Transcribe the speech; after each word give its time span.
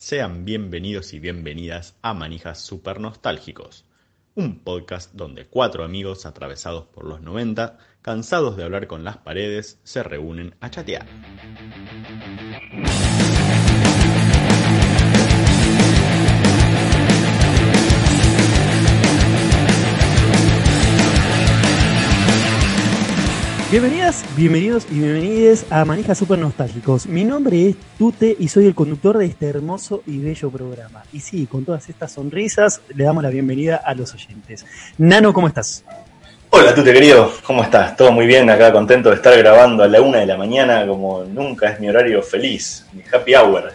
Sean 0.00 0.44
bienvenidos 0.44 1.12
y 1.12 1.18
bienvenidas 1.18 1.98
a 2.02 2.14
Manijas 2.14 2.60
Super 2.60 3.00
Nostálgicos, 3.00 3.84
un 4.36 4.60
podcast 4.60 5.12
donde 5.12 5.46
cuatro 5.48 5.82
amigos 5.82 6.24
atravesados 6.24 6.86
por 6.86 7.04
los 7.04 7.20
90, 7.20 7.78
cansados 8.00 8.56
de 8.56 8.62
hablar 8.62 8.86
con 8.86 9.02
las 9.02 9.16
paredes, 9.16 9.80
se 9.82 10.04
reúnen 10.04 10.54
a 10.60 10.70
chatear. 10.70 11.04
Bienvenidas, 23.70 24.24
bienvenidos 24.34 24.86
y 24.90 24.94
bienvenidas 24.94 25.66
a 25.68 25.84
Manijas 25.84 26.16
Super 26.16 26.38
Nostálgicos. 26.38 27.06
Mi 27.06 27.22
nombre 27.22 27.68
es 27.68 27.76
Tute 27.98 28.34
y 28.38 28.48
soy 28.48 28.64
el 28.64 28.74
conductor 28.74 29.18
de 29.18 29.26
este 29.26 29.46
hermoso 29.46 30.02
y 30.06 30.20
bello 30.20 30.50
programa. 30.50 31.02
Y 31.12 31.20
sí, 31.20 31.46
con 31.46 31.66
todas 31.66 31.86
estas 31.90 32.12
sonrisas 32.12 32.80
le 32.94 33.04
damos 33.04 33.22
la 33.22 33.28
bienvenida 33.28 33.76
a 33.76 33.94
los 33.94 34.14
oyentes. 34.14 34.64
Nano, 34.96 35.34
¿cómo 35.34 35.48
estás? 35.48 35.84
Hola 36.48 36.74
Tute 36.74 36.94
querido, 36.94 37.30
¿cómo 37.44 37.62
estás? 37.62 37.94
Todo 37.94 38.10
muy 38.10 38.24
bien, 38.24 38.48
acá 38.48 38.72
contento 38.72 39.10
de 39.10 39.16
estar 39.16 39.36
grabando 39.36 39.84
a 39.84 39.88
la 39.88 40.00
una 40.00 40.20
de 40.20 40.26
la 40.26 40.38
mañana 40.38 40.86
como 40.86 41.24
nunca 41.24 41.68
es 41.68 41.78
mi 41.78 41.90
horario 41.90 42.22
feliz, 42.22 42.86
mi 42.94 43.02
happy 43.12 43.34
hour. 43.34 43.70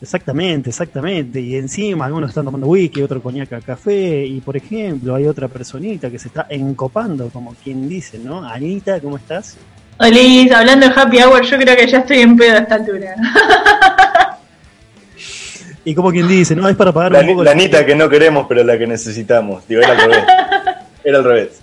Exactamente, 0.00 0.70
exactamente. 0.70 1.40
Y 1.40 1.56
encima 1.56 2.06
algunos 2.06 2.30
están 2.30 2.44
tomando 2.44 2.68
whisky, 2.68 3.02
otro 3.02 3.20
coñac 3.20 3.64
café. 3.64 4.24
Y 4.24 4.40
por 4.40 4.56
ejemplo, 4.56 5.14
hay 5.14 5.26
otra 5.26 5.48
personita 5.48 6.10
que 6.10 6.18
se 6.18 6.28
está 6.28 6.46
encopando, 6.48 7.28
como 7.30 7.54
quien 7.54 7.88
dice, 7.88 8.18
¿no? 8.18 8.44
Anita, 8.44 9.00
¿cómo 9.00 9.16
estás? 9.16 9.56
Hola, 9.98 10.58
hablando 10.58 10.86
de 10.86 10.92
happy 10.94 11.18
hour, 11.18 11.42
yo 11.42 11.58
creo 11.58 11.76
que 11.76 11.88
ya 11.88 11.98
estoy 11.98 12.18
en 12.18 12.36
pedo 12.36 12.54
a 12.54 12.58
esta 12.58 12.76
altura. 12.76 13.16
y 15.84 15.94
como 15.94 16.12
quien 16.12 16.28
dice, 16.28 16.54
¿no? 16.54 16.68
Es 16.68 16.76
para 16.76 16.92
pagar 16.92 17.12
la, 17.12 17.20
un 17.20 17.26
poco. 17.26 17.44
La 17.44 17.50
Anita 17.50 17.84
que 17.84 17.96
no 17.96 18.08
queremos, 18.08 18.46
pero 18.48 18.62
la 18.62 18.78
que 18.78 18.86
necesitamos. 18.86 19.66
Digo, 19.66 19.80
era 19.80 19.92
al 19.92 19.98
revés. 19.98 20.24
Era 21.04 21.18
al 21.18 21.24
revés. 21.24 21.62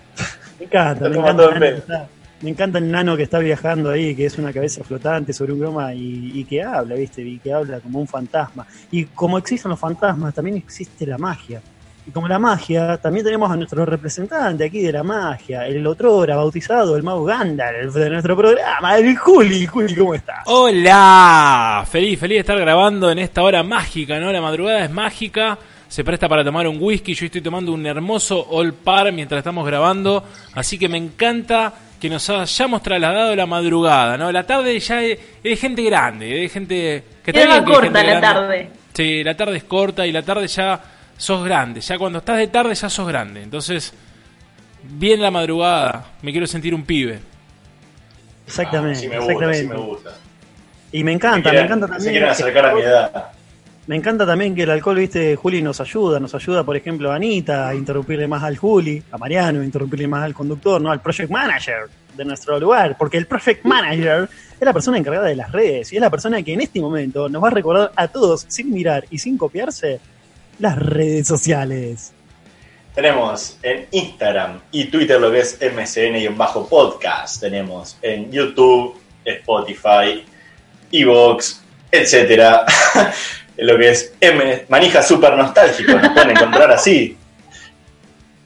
Me 0.58 0.66
encanta, 0.66 1.10
me 1.10 1.18
encanta. 1.18 2.08
Me 2.42 2.50
encanta 2.50 2.80
el 2.80 2.92
nano 2.92 3.16
que 3.16 3.24
está 3.24 3.40
viajando 3.40 3.92
ahí, 3.92 4.14
que 4.16 4.26
es 4.26 4.38
una 4.38 4.52
cabeza 4.52 4.84
flotante 4.84 5.32
sobre 5.34 5.54
un 5.54 5.60
croma 5.60 5.94
y, 5.94 6.44
que 6.46 6.62
habla, 6.62 6.96
¿viste? 6.96 7.22
Y 7.22 7.40
que 7.40 7.54
habla 7.54 7.80
como 7.80 8.00
un 8.00 8.08
fantasma. 8.08 8.68
Y 8.92 9.06
como 9.06 9.38
existen 9.38 9.70
los 9.70 9.80
fantasmas, 9.80 10.34
también 10.34 10.58
existe 10.58 11.06
la 11.06 11.18
magia. 11.18 11.62
Y 12.08 12.12
como 12.12 12.28
la 12.28 12.38
magia, 12.38 12.98
también 12.98 13.26
tenemos 13.26 13.50
a 13.50 13.56
nuestro 13.56 13.84
representante 13.86 14.66
aquí 14.66 14.82
de 14.82 14.92
la 14.92 15.02
magia, 15.02 15.66
el 15.66 15.88
otro 15.88 16.16
hora 16.16 16.36
bautizado, 16.36 16.96
el 16.96 17.02
mago 17.02 17.24
Gandalf 17.24 17.96
de 17.96 18.10
nuestro 18.12 18.38
programa, 18.38 18.98
el 18.98 19.18
Juli. 19.18 19.66
Juli, 19.66 19.96
¿cómo 19.96 20.14
estás? 20.14 20.44
Hola, 20.46 21.84
feliz, 21.90 22.20
feliz 22.20 22.36
de 22.36 22.40
estar 22.42 22.60
grabando 22.60 23.10
en 23.10 23.18
esta 23.18 23.42
hora 23.42 23.64
mágica, 23.64 24.20
¿no? 24.20 24.32
La 24.32 24.42
madrugada 24.42 24.84
es 24.84 24.92
mágica 24.92 25.58
se 25.88 26.04
presta 26.04 26.28
para 26.28 26.44
tomar 26.44 26.68
un 26.68 26.78
whisky. 26.82 27.14
Yo 27.14 27.28
estoy 27.28 27.42
tomando 27.42 27.72
un 27.72 27.86
hermoso 27.86 28.46
All 28.50 28.74
Par 28.74 29.14
mientras 29.14 29.40
estamos 29.40 29.66
grabando. 29.66 30.24
Así 30.54 30.78
que 30.78 30.90
me 30.90 30.98
encanta 30.98 31.74
que 32.00 32.10
nos 32.10 32.30
hayamos 32.30 32.84
trasladado 32.84 33.36
la 33.36 33.46
madrugada, 33.46 34.18
¿no? 34.18 34.32
La 34.32 34.46
tarde 34.46 34.80
ya 34.80 35.02
es, 35.04 35.60
gente 35.60 35.82
grande, 35.84 36.28
de 36.28 36.50
gente 36.50 37.04
que 37.24 37.32
está 37.32 37.64
corta 37.64 38.04
la 38.04 38.22
tarde. 38.22 38.70
Sí, 38.94 39.24
la 39.24 39.36
tarde 39.36 39.58
es 39.58 39.64
corta 39.64 40.06
y 40.06 40.12
la 40.12 40.22
tarde 40.22 40.48
ya 40.48 40.80
sos 41.18 41.44
grande. 41.44 41.82
Ya 41.82 41.98
cuando 41.98 42.20
estás 42.20 42.38
de 42.38 42.48
tarde 42.48 42.76
ya 42.76 42.90
sos 42.90 43.08
grande. 43.08 43.42
Entonces, 43.44 43.94
bien 44.84 45.22
la 45.22 45.32
madrugada, 45.32 46.12
me 46.22 46.32
quiero 46.32 46.48
sentir 46.48 46.74
un 46.74 46.84
pibe. 46.84 47.20
Exactamente, 48.48 49.06
Ah, 49.06 49.10
me 49.10 49.16
exactamente. 49.16 49.64
Gusta, 49.64 49.76
me 49.76 49.86
gusta. 49.86 50.10
Y 50.92 51.04
me 51.04 51.12
encanta, 51.12 51.52
me, 51.52 51.60
encanta 51.62 51.88
también. 51.88 52.02
Se 52.02 52.12
quieren 52.12 52.30
acercar 52.30 52.66
a 52.68 52.74
mi 52.74 52.82
edad. 52.82 53.32
Me 53.88 53.96
encanta 53.96 54.26
también 54.26 54.56
que 54.56 54.64
el 54.64 54.72
alcohol, 54.72 54.98
viste, 54.98 55.36
Juli 55.36 55.62
nos 55.62 55.80
ayuda, 55.80 56.20
nos 56.20 56.34
ayuda, 56.34 56.64
por 56.64 56.76
ejemplo, 56.76 57.12
a 57.12 57.16
Anita 57.16 57.68
a 57.68 57.76
interrumpirle 57.76 58.28
más 58.28 58.44
al 58.44 58.58
Juli, 58.58 59.02
a 59.12 59.18
Mariano 59.18 59.62
a 59.62 59.64
interrumpirle 59.64 60.08
más 60.08 60.24
al 60.24 60.34
conductor, 60.34 60.82
¿no? 60.82 60.92
Al 60.92 61.02
project 61.02 61.30
manager 61.30 61.88
de 62.18 62.26
nuestro 62.26 62.60
lugar, 62.60 62.98
porque 62.98 63.18
el 63.18 63.28
project 63.28 63.64
manager 63.64 64.28
es 64.60 64.62
la 64.62 64.74
persona 64.74 64.98
encargada 64.98 65.28
de 65.28 65.36
las 65.36 65.52
redes 65.52 65.94
y 65.94 65.98
es 65.98 66.02
la 66.02 66.10
persona 66.10 66.42
que 66.42 66.54
en 66.54 66.62
este 66.62 66.82
momento 66.82 67.30
nos 67.30 67.44
va 67.44 67.50
a 67.50 67.52
recordar 67.52 67.92
a 67.96 68.08
todos, 68.08 68.46
sin 68.48 68.72
mirar 68.72 69.06
y 69.12 69.20
sin 69.20 69.38
copiarse, 69.38 70.00
las 70.58 70.78
redes 70.80 71.28
sociales. 71.28 72.12
Tenemos 72.96 73.60
en 73.62 73.86
Instagram 73.92 74.62
y 74.72 74.86
Twitter 74.86 75.20
lo 75.20 75.30
que 75.30 75.42
es 75.42 75.60
MCN 75.62 76.16
y 76.16 76.26
en 76.26 76.38
bajo 76.38 76.68
podcast. 76.68 77.42
Tenemos 77.42 77.98
en 78.02 78.32
YouTube, 78.32 78.96
Spotify, 79.26 80.24
Evox, 80.92 81.62
etcétera. 81.92 82.66
lo 83.58 83.78
que 83.78 83.90
es 83.90 84.14
M 84.20 84.66
Manija 84.70 85.02
Super 85.02 85.36
Nostálgico, 85.36 85.94
nos 85.94 86.10
pueden 86.10 86.32
encontrar 86.32 86.72
así. 86.72 87.18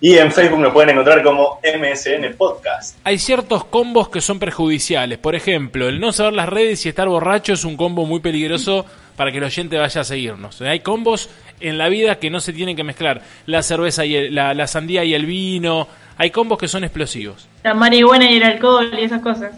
Y 0.01 0.17
en 0.17 0.31
Facebook 0.31 0.59
nos 0.59 0.71
pueden 0.71 0.91
encontrar 0.91 1.21
como 1.23 1.59
MSN 1.61 2.33
Podcast. 2.37 2.97
Hay 3.03 3.19
ciertos 3.19 3.65
combos 3.65 4.07
que 4.07 4.21
son 4.21 4.39
perjudiciales. 4.39 5.17
Por 5.17 5.35
ejemplo, 5.35 5.89
el 5.89 5.99
no 5.99 6.13
saber 6.13 6.33
las 6.33 6.47
redes 6.47 6.85
y 6.85 6.89
estar 6.89 7.09
borracho 7.09 7.51
es 7.51 7.65
un 7.65 7.75
combo 7.75 8.05
muy 8.05 8.21
peligroso 8.21 8.85
para 9.17 9.33
que 9.33 9.39
el 9.39 9.43
oyente 9.43 9.77
vaya 9.77 9.99
a 9.99 10.05
seguirnos. 10.05 10.61
Hay 10.61 10.79
combos 10.79 11.29
en 11.59 11.77
la 11.77 11.89
vida 11.89 12.17
que 12.17 12.29
no 12.29 12.39
se 12.39 12.53
tienen 12.53 12.77
que 12.77 12.85
mezclar. 12.85 13.21
La 13.45 13.61
cerveza 13.61 14.05
y 14.05 14.15
el, 14.15 14.35
la, 14.35 14.53
la 14.53 14.67
sandía 14.67 15.03
y 15.03 15.13
el 15.13 15.25
vino. 15.25 15.89
Hay 16.17 16.31
combos 16.31 16.57
que 16.57 16.69
son 16.69 16.85
explosivos. 16.85 17.49
La 17.63 17.73
marihuana 17.73 18.31
y 18.31 18.37
el 18.37 18.43
alcohol 18.43 18.91
y 18.97 19.03
esas 19.03 19.21
cosas. 19.21 19.51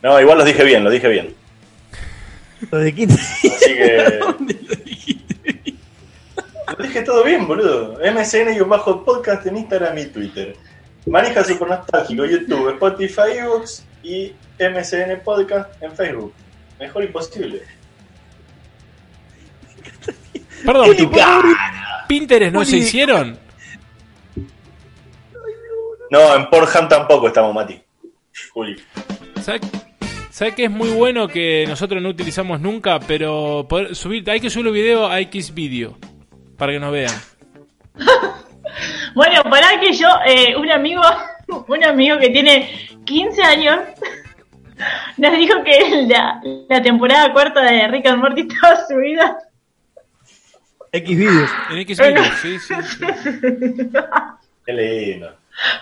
No, 0.00 0.20
igual 0.20 0.38
los 0.38 0.46
dije 0.46 0.62
bien, 0.62 0.84
lo 0.84 0.90
dije 0.90 1.08
bien. 1.08 1.34
¿Lo 2.70 2.78
de 2.78 2.94
quién? 2.94 3.10
Así 3.10 3.50
que. 3.58 4.20
Lo 6.76 6.84
dije 6.84 7.02
todo 7.02 7.24
bien, 7.24 7.46
boludo. 7.46 7.98
MSN 7.98 8.54
y 8.54 8.60
un 8.60 8.68
bajo 8.68 9.04
podcast 9.04 9.46
en 9.46 9.56
Instagram 9.56 9.98
y 9.98 10.06
Twitter. 10.06 10.54
Manija 11.06 11.42
Super 11.42 11.68
Nostálgico, 11.68 12.24
YouTube, 12.26 12.70
Spotify, 12.70 13.38
Evox 13.38 13.84
y 14.02 14.34
MSN 14.58 15.20
Podcast 15.24 15.82
en 15.82 15.92
Facebook. 15.92 16.34
Mejor 16.78 17.04
imposible. 17.04 17.62
Perdón, 20.64 20.90
¿Pinterest 22.08 22.52
no 22.52 22.64
se 22.64 22.76
hicieron? 22.76 23.38
No, 26.10 26.34
en 26.34 26.48
Pornhub 26.48 26.88
tampoco 26.88 27.28
estamos, 27.28 27.54
Mati. 27.54 27.80
Juli. 28.52 28.76
¿Sabes 29.42 29.60
¿Sabe 30.38 30.54
que 30.54 30.66
es 30.66 30.70
muy 30.70 30.90
bueno 30.90 31.26
que 31.26 31.64
nosotros 31.66 32.00
no 32.00 32.10
utilizamos 32.10 32.60
nunca? 32.60 33.00
Pero 33.00 33.66
poder 33.68 33.96
subir, 33.96 34.30
hay 34.30 34.38
que 34.38 34.48
subir 34.48 34.68
el 34.68 34.72
video 34.72 35.08
a 35.08 35.18
X 35.18 35.52
video 35.52 35.98
para 36.56 36.70
que 36.70 36.78
nos 36.78 36.92
vean. 36.92 37.12
bueno, 39.16 39.42
para 39.50 39.80
que 39.80 39.92
yo, 39.92 40.06
eh, 40.24 40.54
un 40.56 40.70
amigo, 40.70 41.02
un 41.66 41.82
amigo 41.82 42.20
que 42.20 42.30
tiene 42.30 42.70
15 43.04 43.42
años, 43.42 43.80
nos 45.16 45.36
dijo 45.38 45.54
que 45.64 46.06
la, 46.06 46.40
la 46.68 46.82
temporada 46.82 47.32
cuarta 47.32 47.60
de 47.60 47.88
Rick 47.88 48.06
and 48.06 48.20
Morty 48.20 48.42
estaba 48.42 48.86
subida. 48.86 49.38
X 50.92 51.18
videos. 51.18 51.50
En 51.70 51.78
X 51.78 51.98
videos, 51.98 52.28
sí, 52.40 52.58
sí, 52.60 52.74
sí. 52.84 53.06
Qué 54.64 54.72
lindo. 54.72 55.34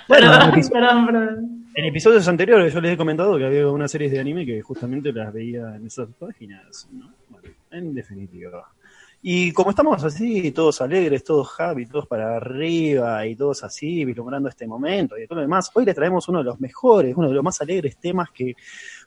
Perdón, 0.08 0.62
perdón, 0.72 1.06
perdón. 1.06 1.55
En 1.78 1.84
episodios 1.84 2.26
anteriores 2.26 2.72
yo 2.72 2.80
les 2.80 2.94
he 2.94 2.96
comentado 2.96 3.36
que 3.36 3.44
había 3.44 3.68
unas 3.68 3.90
series 3.90 4.10
de 4.10 4.18
anime 4.18 4.46
que 4.46 4.62
justamente 4.62 5.12
las 5.12 5.30
veía 5.30 5.76
en 5.76 5.86
esas 5.86 6.08
páginas, 6.18 6.88
¿no? 6.90 7.12
Bueno, 7.28 7.50
en 7.70 7.94
definitiva. 7.94 8.72
Y 9.20 9.52
como 9.52 9.68
estamos 9.68 10.02
así, 10.02 10.52
todos 10.52 10.80
alegres, 10.80 11.22
todos 11.22 11.54
happy, 11.60 11.84
todos 11.84 12.06
para 12.06 12.38
arriba 12.38 13.26
y 13.26 13.36
todos 13.36 13.62
así, 13.62 14.06
vislumbrando 14.06 14.48
este 14.48 14.66
momento 14.66 15.18
y 15.18 15.26
todo 15.26 15.36
lo 15.36 15.42
demás, 15.42 15.70
hoy 15.74 15.84
les 15.84 15.94
traemos 15.94 16.26
uno 16.30 16.38
de 16.38 16.44
los 16.44 16.58
mejores, 16.58 17.14
uno 17.14 17.28
de 17.28 17.34
los 17.34 17.44
más 17.44 17.60
alegres 17.60 17.98
temas 17.98 18.30
que 18.30 18.56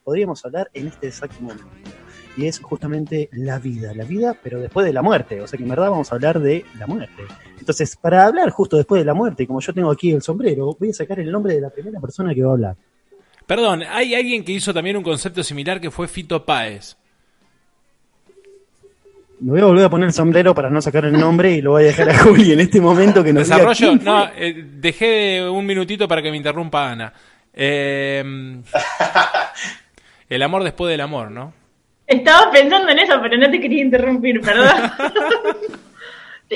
podríamos 0.04 0.46
hablar 0.46 0.70
en 0.72 0.90
este 0.90 1.08
exacto 1.08 1.42
momento. 1.42 1.66
Y 2.40 2.48
es 2.48 2.60
justamente 2.60 3.28
la 3.34 3.60
vida, 3.60 3.94
la 3.94 4.06
vida, 4.06 4.34
pero 4.42 4.62
después 4.62 4.86
de 4.86 4.94
la 4.94 5.02
muerte. 5.02 5.42
O 5.42 5.48
sea 5.48 5.58
que 5.58 5.64
en 5.64 5.70
verdad 5.70 5.90
vamos 5.90 6.10
a 6.10 6.16
hablar 6.16 6.40
de 6.40 6.64
la 6.78 6.88
muerte. 6.88 7.24
Entonces, 7.60 7.98
para 7.98 8.26
hablar 8.26 8.50
justo 8.52 8.78
después 8.78 9.02
de 9.02 9.06
la 9.06 9.14
muerte, 9.14 9.46
como 9.46 9.60
yo 9.60 9.74
tengo 9.74 9.92
aquí 9.92 10.12
el 10.12 10.22
sombrero, 10.22 10.74
voy 10.80 10.92
a 10.92 10.94
sacar 10.94 11.20
el 11.20 11.30
nombre 11.30 11.56
de 11.56 11.60
la 11.60 11.70
primera 11.70 12.00
persona 12.00 12.34
que 12.34 12.42
va 12.42 12.52
a 12.52 12.54
hablar. 12.54 12.78
Perdón, 13.46 13.84
hay 13.84 14.16
alguien 14.16 14.46
que 14.46 14.54
hizo 14.54 14.74
también 14.74 14.96
un 14.96 15.04
concepto 15.04 15.44
similar 15.44 15.82
que 15.82 15.92
fue 15.92 16.08
Fito 16.08 16.46
Páez. 16.46 16.96
Me 19.42 19.52
voy 19.52 19.60
a 19.60 19.66
volver 19.66 19.86
a 19.86 19.90
poner 19.90 20.08
el 20.08 20.14
sombrero 20.14 20.56
para 20.56 20.70
no 20.70 20.82
sacar 20.82 21.04
el 21.04 21.20
nombre 21.20 21.52
y 21.52 21.62
lo 21.62 21.72
voy 21.72 21.84
a 21.84 21.88
dejar 21.88 22.10
a 22.10 22.18
Juli 22.20 22.54
en 22.54 22.62
este 22.62 22.80
momento 22.80 23.22
que 23.22 23.34
nos 23.34 23.50
Desarrollo, 23.50 23.98
no, 23.98 24.30
eh, 24.34 24.66
dejé 24.76 25.50
un 25.50 25.66
minutito 25.66 26.08
para 26.08 26.22
que 26.22 26.32
me 26.32 26.38
interrumpa 26.38 26.90
Ana. 26.90 27.12
Eh, 27.54 28.24
el 30.30 30.42
amor 30.42 30.64
después 30.64 30.90
del 30.90 31.02
amor, 31.02 31.32
¿no? 31.32 31.59
Estaba 32.10 32.52
pensando 32.52 32.90
en 32.90 33.00
eso, 33.00 33.20
pero 33.22 33.38
no 33.38 33.50
te 33.52 33.60
quería 33.62 33.84
interrumpir, 33.84 34.42
perdón. 34.42 34.68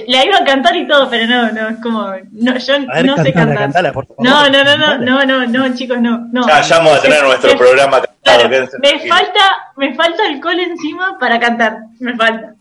La 0.08 0.26
iba 0.26 0.38
a 0.38 0.44
cantar 0.44 0.76
y 0.76 0.88
todo, 0.88 1.08
pero 1.08 1.28
no, 1.28 1.52
no, 1.52 1.70
es 1.70 1.78
como. 1.78 2.08
No, 2.32 2.58
yo 2.58 2.74
ver, 2.92 3.06
no 3.06 3.16
sé 3.18 3.32
cantar. 3.32 3.58
cantala, 3.60 3.94
por 3.94 4.08
favor. 4.08 4.26
No, 4.26 4.50
no, 4.50 4.64
no, 4.64 4.76
no, 4.76 4.98
no, 4.98 5.24
no, 5.26 5.46
no, 5.46 5.76
chicos, 5.76 6.02
no. 6.02 6.18
no. 6.32 6.48
Ya, 6.48 6.62
ya 6.62 6.78
vamos 6.80 6.98
a 6.98 7.02
tener 7.04 7.22
nuestro 7.24 7.52
me- 7.52 7.58
programa 7.58 7.98
cantado. 7.98 8.18
claro, 8.24 8.50
quédense 8.50 8.78
me 8.80 8.90
tranquilos. 8.90 9.18
falta, 9.20 9.42
me 9.78 9.94
falta 9.94 10.24
alcohol 10.26 10.60
encima 10.60 11.20
para 11.20 11.40
cantar. 11.40 11.78
Me 12.00 12.16
falta. 12.16 12.56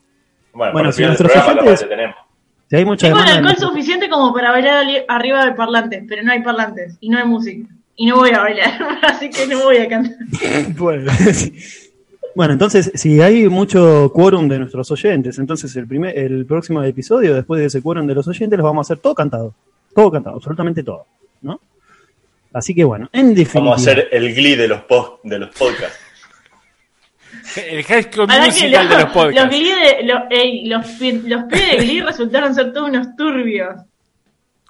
Bueno, 0.53 0.73
Bueno, 0.75 0.93
si 0.93 1.03
nuestros 1.07 1.33
oyentes-. 1.35 1.89
Si 2.69 2.77
hay 2.77 2.85
mucha 2.85 3.07
Tengo 3.07 3.23
el 3.23 3.29
alcohol 3.31 3.57
suficiente 3.57 4.11
como 4.11 4.35
para 4.35 4.51
bailar 4.51 4.85
arriba 5.09 5.47
de 5.47 5.53
parlantes, 5.53 6.05
pero 6.07 6.23
no 6.23 6.33
hay 6.33 6.43
parlantes 6.43 6.99
y 7.01 7.09
no 7.09 7.17
hay 7.19 7.25
música. 7.25 7.67
Y 7.97 8.07
no 8.07 8.17
voy 8.17 8.31
a 8.33 8.41
bailar, 8.41 8.73
así 9.05 9.31
que 9.31 9.47
no 9.47 9.61
voy 9.61 9.79
a 9.79 9.89
cantar. 9.89 10.19
Bueno, 10.77 11.11
sí. 11.33 11.55
Bueno, 12.35 12.55
entonces, 12.55 12.91
si 12.95 13.21
hay 13.21 13.49
mucho 13.49 14.11
quórum 14.15 14.49
de 14.49 14.59
nuestros 14.59 14.91
oyentes, 14.91 15.39
entonces 15.39 15.75
el 15.77 15.87
primer, 15.87 16.17
el 16.19 16.47
próximo 16.47 16.83
episodio, 16.83 17.35
después 17.35 17.61
de 17.61 17.67
ese 17.67 17.83
quórum 17.83 18.07
de 18.07 18.15
los 18.15 18.27
oyentes, 18.27 18.57
los 18.57 18.65
vamos 18.65 18.85
a 18.85 18.93
hacer 18.93 19.03
todo 19.03 19.15
cantado. 19.15 19.55
Todo 19.95 20.11
cantado, 20.11 20.37
absolutamente 20.37 20.83
todo. 20.83 21.07
¿No? 21.43 21.61
Así 22.55 22.75
que 22.75 22.85
bueno, 22.85 23.09
en 23.13 23.35
definitiva. 23.35 23.61
Vamos 23.73 23.87
a 23.87 23.91
hacer 23.91 24.09
el 24.13 24.35
glee 24.35 24.55
de 24.57 24.69
los, 24.69 24.83
post, 24.85 25.25
de 25.25 25.39
los 25.39 25.55
podcasts. 25.55 25.99
El 27.57 27.83
High 27.85 28.03
School 28.05 28.29
Musical 28.29 28.89
de 28.89 28.95
los 28.99 29.05
podcasts. 29.13 29.35
los, 29.43 29.49
Glee 29.49 29.73
de- 29.73 30.03
lo- 30.05 30.25
ey, 30.31 30.67
los, 30.67 30.87
pi- 30.87 31.23
los 31.27 31.43
pibes 31.45 31.71
de 31.71 31.77
Glee 31.79 32.01
resultaron 32.03 32.55
ser 32.55 32.73
todos 32.73 32.89
unos 32.89 33.17
turbios. 33.17 33.75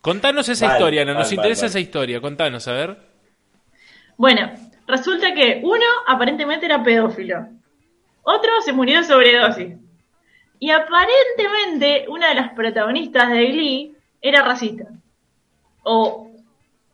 Contanos 0.00 0.48
esa 0.48 0.72
historia, 0.72 1.04
no, 1.04 1.14
nos 1.14 1.32
interesa 1.32 1.66
esa 1.66 1.78
historia, 1.80 2.20
contanos, 2.20 2.66
a 2.66 2.72
ver. 2.72 2.96
Bueno, 4.16 4.50
resulta 4.86 5.34
que 5.34 5.60
uno 5.62 5.84
aparentemente 6.06 6.66
era 6.66 6.82
pedófilo, 6.82 7.46
otro 8.22 8.50
se 8.64 8.72
murió 8.72 8.98
de 8.98 9.04
sobredosis. 9.04 9.74
Y 10.58 10.70
aparentemente 10.70 12.04
una 12.08 12.28
de 12.28 12.34
las 12.36 12.52
protagonistas 12.52 13.30
de 13.30 13.46
Glee 13.46 13.96
era 14.20 14.42
racista. 14.42 14.84
O 15.82 16.30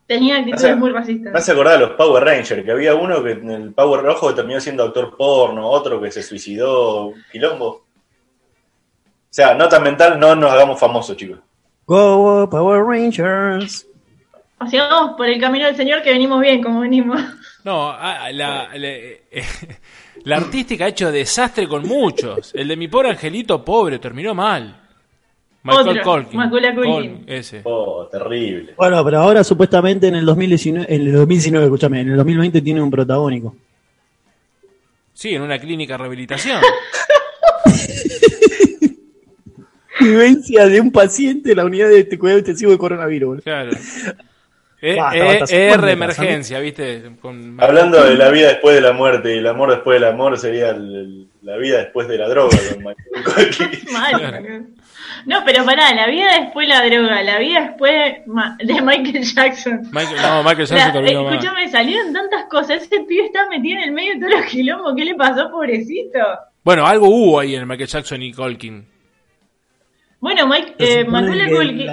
tenía 0.06 0.38
actitudes 0.38 0.76
muy 0.78 0.90
Me 0.90 0.98
racistas. 0.98 1.34
hace 1.34 1.52
acordar 1.52 1.74
a 1.74 1.80
los 1.80 1.90
Power 1.90 2.24
Rangers, 2.24 2.64
que 2.64 2.72
había 2.72 2.94
uno 2.94 3.22
que 3.22 3.32
en 3.32 3.50
el 3.50 3.74
Power 3.74 4.02
Rojo 4.02 4.34
terminó 4.34 4.58
siendo 4.58 4.84
actor 4.84 5.14
porno, 5.16 5.68
otro 5.68 6.00
que 6.00 6.10
se 6.10 6.22
suicidó, 6.22 7.12
quilombo. 7.30 7.68
O 7.68 7.82
sea, 9.30 9.54
nota 9.54 9.78
mental, 9.78 10.18
no 10.18 10.34
nos 10.34 10.50
hagamos 10.50 10.80
famosos, 10.80 11.14
chicos. 11.14 11.38
Go 11.84 12.16
go, 12.16 12.48
Power 12.48 12.82
Rangers. 12.82 13.86
O 14.60 14.66
sea, 14.66 14.88
vamos 14.88 15.16
por 15.16 15.26
el 15.28 15.38
camino 15.38 15.66
del 15.66 15.76
Señor 15.76 16.02
que 16.02 16.10
venimos 16.10 16.40
bien, 16.40 16.62
como 16.62 16.80
venimos. 16.80 17.20
No, 17.68 17.90
ah, 17.90 18.30
la, 18.32 18.70
la, 18.78 18.88
eh, 18.96 19.20
la 20.24 20.38
artística 20.38 20.86
ha 20.86 20.88
hecho 20.88 21.12
desastre 21.12 21.68
con 21.68 21.86
muchos. 21.86 22.54
El 22.54 22.66
de 22.66 22.78
mi 22.78 22.88
pobre 22.88 23.10
angelito 23.10 23.62
pobre 23.62 23.98
terminó 23.98 24.34
mal. 24.34 24.74
Michael 25.64 26.00
Colkin. 26.00 27.24
Ese. 27.26 27.60
Oh, 27.64 28.08
terrible. 28.10 28.72
Bueno, 28.74 29.04
pero 29.04 29.18
ahora 29.18 29.44
supuestamente 29.44 30.06
en 30.06 30.14
el 30.14 30.24
2019, 30.24 30.86
en 30.88 31.08
el 31.08 31.12
2019, 31.12 31.66
escúchame, 31.66 32.00
en 32.00 32.08
el 32.08 32.16
2020 32.16 32.62
tiene 32.62 32.80
un 32.80 32.90
protagónico. 32.90 33.54
Sí, 35.12 35.34
en 35.34 35.42
una 35.42 35.58
clínica 35.58 35.92
de 35.92 35.98
rehabilitación. 35.98 36.62
Vivencia 40.00 40.68
de 40.68 40.80
un 40.80 40.90
paciente 40.90 41.50
en 41.50 41.58
la 41.58 41.66
unidad 41.66 41.90
de 41.90 42.18
cuidado 42.18 42.38
intensivo 42.38 42.72
de 42.72 42.78
coronavirus. 42.78 43.28
boludo. 43.28 43.42
Claro. 43.42 43.72
Eh, 44.80 44.96
eh, 45.12 45.38
ER 45.50 45.72
supongo, 45.74 45.88
emergencia, 45.88 46.60
¿viste? 46.60 47.10
Con- 47.20 47.56
Hablando 47.60 48.04
de 48.04 48.14
la 48.14 48.28
vida 48.30 48.48
después 48.48 48.74
de 48.76 48.80
la 48.80 48.92
muerte 48.92 49.34
y 49.34 49.38
el 49.38 49.46
amor 49.48 49.70
después 49.70 50.00
del 50.00 50.08
amor 50.08 50.38
sería 50.38 50.70
el- 50.70 51.26
la 51.42 51.56
vida 51.56 51.78
después 51.78 52.06
de 52.08 52.18
la 52.18 52.28
droga. 52.28 52.56
Mal. 53.92 54.66
No, 55.26 55.42
pero 55.44 55.64
pará, 55.64 55.92
la 55.94 56.06
vida 56.08 56.38
después 56.40 56.68
la 56.68 56.84
droga, 56.84 57.22
la 57.22 57.38
vida 57.38 57.60
después 57.68 58.18
ma- 58.26 58.56
de 58.62 58.80
Michael 58.80 59.24
Jackson. 59.24 59.80
Michael, 59.90 60.16
no, 60.22 60.42
Michael 60.44 60.66
Jackson 60.66 60.76
La- 60.86 60.92
terminó 60.92 61.24
mal. 61.24 61.34
escúchame, 61.34 61.68
salieron 61.68 62.12
tantas 62.12 62.44
cosas. 62.44 62.82
Ese 62.82 63.00
pibe 63.00 63.24
está 63.26 63.48
metido 63.48 63.78
en 63.78 63.84
el 63.88 63.92
medio 63.92 64.14
de 64.14 64.20
todos 64.20 64.32
los 64.40 64.44
quilombos. 64.50 64.94
¿Qué 64.96 65.04
le 65.04 65.14
pasó, 65.16 65.50
pobrecito? 65.50 66.18
Bueno, 66.62 66.86
algo 66.86 67.08
hubo 67.08 67.40
ahí 67.40 67.56
en 67.56 67.66
Michael 67.66 67.88
Jackson 67.88 68.22
y 68.22 68.32
Colkin. 68.32 68.86
Bueno, 70.20 70.46
Mike, 70.48 70.74
eh, 70.78 71.04
Macaulay 71.04 71.48
Culkin, 71.50 71.86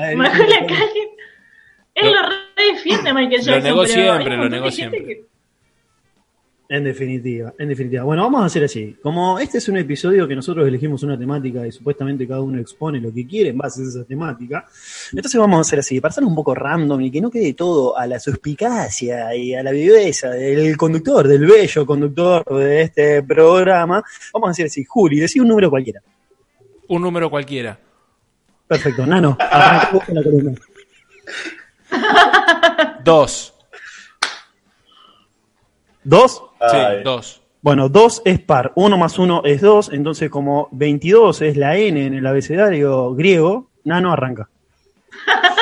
él 1.96 2.12
lo 2.14 2.22
re 2.22 2.36
defiende 2.74 3.10
a 3.10 3.14
Michael 3.14 3.32
Lo 3.42 3.46
Jackson. 3.46 3.64
negó 3.64 3.82
pero 3.84 3.94
siempre, 3.94 4.38
lo 4.38 4.50
negó 4.50 4.72
siempre. 4.72 5.06
que- 5.06 5.26
En 6.68 6.84
definitiva, 6.84 7.54
en 7.60 7.70
definitiva. 7.70 8.04
Bueno, 8.04 8.24
vamos 8.24 8.42
a 8.42 8.46
hacer 8.46 8.64
así. 8.64 8.98
Como 9.04 9.38
este 9.38 9.60
es 9.60 9.70
un 9.70 9.78
episodio 9.78 10.28
que 10.28 10.36
nosotros 10.36 10.68
elegimos 10.68 11.04
una 11.04 11.16
temática 11.16 11.66
y 11.68 11.72
supuestamente 11.72 12.28
cada 12.28 12.42
uno 12.42 12.60
expone 12.60 13.00
lo 13.00 13.14
que 13.14 13.28
quiere 13.28 13.50
en 13.52 13.58
base 13.60 13.84
a 13.84 13.86
esa 13.86 14.04
temática, 14.04 14.66
entonces 15.14 15.40
vamos 15.40 15.60
a 15.60 15.62
hacer 15.62 15.78
así, 15.80 16.02
para 16.02 16.12
ser 16.12 16.24
un 16.24 16.34
poco 16.34 16.56
random 16.56 17.00
y 17.02 17.12
que 17.12 17.22
no 17.22 17.30
quede 17.30 17.54
todo 17.54 17.96
a 17.96 18.08
la 18.08 18.20
suspicacia 18.20 19.36
y 19.36 19.54
a 19.54 19.62
la 19.62 19.70
viveza 19.72 20.32
del 20.32 20.76
conductor, 20.76 21.28
del 21.28 21.46
bello 21.46 21.86
conductor 21.86 22.44
de 22.58 22.82
este 22.82 23.22
programa, 23.22 24.04
vamos 24.34 24.48
a 24.48 24.52
hacer 24.52 24.66
así. 24.66 24.84
Juli, 24.86 25.20
decí 25.20 25.40
un 25.40 25.50
número 25.50 25.70
cualquiera. 25.70 26.02
Un 26.88 27.02
número 27.04 27.30
cualquiera. 27.30 27.78
Perfecto, 28.68 29.06
Nano, 29.06 29.38
arranca 29.40 29.90
vos 29.94 30.04
con 30.04 30.16
la 30.16 30.24
columna. 30.24 30.52
Dos. 33.04 33.54
¿Dos? 36.04 36.44
Sí, 36.70 36.78
Ay. 36.78 37.04
dos. 37.04 37.42
Bueno, 37.62 37.90
2 37.90 38.22
es 38.26 38.40
par, 38.42 38.72
1 38.76 38.98
más 38.98 39.18
1 39.18 39.42
es 39.46 39.60
2, 39.60 39.92
entonces 39.94 40.30
como 40.30 40.70
22 40.72 41.42
es 41.42 41.58
la 41.58 41.76
N 41.76 42.06
en 42.06 42.14
el 42.14 42.28
abecedario 42.28 43.16
griego, 43.16 43.72
Nano 43.84 44.14
arranca. 44.14 44.50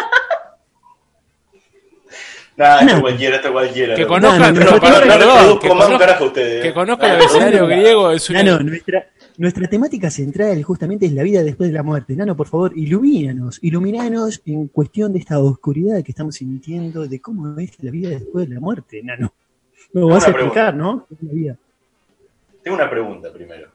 Nada, 2.58 2.82
esto 2.82 3.02
cualquiera, 3.02 3.38
esto 3.38 3.52
cualquiera. 3.52 3.96
Que 3.96 4.02
loco. 4.02 4.14
conozca, 4.14 4.52
No, 4.52 4.58
no, 4.58 4.60
pero, 4.60 4.72
no, 4.78 4.82
no, 8.44 8.60
no, 8.60 8.60
no, 8.60 9.04
nuestra 9.38 9.68
temática 9.68 10.10
central 10.12 10.62
justamente 10.64 11.06
es 11.06 11.14
la 11.14 11.24
vida 11.24 11.44
después 11.44 11.70
de 11.70 11.76
la 11.76 11.84
muerte. 11.84 12.16
Nano, 12.16 12.36
por 12.36 12.48
favor, 12.48 12.72
ilumínanos, 12.78 13.60
iluminanos 13.62 14.42
en 14.46 14.68
cuestión 14.68 15.12
de 15.13 15.20
esta 15.20 15.40
oscuridad 15.40 16.04
que 16.04 16.12
estamos 16.12 16.36
sintiendo 16.36 17.08
de 17.08 17.20
cómo 17.20 17.58
es 17.60 17.82
la 17.84 17.92
vida 17.92 18.10
después 18.10 18.48
de 18.48 18.56
la 18.56 18.62
muerte, 18.62 19.02
Nano. 19.04 19.34
Lo 19.94 20.08
vas 20.08 20.24
a 20.25 20.28
Una 20.28 20.34
pregunta. 20.36 20.70
explicar, 20.70 20.75
¿no? 20.75 21.06
¿Qué 21.08 21.16
es 21.16 21.24
la 21.24 21.34
vida? 21.34 21.58
Tengo 22.63 22.78
una 22.78 22.90
pregunta 22.90 23.32
primero. 23.34 23.68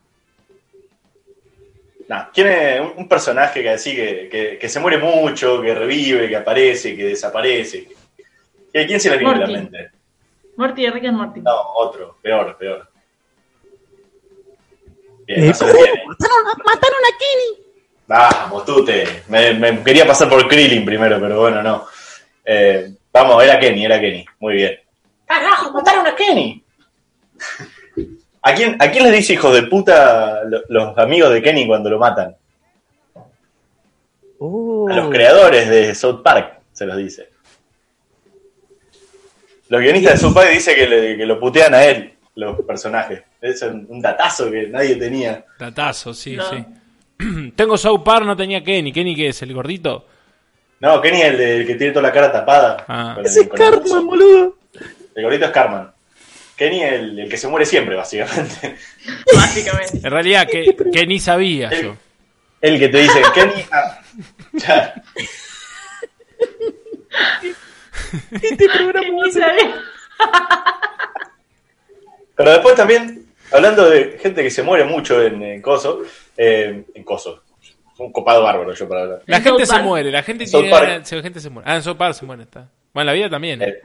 Nah, 2.08 2.24
¿Quién 2.32 2.46
es 2.46 2.80
un, 2.80 2.92
un 2.96 3.08
personaje 3.08 3.60
que 3.62 3.68
así 3.68 3.94
que, 3.94 4.28
que, 4.30 4.58
que 4.58 4.68
se 4.68 4.80
muere 4.80 4.96
mucho, 4.98 5.60
que 5.60 5.74
revive, 5.74 6.28
que 6.28 6.36
aparece, 6.36 6.96
que 6.96 7.04
desaparece? 7.04 7.86
¿Qué- 8.72 8.86
¿Quién 8.86 8.98
se 9.00 9.10
le 9.10 9.18
viene 9.18 9.34
a 9.34 9.38
la 9.38 9.46
mente? 9.46 9.90
Morty 10.56 10.88
Rick 10.90 11.04
and 11.04 11.16
Morty. 11.18 11.40
No, 11.40 11.52
otro, 11.76 12.16
peor, 12.22 12.56
peor. 12.58 12.88
Bien, 15.28 15.40
Eh, 15.40 15.52
viene. 15.60 16.04
¡Mataron, 16.06 16.44
mataron 16.64 17.04
a 17.04 17.18
Kenny! 17.18 17.64
Vamos, 18.06 18.64
tú 18.64 18.84
te. 18.84 19.22
Me, 19.28 19.52
me 19.54 19.82
quería 19.84 20.06
pasar 20.06 20.28
por 20.28 20.48
Krillin 20.48 20.84
primero, 20.84 21.20
pero 21.20 21.38
bueno, 21.40 21.62
no. 21.62 21.86
Eh, 22.44 22.90
vamos, 23.12 23.44
era 23.44 23.60
Kenny, 23.60 23.84
era 23.84 24.00
Kenny. 24.00 24.24
Muy 24.40 24.54
bien. 24.54 24.80
¡Carajo, 25.26 25.70
mataron 25.72 26.06
a 26.06 26.16
Kenny! 26.16 26.64
¿A 28.40 28.54
quién, 28.54 28.76
¿A 28.80 28.90
quién 28.90 29.04
les 29.04 29.12
dice 29.12 29.34
hijos 29.34 29.52
de 29.54 29.64
puta 29.64 30.42
lo- 30.44 30.62
los 30.70 30.96
amigos 30.98 31.30
de 31.32 31.42
Kenny 31.42 31.66
cuando 31.66 31.90
lo 31.90 31.98
matan? 31.98 32.34
Oh. 34.38 34.88
A 34.88 34.94
los 34.94 35.10
creadores 35.10 35.68
de 35.68 35.94
South 35.94 36.22
Park 36.22 36.60
se 36.72 36.86
los 36.86 36.96
dice. 36.96 37.28
Los 39.68 39.80
guionistas 39.82 40.14
de 40.14 40.18
South 40.20 40.32
Park 40.34 40.50
dicen 40.50 40.74
que, 40.76 40.86
le- 40.86 41.16
que 41.18 41.26
lo 41.26 41.38
putean 41.38 41.74
a 41.74 41.84
él, 41.84 42.14
los 42.36 42.58
personajes. 42.62 43.22
Es 43.40 43.62
un, 43.62 44.00
datazo 44.00 44.50
que 44.50 44.66
nadie 44.66 44.96
tenía. 44.96 45.44
Datazo, 45.58 46.12
sí, 46.14 46.36
No. 46.36 46.44
sí. 46.50 46.64
Tengo 47.56 47.76
South 47.78 48.02
Park, 48.04 48.24
no 48.26 48.36
tenía 48.36 48.62
Kenny. 48.62 48.92
¿Kenny 48.92 49.14
qué 49.14 49.28
es? 49.28 49.42
¿El 49.42 49.54
gordito? 49.54 50.06
No, 50.80 51.00
Kenny 51.00 51.20
es 51.22 51.26
el, 51.28 51.36
de- 51.38 51.56
el 51.58 51.66
que 51.66 51.74
tiene 51.76 51.92
toda 51.92 52.04
la 52.04 52.12
cara 52.12 52.30
tapada. 52.32 52.84
Ah. 52.88 53.16
el- 53.18 53.26
Ese 53.26 53.40
es 53.40 53.46
el. 53.46 53.52
Cartman, 53.52 54.06
boludo. 54.06 54.56
El 55.14 55.22
gordito 55.24 55.44
es 55.46 55.50
Carman. 55.50 55.92
Kenny 56.56 56.82
es 56.82 56.92
el, 56.92 57.18
el 57.20 57.28
que 57.28 57.36
se 57.36 57.48
muere 57.48 57.64
siempre, 57.66 57.94
básicamente. 57.96 58.76
Básicamente. 59.34 59.98
En 59.98 60.10
realidad, 60.10 60.46
que, 60.48 61.06
ni 61.06 61.20
sabía 61.20 61.70
yo. 61.80 61.96
El 62.60 62.78
que 62.80 62.88
te 62.88 62.98
dice, 62.98 63.22
Kenny. 63.34 63.64
ah, 63.70 64.00
ya. 64.54 64.94
Este 68.42 68.68
programa 68.68 69.08
va 69.16 69.22
a 69.22 69.26
Ni 69.26 69.32
ser 69.32 69.42
sabía. 69.42 69.74
Pero 72.36 72.50
después 72.52 72.74
también, 72.76 73.17
hablando 73.52 73.88
de 73.88 74.18
gente 74.20 74.42
que 74.42 74.50
se 74.50 74.62
muere 74.62 74.84
mucho 74.84 75.22
en, 75.22 75.42
en 75.42 75.62
Coso, 75.62 76.02
Eh, 76.36 76.84
en 76.94 77.04
Coso. 77.04 77.42
Un 77.98 78.12
copado 78.12 78.42
bárbaro 78.44 78.72
yo 78.74 78.88
para 78.88 79.02
hablar. 79.02 79.22
La 79.26 79.38
En 79.38 79.42
gente 79.42 79.66
se 79.66 79.82
muere, 79.82 80.10
la 80.12 80.22
gente 80.22 80.44
tiene 80.46 80.70
la 80.70 81.02
gente 81.22 81.40
se 81.40 81.50
muere. 81.50 81.68
Ah, 81.68 81.74
en 81.76 81.82
South 81.82 81.96
Park 81.96 82.14
se 82.14 82.24
muere, 82.24 82.44
está. 82.44 82.68
Bueno, 82.94 83.02
en 83.02 83.06
la 83.06 83.12
vida 83.12 83.28
también. 83.30 83.60
¿eh? 83.60 83.68
Eh, 83.68 83.82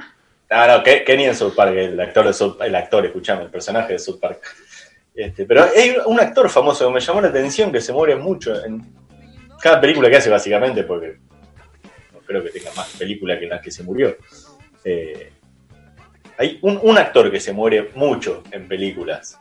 no, 0.51 0.67
no, 0.67 0.83
Ke- 0.83 1.03
Kenny 1.03 1.25
en 1.25 1.35
South 1.35 1.55
Park, 1.55 1.73
el 1.75 1.99
actor 1.99 2.27
de 2.27 2.33
South 2.33 2.57
el 2.61 2.75
actor, 2.75 3.03
escuchame, 3.07 3.41
el 3.43 3.49
personaje 3.49 3.93
de 3.93 3.99
South 3.99 4.19
Park. 4.19 4.39
Este, 5.15 5.45
pero 5.45 5.63
hay 5.75 5.95
un 6.05 6.19
actor 6.19 6.47
famoso 6.49 6.87
que 6.87 6.93
me 6.93 6.99
llamó 6.99 7.21
la 7.21 7.29
atención 7.29 7.71
que 7.71 7.81
se 7.81 7.91
muere 7.91 8.15
mucho 8.15 8.63
en 8.63 8.85
cada 9.59 9.81
película 9.81 10.09
que 10.11 10.17
hace, 10.17 10.29
básicamente, 10.29 10.83
porque 10.83 11.17
no 12.13 12.19
creo 12.19 12.43
que 12.43 12.49
tenga 12.51 12.71
más 12.75 12.89
película 12.97 13.37
que 13.39 13.45
en 13.45 13.49
la 13.49 13.61
que 13.61 13.71
se 13.71 13.81
murió. 13.81 14.15
Eh, 14.85 15.31
hay 16.37 16.59
un, 16.61 16.79
un 16.83 16.97
actor 16.99 17.31
que 17.31 17.39
se 17.39 17.51
muere 17.51 17.89
mucho 17.95 18.43
en 18.51 18.67
películas. 18.67 19.39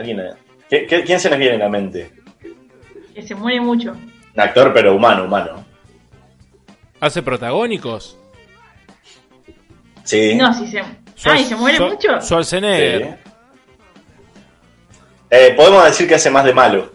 ¿Alguien, 0.00 0.18
eh? 0.20 0.30
¿Qué- 0.70 0.86
qué- 0.86 1.04
¿Quién 1.04 1.20
se 1.20 1.28
nos 1.28 1.38
viene 1.38 1.56
a 1.56 1.58
la 1.58 1.68
mente? 1.68 2.10
Que 3.14 3.20
se 3.22 3.34
muere 3.34 3.60
mucho. 3.60 3.92
Un 3.92 4.40
actor, 4.40 4.72
pero 4.72 4.94
humano, 4.96 5.24
humano. 5.24 5.62
¿Hace 7.00 7.22
protagónicos? 7.22 8.16
Sí. 10.04 10.36
No, 10.36 10.54
si 10.54 10.66
se. 10.68 10.82
Ay, 11.24 11.44
¿se 11.44 11.54
muere 11.54 11.78
mucho? 11.80 12.18
Schwarzenegger. 12.22 13.02
Sí. 13.02 13.30
Eh, 15.28 15.52
podemos 15.54 15.84
decir 15.84 16.08
que 16.08 16.14
hace 16.14 16.30
más 16.30 16.46
de 16.46 16.54
malo. 16.54 16.90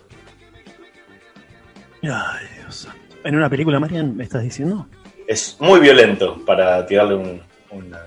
Ay, 2.01 2.45
Dios 2.59 2.75
santo. 2.75 3.15
¿En 3.23 3.35
una 3.35 3.49
película, 3.51 3.79
Marian, 3.79 4.15
me 4.17 4.23
estás 4.23 4.41
diciendo? 4.41 4.87
Es 5.27 5.57
muy 5.59 5.79
violento 5.79 6.43
para 6.43 6.83
tirarle 6.87 7.13
un. 7.15 7.41
una- 7.69 8.01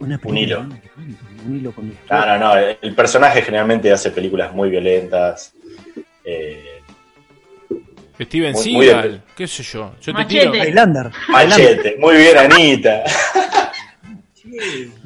Una 0.00 0.18
Un 0.24 0.36
hilo. 0.38 0.66
Un 1.46 1.56
hilo 1.56 1.72
con 1.72 1.88
No, 2.10 2.26
no, 2.26 2.38
no. 2.38 2.56
El 2.56 2.94
personaje 2.94 3.42
generalmente 3.42 3.90
hace 3.92 4.10
películas 4.10 4.52
muy 4.54 4.70
violentas. 4.70 5.52
eh, 6.24 6.68
Steven 8.20 8.52
Muy- 8.52 8.62
Seagal. 8.86 9.08
bien. 9.08 9.22
¿Qué 9.36 9.46
sé 9.48 9.62
yo? 9.64 9.94
Yo 10.00 10.12
te 10.12 10.12
Machete. 10.12 10.50
tiro. 10.50 10.54
Highlander. 10.64 11.10
machete. 11.28 11.96
Muy 11.98 12.16
bien, 12.16 12.38
Anita. 12.38 13.02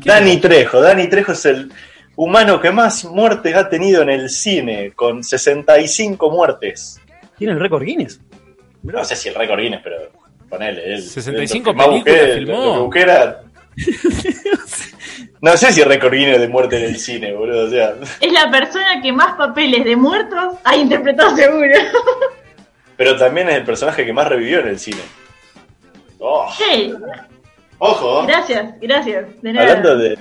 Dani 0.05 0.37
Trejo. 0.39 0.81
Dani 0.81 1.09
Trejo 1.09 1.33
es 1.33 1.45
el 1.47 1.73
humano 2.17 2.61
que 2.61 2.71
más 2.71 3.05
muertes 3.07 3.55
ha 3.55 3.69
tenido 3.69 4.03
en 4.03 4.11
el 4.11 4.29
cine, 4.29 4.93
con 4.95 5.23
65 5.25 6.31
muertes. 6.31 7.01
¿Tiene 7.39 7.55
el 7.55 7.61
récord 7.61 7.85
Guinness? 7.85 8.21
No 8.83 9.05
sé 9.05 9.17
si 9.17 9.29
el 9.31 9.35
récord 9.35 9.61
Guinness, 9.61 9.81
pero 9.83 9.97
ponele. 10.49 10.95
Él, 10.95 11.03
65 11.03 11.73
lo 11.73 11.73
que 11.73 11.77
más 11.79 12.03
películas 12.03 12.35
filmó. 12.37 12.77
lo 12.77 12.91
que 12.91 13.01
No 15.41 15.57
sé 15.57 15.73
si 15.73 15.83
récord 15.83 16.13
Guinness 16.13 16.41
de 16.41 16.49
muerte 16.49 16.79
en 16.79 16.85
el 16.85 16.99
cine, 16.99 17.33
boludo. 17.33 17.67
O 17.67 17.71
sea, 17.71 17.95
Es 18.21 18.33
la 18.33 18.51
persona 18.51 19.01
que 19.03 19.13
más 19.13 19.35
papeles 19.37 19.85
de 19.85 19.97
muertos 19.97 20.55
ha 20.65 20.77
interpretado 20.77 21.35
seguro. 21.37 21.75
pero 22.97 23.17
también 23.17 23.49
es 23.49 23.57
el 23.57 23.65
personaje 23.65 24.05
que 24.05 24.13
más 24.13 24.29
revivió 24.29 24.61
en 24.61 24.69
el 24.69 24.79
cine. 24.79 25.01
Oh, 26.19 26.49
ojo. 27.79 28.27
gracias, 28.27 28.75
gracias. 28.81 29.27
De 29.43 29.53
nada. 29.53 29.69
Hablando 29.69 29.97
de. 29.99 30.19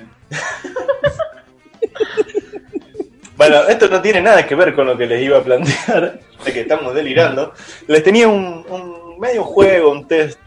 bueno, 3.38 3.64
esto 3.68 3.88
no 3.88 4.02
tiene 4.02 4.22
nada 4.22 4.46
que 4.46 4.56
ver 4.56 4.76
con 4.76 4.86
lo 4.88 4.98
que 4.98 5.06
les 5.08 5.22
iba 5.22 5.38
a 5.38 5.44
plantear, 5.44 6.20
de 6.46 6.54
que 6.54 6.62
estamos 6.62 6.94
delirando. 6.94 7.54
Les 7.88 8.04
tenía 8.04 8.28
un, 8.28 8.66
un 8.70 9.20
medio 9.20 9.44
juego, 9.44 9.92
un 9.92 10.08
test, 10.08 10.40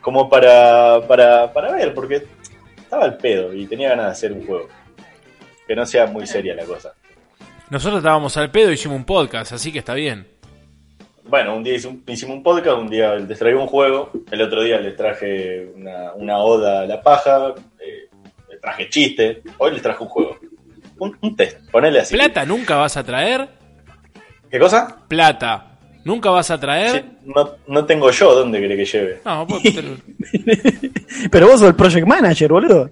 como 0.00 0.28
para, 0.28 1.00
para, 1.06 1.52
para 1.52 1.72
ver, 1.72 1.94
porque 1.94 2.26
estaba 2.90 3.04
al 3.04 3.18
pedo 3.18 3.54
y 3.54 3.68
tenía 3.68 3.90
ganas 3.90 4.06
de 4.06 4.10
hacer 4.10 4.32
un 4.32 4.44
juego. 4.44 4.68
Que 5.64 5.76
no 5.76 5.86
sea 5.86 6.06
muy 6.06 6.26
seria 6.26 6.56
la 6.56 6.64
cosa. 6.64 6.92
Nosotros 7.70 7.98
estábamos 7.98 8.36
al 8.36 8.50
pedo 8.50 8.70
y 8.70 8.74
hicimos 8.74 8.96
un 8.96 9.04
podcast, 9.04 9.52
así 9.52 9.70
que 9.70 9.78
está 9.78 9.94
bien. 9.94 10.26
Bueno, 11.22 11.54
un 11.56 11.62
día 11.62 11.74
hicimos 11.74 12.36
un 12.36 12.42
podcast, 12.42 12.78
un 12.78 12.90
día 12.90 13.14
les 13.14 13.38
traí 13.38 13.54
un 13.54 13.68
juego, 13.68 14.10
el 14.32 14.42
otro 14.42 14.64
día 14.64 14.80
les 14.80 14.96
traje 14.96 15.70
una, 15.76 16.14
una 16.14 16.38
oda 16.38 16.80
a 16.80 16.86
la 16.86 17.00
paja, 17.00 17.54
eh, 17.78 18.08
les 18.50 18.60
traje 18.60 18.88
chiste, 18.88 19.40
hoy 19.58 19.70
les 19.70 19.82
traje 19.82 20.02
un 20.02 20.08
juego. 20.08 20.36
Un, 20.98 21.16
un 21.20 21.36
test, 21.36 21.70
ponele 21.70 22.00
así. 22.00 22.16
Plata 22.16 22.44
nunca 22.44 22.74
vas 22.74 22.96
a 22.96 23.04
traer. 23.04 23.48
¿Qué 24.50 24.58
cosa? 24.58 24.98
Plata 25.06 25.69
nunca 26.04 26.30
vas 26.30 26.50
a 26.50 26.58
traer. 26.58 26.90
Sí, 27.02 27.10
no, 27.24 27.50
no 27.66 27.84
tengo 27.84 28.10
yo 28.10 28.34
dónde 28.34 28.60
querés 28.60 28.78
que 28.90 28.98
lleve. 28.98 29.20
No, 29.24 29.46
pues, 29.46 29.62
pero- 29.74 29.96
Pero 31.30 31.46
vos 31.48 31.60
sos 31.60 31.68
el 31.68 31.74
project 31.74 32.06
manager, 32.06 32.50
boludo. 32.52 32.90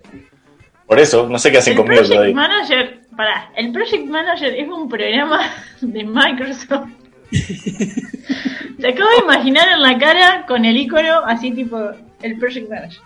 Por 0.86 0.98
eso, 0.98 1.28
no 1.28 1.38
sé 1.38 1.50
qué 1.52 1.58
hacen 1.58 1.72
El 1.74 1.78
conmigo 1.78 2.02
Project. 2.06 2.34
Manager, 2.34 3.00
pará, 3.16 3.50
el 3.56 3.72
Project 3.72 4.06
Manager 4.06 4.54
es 4.54 4.68
un 4.68 4.88
programa 4.88 5.40
de 5.80 6.04
Microsoft. 6.04 6.88
Te 8.80 8.88
acabo 8.88 9.10
de 9.10 9.16
imaginar 9.24 9.68
en 9.68 9.82
la 9.82 9.98
cara 9.98 10.44
con 10.46 10.64
el 10.64 10.76
icono 10.76 11.20
así 11.26 11.50
tipo 11.50 11.78
el 12.22 12.38
Project 12.38 12.68
Manager. 12.70 13.00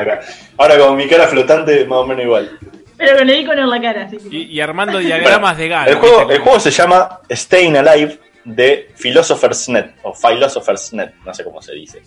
Acá. 0.00 0.20
Ahora 0.56 0.78
con 0.78 0.96
mi 0.96 1.06
cara 1.08 1.26
flotante, 1.28 1.84
más 1.84 1.98
o 1.98 2.06
menos 2.06 2.24
igual. 2.24 2.58
Pero 2.96 3.18
con 3.18 3.28
el 3.30 3.40
icono 3.40 3.62
en 3.62 3.70
la 3.70 3.80
cara, 3.80 4.02
así 4.04 4.16
tipo. 4.16 4.34
y, 4.34 4.42
y 4.44 4.60
armando 4.60 4.98
diagramas 5.00 5.56
de 5.58 5.68
gana. 5.68 5.86
El 5.86 5.92
el 6.30 6.38
juego 6.40 6.60
se 6.60 6.70
llama 6.70 7.20
Staying 7.30 7.76
Alive 7.76 8.18
de 8.44 8.90
Philosopher's 8.96 9.68
Net, 9.68 9.94
o 10.02 10.12
Philosopher's 10.14 10.92
Net, 10.92 11.14
no 11.24 11.32
sé 11.34 11.44
cómo 11.44 11.60
se 11.62 11.72
dice. 11.74 12.02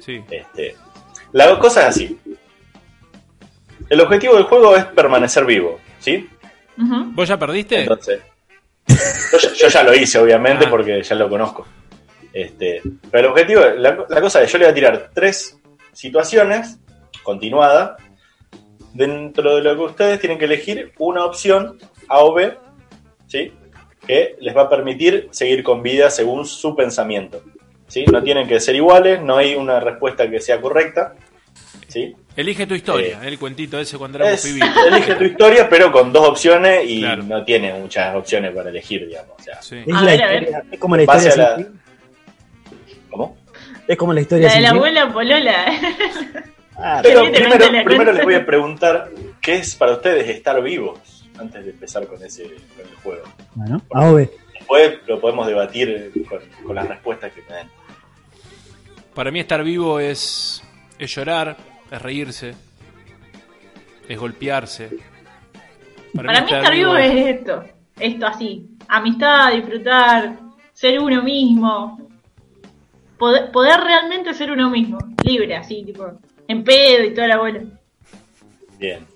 Sí. 0.00 0.22
Este, 0.30 0.76
la 1.32 1.58
cosa 1.58 1.82
es 1.82 1.86
así. 1.96 2.18
El 3.88 4.00
objetivo 4.00 4.34
del 4.34 4.44
juego 4.44 4.76
es 4.76 4.84
permanecer 4.86 5.44
vivo, 5.44 5.78
¿sí? 5.98 6.28
¿Vos 6.76 7.28
ya 7.28 7.38
perdiste? 7.38 7.80
Entonces, 7.82 8.20
yo, 8.88 9.38
ya- 9.38 9.52
yo 9.54 9.68
ya 9.68 9.82
lo 9.82 9.94
hice, 9.94 10.18
obviamente, 10.18 10.64
Ah. 10.66 10.70
porque 10.70 11.02
ya 11.02 11.14
lo 11.16 11.28
conozco. 11.28 11.66
Este, 12.32 12.80
pero 13.10 13.26
el 13.28 13.32
objetivo, 13.32 13.60
la, 13.76 14.06
la 14.08 14.20
cosa 14.20 14.42
es, 14.42 14.50
yo 14.50 14.58
le 14.58 14.64
voy 14.64 14.70
a 14.72 14.74
tirar 14.74 15.10
tres 15.14 15.58
situaciones 15.92 16.78
continuadas. 17.22 18.00
Dentro 18.94 19.56
de 19.56 19.62
lo 19.62 19.74
que 19.74 19.82
ustedes 19.82 20.20
tienen 20.20 20.38
que 20.38 20.44
elegir 20.44 20.92
una 20.98 21.24
opción 21.24 21.78
A 22.08 22.18
o 22.20 22.34
B, 22.34 22.56
¿sí? 23.26 23.52
Que 24.06 24.36
les 24.40 24.56
va 24.56 24.62
a 24.62 24.68
permitir 24.68 25.28
seguir 25.30 25.62
con 25.62 25.82
vida 25.82 26.10
según 26.10 26.44
su 26.46 26.74
pensamiento. 26.74 27.42
¿sí? 27.86 28.04
No 28.10 28.22
tienen 28.22 28.48
que 28.48 28.58
ser 28.60 28.74
iguales, 28.74 29.22
no 29.22 29.36
hay 29.36 29.54
una 29.54 29.78
respuesta 29.80 30.28
que 30.28 30.40
sea 30.40 30.60
correcta. 30.60 31.14
¿sí? 31.88 32.14
Elige 32.34 32.66
tu 32.66 32.74
historia, 32.74 33.20
Eh, 33.22 33.28
el 33.28 33.38
cuentito 33.38 33.78
ese 33.78 33.98
cuando 33.98 34.18
éramos 34.18 34.34
Es- 34.34 34.50
pibitos. 34.50 34.86
elige 34.88 35.14
tu 35.14 35.24
historia, 35.24 35.68
pero 35.68 35.92
con 35.92 36.12
dos 36.12 36.26
opciones 36.28 36.82
y 36.86 37.00
Claro. 37.00 37.22
no 37.24 37.44
tiene 37.44 37.74
muchas 37.74 38.14
opciones 38.16 38.52
para 38.54 38.70
elegir, 38.70 39.06
digamos. 39.06 39.32
O 39.38 39.42
sea, 39.42 39.60
Sí. 39.62 39.76
Es, 39.86 39.94
A 39.94 40.00
la 40.00 40.06
ver, 40.10 40.22
a 40.22 40.26
ver. 40.28 40.42
historia, 40.42 40.64
es 40.72 40.78
como 40.80 40.96
la 40.96 41.02
historia 41.02 41.36
la- 41.36 41.56
sin. 41.56 41.80
¿Cómo? 43.10 43.36
Es 43.86 43.96
como 43.98 44.12
la 44.14 44.20
historia 44.22 44.48
La 44.48 44.54
de 44.54 44.60
la 44.62 44.70
abuela 44.70 45.12
Polola. 45.12 45.64
Ah, 46.76 47.00
Pero 47.02 47.24
primero, 47.84 48.12
les 48.12 48.24
voy 48.24 48.34
a 48.34 48.46
preguntar 48.46 49.10
qué 49.40 49.56
es 49.56 49.76
para 49.76 49.92
ustedes 49.92 50.28
estar 50.30 50.60
vivos 50.62 51.21
antes 51.42 51.64
de 51.64 51.70
empezar 51.70 52.06
con 52.06 52.22
ese 52.24 52.44
con 52.44 52.86
el 52.88 52.96
juego. 53.02 53.24
bueno, 53.54 53.82
A 53.90 54.10
o 54.10 54.14
B. 54.14 54.30
Después 54.54 54.98
lo 55.06 55.20
podemos 55.20 55.46
debatir 55.46 56.12
con, 56.28 56.40
con 56.64 56.74
las 56.74 56.88
respuestas 56.88 57.32
que 57.32 57.42
me 57.42 57.56
den. 57.56 57.68
Para 59.14 59.30
mí 59.30 59.40
estar 59.40 59.62
vivo 59.62 60.00
es, 60.00 60.62
es 60.98 61.14
llorar, 61.14 61.56
es 61.90 62.00
reírse, 62.00 62.54
es 64.08 64.18
golpearse. 64.18 64.90
Para 66.14 66.42
mí 66.42 66.52
estar 66.52 66.72
vivo 66.72 66.96
es 66.96 67.26
esto, 67.38 67.64
esto 67.98 68.26
así, 68.26 68.68
amistad, 68.88 69.52
disfrutar, 69.52 70.38
ser 70.72 70.98
uno 70.98 71.22
mismo, 71.22 71.98
poder, 73.18 73.50
poder 73.50 73.80
realmente 73.80 74.34
ser 74.34 74.50
uno 74.50 74.70
mismo, 74.70 74.98
libre, 75.24 75.56
así, 75.56 75.84
tipo, 75.84 76.12
en 76.48 76.64
pedo 76.64 77.04
y 77.04 77.14
toda 77.14 77.28
la 77.28 77.38
bola. 77.38 77.62
Bien. 78.78 79.11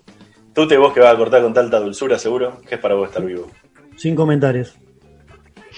Tú 0.57 0.67
te 0.67 0.75
vos 0.75 0.91
que 0.91 0.99
vas 0.99 1.13
a 1.13 1.17
cortar 1.17 1.43
con 1.43 1.53
tanta 1.53 1.79
dulzura, 1.79 2.17
seguro, 2.17 2.59
que 2.67 2.73
es 2.75 2.81
para 2.81 2.95
vos 2.95 3.07
estar 3.09 3.23
vivo. 3.23 3.47
Sin 3.95 4.15
comentarios. 4.15 4.73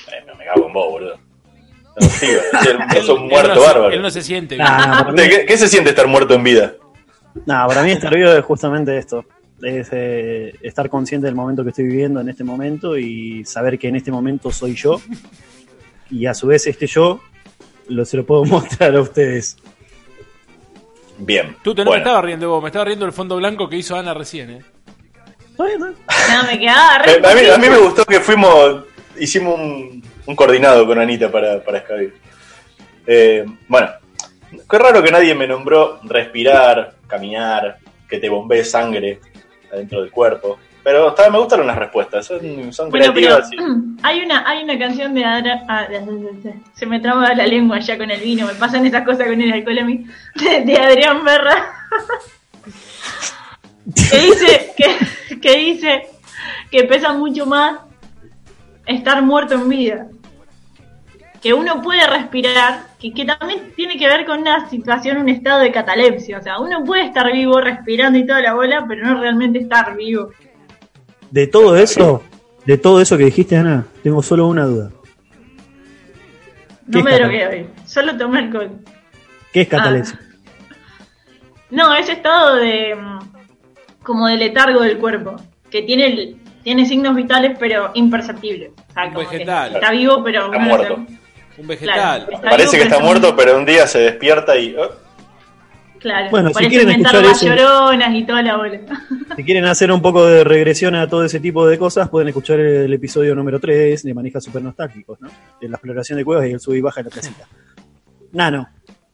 Eh, 0.08 0.24
no 0.26 0.34
me 0.36 0.46
cago 0.46 0.68
en 0.68 0.72
vos, 0.74 0.90
boludo. 0.90 1.20
No, 2.00 2.08
tío, 2.22 2.30
Él- 2.96 3.04
sos 3.06 3.18
un 3.18 3.24
él 3.26 3.30
muerto 3.30 3.56
no 3.56 3.62
se- 3.62 3.68
bárbaro. 3.68 3.92
Él 3.94 4.02
no 4.02 4.10
se 4.10 4.22
siente 4.22 4.56
bien. 4.56 4.66
Nah, 4.66 5.00
para, 5.04 5.12
mí, 5.12 5.22
¿Qué, 5.30 5.46
qué 5.46 5.58
se 5.58 5.68
siente 5.68 5.90
estar 5.90 6.08
muerto 6.08 6.34
en 6.34 6.44
vida? 6.46 6.76
nah, 7.46 7.68
para 7.68 7.84
mí 7.84 7.92
estar 7.92 8.16
vivo 8.16 8.32
es 8.32 8.46
justamente 8.46 8.98
esto. 8.98 9.26
Es 9.62 9.90
eh, 9.92 10.56
estar 10.62 10.90
consciente 10.90 11.26
del 11.28 11.36
momento 11.36 11.62
que 11.66 11.72
estoy 11.72 11.84
viviendo 11.84 12.22
en 12.22 12.30
este 12.30 12.46
momento 12.46 12.98
y 12.98 13.44
saber 13.44 13.78
que 13.78 13.90
en 13.90 13.98
este 13.98 14.14
momento 14.14 14.50
soy 14.50 14.76
yo. 14.76 15.02
Y 16.10 16.26
a 16.26 16.34
su 16.34 16.48
vez 16.48 16.68
este 16.68 16.88
yo 16.88 17.20
lo, 17.90 18.06
se 18.06 18.16
lo 18.16 18.26
puedo 18.26 18.46
mostrar 18.46 18.96
a 18.96 19.02
ustedes. 19.02 19.58
Bien. 21.20 21.56
Tú 21.64 21.76
te 21.76 21.82
no 21.84 21.92
me 21.92 21.98
Bueno. 21.98 22.04
estaba 22.06 22.22
riendo 22.22 22.50
vos, 22.50 22.62
me 22.64 22.70
estaba 22.70 22.86
riendo 22.86 23.06
el 23.06 23.14
fondo 23.14 23.36
blanco 23.38 23.68
que 23.70 23.76
hizo 23.78 23.96
Ana 23.96 24.14
recién, 24.14 24.50
¿eh? 24.52 24.62
¿Está 25.52 25.66
bien, 25.66 25.80
no? 25.80 25.88
Me 26.48 26.60
quedaba 26.60 26.98
re 27.00 27.12
Eh, 27.12 27.22
A 27.24 27.34
mí, 27.36 27.42
a 27.54 27.58
mí 27.58 27.70
me 27.70 27.78
gustó 27.78 28.06
que 28.06 28.20
fuimos, 28.22 28.84
hicimos 29.20 29.60
un, 29.60 30.04
un 30.26 30.36
coordinado 30.36 30.88
con 30.88 30.98
Anita 31.00 31.30
para, 31.32 31.62
para 31.64 31.82
Skype. 31.82 32.14
Eh, 33.06 33.46
bueno, 33.68 33.90
qué 34.70 34.78
raro 34.78 35.04
que 35.04 35.12
nadie 35.12 35.36
me 35.36 35.48
nombró 35.48 36.00
respirar, 36.04 36.94
caminar, 37.08 37.80
que 38.08 38.20
te 38.20 38.30
bombee 38.30 38.64
sangre 38.64 39.20
adentro 39.72 40.02
del 40.02 40.12
cuerpo. 40.12 40.58
Pero 40.92 41.10
está- 41.10 41.30
me 41.30 41.38
gustaron 41.38 41.68
las 41.68 41.78
respuestas, 41.78 42.26
son, 42.26 42.74
son 42.74 42.90
Bueno, 42.90 43.12
pero 43.14 43.38
creativas. 43.38 43.52
y- 43.54 43.58
hay 44.02 44.22
una 44.24 44.50
hay 44.50 44.64
una 44.64 44.80
canción 44.80 45.14
de 45.14 45.24
Adra- 45.24 45.64
ah, 45.68 45.86
se 46.74 46.86
me 46.88 47.00
traba 47.00 47.32
la 47.36 47.46
lengua 47.46 47.78
ya 47.78 47.96
con 47.96 48.10
el 48.10 48.20
vino, 48.20 48.48
me 48.48 48.56
pasan 48.56 48.88
esas 48.88 49.04
cosas 49.06 49.28
con 49.28 49.40
el 49.40 49.54
alcohol 49.54 49.78
a 49.78 49.84
mí, 49.84 50.06
de, 50.36 50.62
de 50.62 50.78
Adrián 50.80 51.24
Berra, 51.24 51.74
que 54.10 54.18
dice 54.18 54.74
que, 54.76 55.38
que 55.40 55.56
dice 55.58 56.08
que 56.72 56.84
pesa 56.86 57.14
mucho 57.14 57.46
más 57.46 57.82
estar 58.88 59.22
muerto 59.22 59.54
en 59.54 59.70
vida. 59.70 60.08
Que 61.42 61.54
uno 61.54 61.82
puede 61.84 62.06
respirar, 62.06 62.82
que, 63.00 63.14
que 63.14 63.24
también 63.26 63.72
tiene 63.76 63.98
que 63.98 64.08
ver 64.08 64.26
con 64.26 64.40
una 64.42 64.68
situación, 64.70 65.18
un 65.18 65.30
estado 65.30 65.60
de 65.62 65.72
catalepsia. 65.72 66.40
O 66.40 66.42
sea, 66.42 66.60
uno 66.60 66.84
puede 66.84 67.04
estar 67.06 67.32
vivo 67.32 67.62
respirando 67.62 68.18
y 68.20 68.26
toda 68.26 68.42
la 68.42 68.54
bola, 68.56 68.86
pero 68.88 69.06
no 69.06 69.22
realmente 69.22 69.60
estar 69.60 69.96
vivo. 69.96 70.32
De 71.32 71.48
todo 71.48 71.76
eso, 71.78 72.24
de 72.66 72.78
todo 72.78 73.02
eso 73.02 73.18
que 73.18 73.26
dijiste, 73.26 73.56
Ana, 73.58 73.86
tengo 74.04 74.22
solo 74.24 74.48
una 74.48 74.66
duda. 74.66 74.92
No 76.88 77.00
¿Qué 77.00 77.04
me 77.04 77.16
drogué 77.20 77.48
hoy, 77.48 77.68
solo 77.86 78.18
tomé 78.18 78.40
alcohol. 78.40 78.72
¿Qué 79.54 79.62
es 79.62 79.68
catalepsia? 79.68 80.20
No, 81.70 81.94
ese 81.94 82.14
estado 82.14 82.56
de 82.56 82.96
mm, 82.96 83.20
como 84.04 84.28
de 84.28 84.38
letargo 84.38 84.82
del 84.82 84.98
cuerpo, 84.98 85.36
que 85.70 85.84
tiene 85.84 86.08
el- 86.08 86.36
tiene 86.64 86.86
signos 86.86 87.16
vitales 87.16 87.56
pero 87.60 87.92
imperceptibles. 87.94 88.72
O 88.90 88.94
sea, 88.94 89.06
Un 89.06 89.14
como 89.14 89.30
que 89.30 89.36
vegetal. 89.38 89.76
está 89.76 89.92
vivo 89.92 90.24
pero 90.24 90.46
Está 90.48 90.60
muerto. 90.60 91.06
Un 91.58 91.68
vegetal. 91.68 92.26
Claro. 92.26 92.42
Parece 92.44 92.78
que 92.78 92.84
está 92.84 93.00
muerto, 93.00 93.36
pero 93.36 93.56
un 93.58 93.66
día 93.66 93.86
se 93.86 94.00
despierta 94.00 94.58
y... 94.58 94.76
oh, 94.76 94.90
Claro, 96.00 96.30
Bueno, 96.32 96.48
si 96.50 96.54
por 96.54 96.62
eso 96.64 96.70
quieren 96.70 96.90
inventaron 96.90 97.26
escuchar 97.26 97.50
las 97.58 97.60
lloronas 97.62 98.16
y 98.16 98.24
toda 98.26 98.42
la 98.42 98.58
bola. 98.58 98.80
Si 99.36 99.44
quieren 99.44 99.66
hacer 99.66 99.92
un 99.92 100.02
poco 100.02 100.26
de 100.26 100.44
regresión 100.44 100.96
a 100.96 101.08
todo 101.08 101.24
ese 101.24 101.40
tipo 101.40 101.66
de 101.68 101.78
cosas, 101.78 102.10
pueden 102.10 102.28
escuchar 102.30 102.60
el 102.60 102.92
episodio 102.92 103.36
número 103.36 103.60
3 103.60 104.04
de 104.04 104.14
Manijas 104.14 104.44
Super 104.44 104.62
Nostálgicos, 104.62 105.22
¿no? 105.22 105.30
De 105.62 105.70
la 105.70 105.76
exploración 105.76 106.18
de 106.18 106.26
cuevas 106.26 106.48
y 106.48 106.52
el 106.52 106.60
sub 106.60 106.74
y 106.74 106.82
baja 106.82 107.02
de 107.02 107.06
la 107.06 107.10
placita. 107.12 107.46
Nano, 108.34 108.68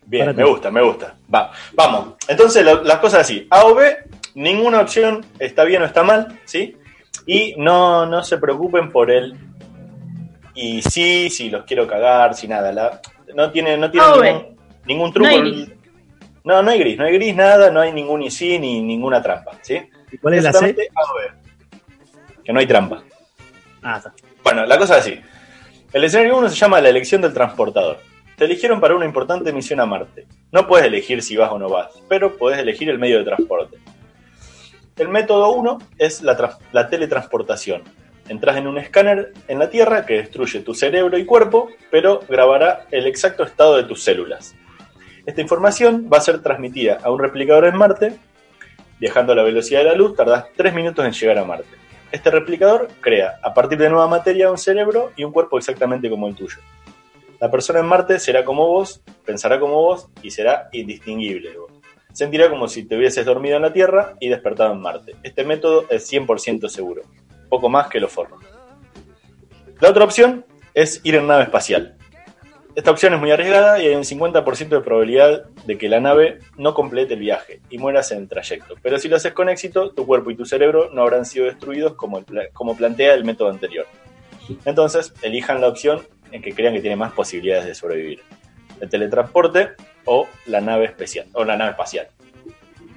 Bien, 0.07 0.35
me 0.35 0.43
gusta, 0.45 0.69
me 0.71 0.83
gusta. 0.83 1.15
Va, 1.33 1.51
vamos. 1.73 2.13
Entonces 2.27 2.63
lo- 2.63 2.83
las 2.83 2.99
cosas 2.99 3.21
así. 3.21 3.47
A 3.49 3.65
o 3.65 3.73
B, 3.75 3.97
ninguna 4.35 4.81
opción 4.81 5.25
está 5.39 5.63
bien 5.63 5.81
o 5.81 5.85
está 5.85 6.03
mal, 6.03 6.39
¿sí? 6.45 6.77
Y 7.25 7.55
no, 7.57 8.05
no 8.05 8.23
se 8.23 8.37
preocupen 8.37 8.91
por 8.91 9.09
el 9.09 9.35
y 10.53 10.81
sí, 10.81 11.29
si 11.29 11.49
los 11.49 11.65
quiero 11.65 11.85
cagar, 11.87 12.33
si 12.35 12.47
nada. 12.47 12.71
La, 12.71 13.01
no 13.35 13.51
tiene, 13.51 13.77
no 13.77 13.91
tiene 13.91 14.07
ningún, 14.31 14.57
ningún 14.85 15.13
truco. 15.13 15.27
No 15.29 15.35
hay 15.35 15.41
gris. 15.41 15.69
No, 16.45 16.61
no 16.61 16.71
hay 16.71 16.79
gris, 16.79 16.97
no 16.97 17.05
hay 17.05 17.13
gris, 17.13 17.35
nada, 17.35 17.71
no 17.71 17.81
hay 17.81 17.91
ningún 17.91 18.21
y 18.21 18.29
sí 18.29 18.59
ni 18.59 18.79
ninguna 18.79 19.19
trampa, 19.21 19.53
¿sí? 19.63 19.81
¿y 20.11 20.17
cuál 20.19 20.35
es 20.35 20.43
la 20.43 20.53
C? 20.53 20.75
Que 22.43 22.53
no 22.53 22.59
hay 22.59 22.67
trampa. 22.67 23.03
Ah, 23.81 23.97
está. 23.97 24.13
Bueno, 24.43 24.63
la 24.65 24.77
cosa 24.77 24.99
es 24.99 25.01
así. 25.01 25.19
El 25.91 26.03
escenario 26.03 26.37
1 26.37 26.49
se 26.49 26.55
llama 26.55 26.79
la 26.81 26.89
elección 26.89 27.21
del 27.21 27.33
transportador. 27.33 27.97
Te 28.37 28.45
eligieron 28.45 28.79
para 28.79 28.95
una 28.95 29.05
importante 29.05 29.51
misión 29.51 29.79
a 29.79 29.87
Marte. 29.87 30.27
No 30.51 30.67
puedes 30.67 30.85
elegir 30.85 31.23
si 31.23 31.35
vas 31.35 31.51
o 31.51 31.57
no 31.57 31.67
vas, 31.67 31.91
pero 32.07 32.37
puedes 32.37 32.59
elegir 32.59 32.89
el 32.89 32.99
medio 32.99 33.17
de 33.17 33.23
transporte. 33.23 33.77
El 34.97 35.09
método 35.09 35.51
1 35.51 35.79
es 35.97 36.21
la, 36.21 36.59
la 36.71 36.89
teletransportación. 36.89 37.81
Entras 38.29 38.57
en 38.57 38.67
un 38.67 38.77
escáner 38.77 39.33
en 39.47 39.57
la 39.57 39.69
Tierra 39.71 40.05
que 40.05 40.15
destruye 40.15 40.59
tu 40.59 40.75
cerebro 40.75 41.17
y 41.17 41.25
cuerpo, 41.25 41.69
pero 41.89 42.21
grabará 42.29 42.85
el 42.91 43.07
exacto 43.07 43.43
estado 43.43 43.77
de 43.77 43.83
tus 43.83 44.03
células. 44.03 44.55
Esta 45.25 45.41
información 45.41 46.07
va 46.11 46.17
a 46.19 46.21
ser 46.21 46.41
transmitida 46.43 46.99
a 47.03 47.09
un 47.09 47.19
replicador 47.19 47.65
en 47.65 47.75
Marte. 47.75 48.17
Viajando 48.99 49.33
a 49.33 49.35
la 49.35 49.43
velocidad 49.43 49.79
de 49.79 49.85
la 49.85 49.95
luz, 49.95 50.15
tardas 50.15 50.45
3 50.55 50.73
minutos 50.75 51.03
en 51.03 51.13
llegar 51.13 51.39
a 51.39 51.45
Marte. 51.45 51.67
Este 52.11 52.29
replicador 52.29 52.89
crea 53.01 53.39
a 53.41 53.53
partir 53.53 53.79
de 53.79 53.89
nueva 53.89 54.07
materia 54.07 54.51
un 54.51 54.57
cerebro 54.59 55.11
y 55.15 55.23
un 55.23 55.31
cuerpo 55.31 55.57
exactamente 55.57 56.09
como 56.11 56.27
el 56.27 56.35
tuyo. 56.35 56.57
La 57.41 57.49
persona 57.49 57.79
en 57.79 57.87
Marte 57.87 58.19
será 58.19 58.45
como 58.45 58.67
vos, 58.67 59.01
pensará 59.25 59.59
como 59.59 59.81
vos 59.81 60.07
y 60.21 60.29
será 60.29 60.69
indistinguible 60.71 61.49
de 61.49 61.57
vos. 61.57 61.71
Sentirá 62.13 62.49
como 62.49 62.67
si 62.67 62.85
te 62.85 62.95
hubieses 62.95 63.25
dormido 63.25 63.55
en 63.55 63.63
la 63.63 63.73
Tierra 63.73 64.13
y 64.19 64.29
despertado 64.29 64.73
en 64.73 64.79
Marte. 64.79 65.15
Este 65.23 65.43
método 65.43 65.85
es 65.89 66.09
100% 66.09 66.69
seguro, 66.69 67.01
poco 67.49 67.67
más 67.67 67.87
que 67.87 67.99
los 67.99 68.11
forros. 68.11 68.41
La 69.81 69.89
otra 69.89 70.05
opción 70.05 70.45
es 70.75 71.01
ir 71.03 71.15
en 71.15 71.25
nave 71.25 71.43
espacial. 71.43 71.97
Esta 72.75 72.91
opción 72.91 73.13
es 73.13 73.21
muy 73.21 73.31
arriesgada 73.31 73.81
y 73.81 73.87
hay 73.87 73.95
un 73.95 74.03
50% 74.03 74.67
de 74.67 74.81
probabilidad 74.81 75.45
de 75.65 75.77
que 75.77 75.87
la 75.87 76.01
nave 76.01 76.39
no 76.57 76.73
complete 76.73 77.13
el 77.13 77.21
viaje 77.21 77.61
y 77.69 77.77
mueras 77.77 78.11
en 78.11 78.19
el 78.19 78.27
trayecto. 78.27 78.75
Pero 78.81 78.99
si 78.99 79.07
lo 79.07 79.15
haces 79.15 79.31
con 79.31 79.47
éxito, 79.47 79.91
tu 79.91 80.05
cuerpo 80.05 80.29
y 80.29 80.35
tu 80.35 80.45
cerebro 80.45 80.89
no 80.91 81.03
habrán 81.03 81.25
sido 81.25 81.45
destruidos 81.45 81.93
como, 81.93 82.17
el 82.17 82.25
como 82.51 82.75
plantea 82.75 83.13
el 83.13 83.23
método 83.23 83.49
anterior. 83.49 83.87
Entonces, 84.65 85.13
elijan 85.21 85.61
la 85.61 85.69
opción 85.69 86.05
en 86.33 86.41
que 86.41 86.53
crean 86.53 86.73
que 86.73 86.81
tiene 86.81 86.97
más 86.97 87.13
posibilidades 87.13 87.65
de 87.65 87.75
sobrevivir. 87.75 88.21
El 88.81 88.89
teletransporte 88.89 89.69
o 90.03 90.27
la 90.45 90.59
nave 90.59 90.83
especial 90.83 91.27
o 91.31 91.45
la 91.45 91.55
nave 91.55 91.71
espacial. 91.71 92.07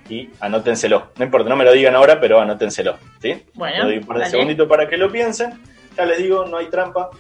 Y 0.09 0.29
anótenselo. 0.41 1.13
No 1.17 1.25
importa, 1.25 1.49
no 1.49 1.57
me 1.57 1.65
lo 1.65 1.73
digan 1.73 1.95
ahora, 1.95 2.19
pero 2.19 2.41
anótenselo. 2.41 2.99
¿sí? 3.23 3.45
Bueno, 3.55 3.85
Le 3.85 3.91
doy 3.91 3.99
un 3.99 4.07
par 4.07 4.19
de 4.19 4.27
segunditos 4.27 4.67
para 4.67 4.89
que 4.89 4.97
lo 4.97 5.13
piensen. 5.13 5.53
Ya 5.97 6.05
les 6.05 6.19
digo, 6.19 6.47
no 6.47 6.57
hay 6.57 6.67
trampa, 6.67 7.11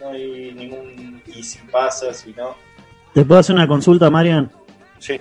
no 0.00 0.10
hay 0.10 0.52
ningún 0.54 1.22
y 1.26 1.42
si 1.42 1.58
pasa, 1.70 2.12
si 2.14 2.32
no. 2.32 2.54
¿Te 3.14 3.24
puedo 3.24 3.40
hacer 3.40 3.54
una 3.56 3.66
consulta, 3.68 4.08
Marian? 4.10 4.50
Sí, 4.98 5.20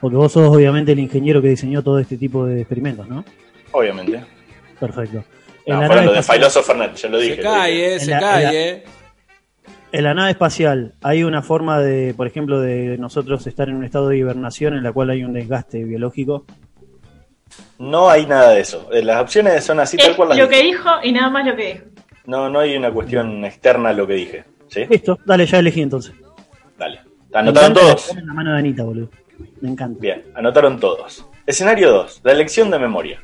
Porque 0.00 0.16
vos 0.16 0.32
sos 0.32 0.48
obviamente 0.54 0.92
el 0.92 0.98
ingeniero 0.98 1.40
que 1.40 1.48
diseñó 1.48 1.82
todo 1.82 1.98
este 1.98 2.16
tipo 2.16 2.44
de 2.46 2.60
experimentos, 2.60 3.08
¿no? 3.08 3.24
obviamente. 3.72 4.22
Perfecto. 4.78 5.24
En 5.64 5.74
No, 5.76 5.80
la, 5.82 5.86
fueron 5.86 6.04
nave 6.06 6.16
lo 6.18 6.22
de 6.22 6.22
Philosopher 6.34 6.76
Net, 6.76 6.94
ya 6.96 7.08
lo 7.08 7.18
dije. 7.18 7.36
Se 7.36 7.42
lo 7.42 7.48
dije. 7.50 7.60
cae, 7.62 7.98
se 8.00 8.04
En 8.04 8.10
la- 8.10 8.20
cae, 8.20 8.42
en 8.42 8.44
la- 8.52 8.60
eh. 8.60 8.84
en 9.92 10.04
la 10.04 10.14
nave 10.14 10.30
espacial, 10.32 10.94
¿hay 11.02 11.22
una 11.22 11.40
forma 11.42 11.78
de, 11.80 12.14
por 12.14 12.26
ejemplo, 12.26 12.60
de 12.60 12.98
nosotros 12.98 13.46
estar 13.46 13.68
en 13.68 13.76
un 13.76 13.84
estado 13.84 14.08
de 14.08 14.18
hibernación 14.18 14.74
en 14.74 14.82
la 14.82 14.92
cual 14.92 15.10
hay 15.10 15.22
un 15.24 15.32
desgaste 15.32 15.84
biológico? 15.84 16.44
No 17.78 18.08
hay 18.10 18.26
nada 18.26 18.50
de 18.50 18.60
eso. 18.60 18.88
Eh, 18.92 19.02
Las 19.02 19.22
opciones 19.22 19.62
son 19.64 19.80
así 19.80 19.96
tal 19.96 20.10
Es 20.10 20.16
cual 20.16 20.30
las 20.30 20.38
lo 20.38 20.48
que 20.48 20.62
dijo 20.62 20.88
y 21.02 21.12
nada 21.12 21.30
más 21.30 21.46
lo 21.46 21.54
que 21.56 21.66
dijo. 21.74 21.84
No, 22.26 22.48
no 22.48 22.58
hay 22.60 22.76
una 22.76 22.90
cuestión 22.92 23.44
externa 23.44 23.90
a 23.90 23.92
lo 23.92 24.06
que 24.06 24.14
dije. 24.14 24.44
¿Sí? 24.68 24.86
Listo, 24.88 25.18
dale, 25.24 25.44
ya 25.46 25.58
elegí 25.58 25.82
entonces. 25.82 26.14
Dale. 26.78 27.00
¿Anotaron 27.32 27.74
todos? 27.74 28.12
la- 28.14 28.20
En 28.20 28.26
la 28.26 28.34
mano 28.34 28.52
de 28.52 28.58
Anita, 28.58 28.82
boludo. 28.84 29.08
Me 29.60 29.70
encanta. 29.70 29.98
Bien, 30.00 30.22
anotaron 30.34 30.78
todos. 30.78 31.26
Escenario 31.46 31.90
2, 31.90 32.20
la 32.24 32.32
elección 32.32 32.70
de 32.70 32.78
memoria. 32.78 33.20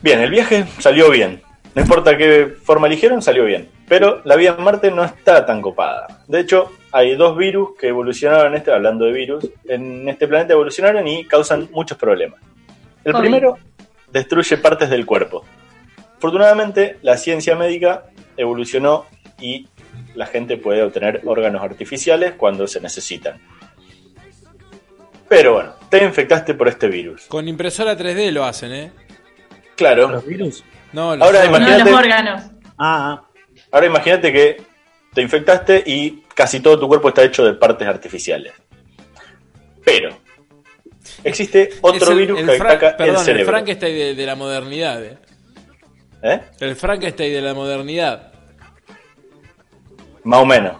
Bien, 0.00 0.20
el 0.20 0.30
viaje 0.30 0.64
salió 0.78 1.10
bien. 1.10 1.42
No 1.74 1.82
importa 1.82 2.16
qué 2.16 2.54
forma 2.62 2.86
eligieron, 2.86 3.20
salió 3.22 3.44
bien. 3.44 3.68
Pero 3.88 4.20
la 4.24 4.36
vida 4.36 4.54
en 4.56 4.64
Marte 4.64 4.90
no 4.90 5.04
está 5.04 5.44
tan 5.46 5.60
copada. 5.62 6.22
De 6.28 6.40
hecho, 6.40 6.70
hay 6.92 7.16
dos 7.16 7.36
virus 7.36 7.70
que 7.78 7.88
evolucionaron, 7.88 8.52
en 8.52 8.58
este, 8.58 8.72
hablando 8.72 9.04
de 9.04 9.12
virus, 9.12 9.48
en 9.66 10.08
este 10.08 10.28
planeta 10.28 10.52
evolucionaron 10.52 11.06
y 11.08 11.24
causan 11.24 11.68
muchos 11.72 11.96
problemas. 11.98 12.40
El 13.04 13.14
primero 13.14 13.56
destruye 14.12 14.56
partes 14.58 14.90
del 14.90 15.04
cuerpo. 15.06 15.44
Afortunadamente, 16.18 16.98
la 17.02 17.16
ciencia 17.16 17.54
médica 17.56 18.04
evolucionó 18.36 19.06
y 19.40 19.68
la 20.14 20.26
gente 20.26 20.56
puede 20.56 20.82
obtener 20.82 21.22
órganos 21.24 21.62
artificiales 21.62 22.32
cuando 22.36 22.66
se 22.66 22.80
necesitan. 22.80 23.40
Pero 25.28 25.52
bueno, 25.54 25.74
te 25.90 26.02
infectaste 26.04 26.54
por 26.54 26.68
este 26.68 26.88
virus. 26.88 27.26
Con 27.26 27.46
impresora 27.48 27.96
3D 27.96 28.30
lo 28.32 28.44
hacen, 28.44 28.72
eh. 28.72 28.92
Claro. 29.76 30.08
¿Los 30.08 30.26
virus? 30.26 30.64
No, 30.92 31.14
los 31.14 31.26
Ahora 31.26 31.44
Imagínate- 31.44 31.90
los 31.90 31.98
órganos. 32.00 32.42
Ah, 32.78 33.22
ah. 33.22 33.24
Ahora 33.70 33.86
imagínate 33.86 34.32
que 34.32 34.62
te 35.14 35.20
infectaste 35.22 35.82
y 35.86 36.22
casi 36.34 36.60
todo 36.60 36.78
tu 36.80 36.88
cuerpo 36.88 37.08
está 37.10 37.22
hecho 37.22 37.44
de 37.44 37.54
partes 37.54 37.86
artificiales. 37.86 38.54
Pero 39.84 40.16
existe 41.22 41.70
otro 41.82 42.12
el- 42.12 42.18
virus 42.18 42.40
el 42.40 42.46
que 42.46 42.52
ataca 42.54 42.96
perdón, 42.96 43.16
el 43.16 43.22
cerebro. 43.22 43.52
Frankenstein 43.52 43.94
de, 43.96 44.14
de 44.14 44.26
la 44.26 44.34
modernidad, 44.34 45.04
eh. 45.04 45.18
¿Eh? 46.22 46.40
El 46.60 46.76
Frankenstein 46.76 47.32
de 47.32 47.40
la 47.40 47.54
modernidad. 47.54 48.32
Más 50.24 50.40
o 50.40 50.46
menos. 50.46 50.76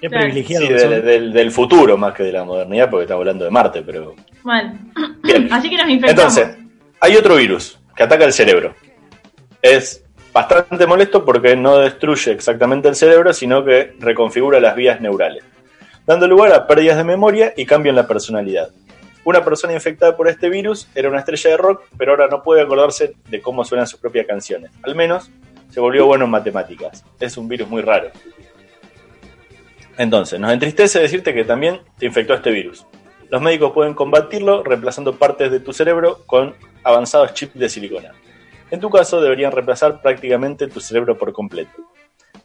Qué 0.00 0.08
privilegiado. 0.10 0.66
Sí, 0.66 0.72
del, 0.72 0.80
son. 0.80 0.90
del- 1.04 1.32
del 1.32 1.50
futuro 1.50 1.96
más 1.96 2.14
que 2.14 2.22
de 2.22 2.32
la 2.32 2.44
modernidad, 2.44 2.88
porque 2.90 3.04
estamos 3.04 3.22
hablando 3.22 3.44
de 3.44 3.50
Marte, 3.50 3.82
pero. 3.82 4.14
Mal. 4.44 4.78
Bien. 5.22 5.48
Así 5.52 5.68
que 5.70 5.76
nos 5.76 5.88
infectamos. 5.88 6.36
Entonces, 6.38 6.64
hay 7.00 7.16
otro 7.16 7.36
virus 7.36 7.78
que 7.96 8.02
ataca 8.02 8.24
el 8.24 8.32
cerebro. 8.32 8.74
Es 9.62 10.04
bastante 10.32 10.86
molesto 10.86 11.24
porque 11.24 11.56
no 11.56 11.78
destruye 11.78 12.30
exactamente 12.32 12.88
el 12.88 12.94
cerebro, 12.94 13.32
sino 13.32 13.64
que 13.64 13.94
reconfigura 13.98 14.60
las 14.60 14.76
vías 14.76 15.00
neurales, 15.00 15.42
dando 16.06 16.28
lugar 16.28 16.52
a 16.52 16.66
pérdidas 16.66 16.98
de 16.98 17.04
memoria 17.04 17.54
y 17.56 17.64
cambio 17.64 17.90
en 17.90 17.96
la 17.96 18.06
personalidad. 18.06 18.68
Una 19.26 19.44
persona 19.44 19.72
infectada 19.72 20.16
por 20.16 20.28
este 20.28 20.48
virus 20.48 20.86
era 20.94 21.08
una 21.08 21.18
estrella 21.18 21.50
de 21.50 21.56
rock, 21.56 21.82
pero 21.98 22.12
ahora 22.12 22.28
no 22.28 22.44
puede 22.44 22.62
acordarse 22.62 23.16
de 23.28 23.42
cómo 23.42 23.64
suenan 23.64 23.88
sus 23.88 23.98
propias 23.98 24.24
canciones. 24.24 24.70
Al 24.84 24.94
menos 24.94 25.32
se 25.68 25.80
volvió 25.80 26.06
bueno 26.06 26.26
en 26.26 26.30
matemáticas. 26.30 27.04
Es 27.18 27.36
un 27.36 27.48
virus 27.48 27.68
muy 27.68 27.82
raro. 27.82 28.12
Entonces, 29.98 30.38
nos 30.38 30.52
entristece 30.52 31.00
decirte 31.00 31.34
que 31.34 31.42
también 31.42 31.80
te 31.98 32.06
infectó 32.06 32.34
este 32.34 32.52
virus. 32.52 32.86
Los 33.28 33.42
médicos 33.42 33.72
pueden 33.72 33.94
combatirlo 33.94 34.62
reemplazando 34.62 35.16
partes 35.16 35.50
de 35.50 35.58
tu 35.58 35.72
cerebro 35.72 36.20
con 36.26 36.54
avanzados 36.84 37.34
chips 37.34 37.58
de 37.58 37.68
silicona. 37.68 38.12
En 38.70 38.78
tu 38.78 38.90
caso, 38.90 39.20
deberían 39.20 39.50
reemplazar 39.50 40.02
prácticamente 40.02 40.68
tu 40.68 40.78
cerebro 40.78 41.18
por 41.18 41.32
completo. 41.32 41.82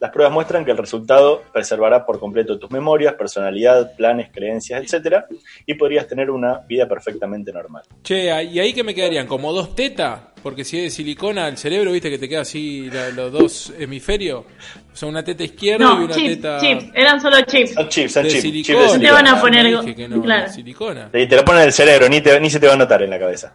Las 0.02 0.10
pruebas 0.10 0.34
muestran 0.34 0.66
que 0.66 0.72
el 0.72 0.78
resultado 0.78 1.44
preservará 1.54 2.04
por 2.08 2.20
completo 2.20 2.58
tus 2.58 2.72
memorias, 2.72 3.14
personalidad, 3.14 3.96
planes, 3.96 4.32
creencias, 4.34 4.82
etc. 4.92 5.26
Y 5.68 5.76
podrías 5.76 6.08
tener 6.08 6.32
una 6.32 6.58
vida 6.68 6.88
perfectamente 6.90 7.54
normal. 7.54 7.84
Che, 8.04 8.44
¿y 8.46 8.60
ahí 8.60 8.74
que 8.74 8.84
me 8.84 8.96
quedarían? 8.96 9.28
¿Como 9.28 9.54
dos 9.54 9.76
tetas? 9.76 10.20
Porque 10.42 10.64
si 10.64 10.78
es 10.80 10.84
de 10.86 10.90
silicona, 10.90 11.48
el 11.48 11.56
cerebro, 11.56 11.92
viste 11.92 12.10
que 12.10 12.18
te 12.18 12.28
queda 12.28 12.42
así 12.42 12.90
la- 12.90 13.10
los 13.10 13.32
dos 13.32 13.74
hemisferios. 13.78 14.44
O 14.92 14.96
sea, 14.96 15.08
una 15.08 15.24
teta 15.24 15.44
izquierda 15.44 15.86
y 15.86 15.88
No, 15.88 16.06
una 16.06 16.16
chips, 16.16 16.30
teta 16.36 16.58
chips, 16.60 16.86
eran 16.96 17.22
solo 17.22 17.38
chips. 17.46 17.74
Son 17.76 17.88
chips, 17.88 18.12
son 18.12 18.24
de 18.24 18.30
chips. 18.30 18.42
silicona. 18.42 18.80
chips 18.80 18.92
de 18.94 18.98
No 18.98 19.04
te 19.06 19.12
van 19.12 19.28
a 19.28 19.40
poner- 19.40 19.66
Dije 19.82 19.96
que 19.96 20.08
no, 20.10 20.20
claro. 20.24 20.44
de 20.48 20.50
silicona. 20.50 21.10
Y 21.14 21.28
te 21.28 21.36
lo 21.36 21.46
ponen 21.46 21.62
en 21.62 21.68
el 21.68 21.74
cerebro, 21.74 22.10
ni, 22.10 22.22
te- 22.22 22.40
ni 22.40 22.50
se 22.50 22.60
te 22.60 22.66
va 22.66 22.74
a 22.74 22.78
notar 22.78 23.04
en 23.04 23.12
la 23.12 23.20
cabeza. 23.20 23.54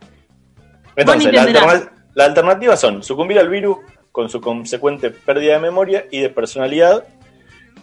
Entonces, 0.95 1.25
la 1.33 1.41
entenderás. 1.41 1.65
alterna- 1.75 1.93
las 2.15 2.29
alternativas 2.29 2.81
son 2.81 3.03
sucumbir 3.03 3.39
al 3.41 3.49
virus 3.51 3.79
con 4.17 4.31
su 4.31 4.41
consecuente 4.41 5.11
pérdida 5.11 5.53
de 5.53 5.61
memoria 5.61 6.07
y 6.11 6.21
de 6.23 6.31
personalidad 6.31 7.05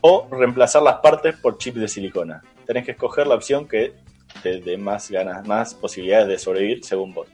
o 0.01 0.27
reemplazar 0.31 0.81
las 0.81 0.95
partes 0.95 1.35
por 1.37 1.59
chips 1.59 1.77
de 1.79 1.87
silicona. 1.87 2.41
Tenés 2.65 2.85
que 2.85 2.91
escoger 2.93 3.27
la 3.27 3.35
opción 3.35 3.67
que 3.67 3.93
te 4.41 4.59
dé 4.59 4.75
más 4.79 5.11
ganas, 5.11 5.47
más 5.47 5.75
posibilidades 5.75 6.27
de 6.27 6.39
sobrevivir 6.39 6.83
según 6.83 7.13
vos. 7.13 7.27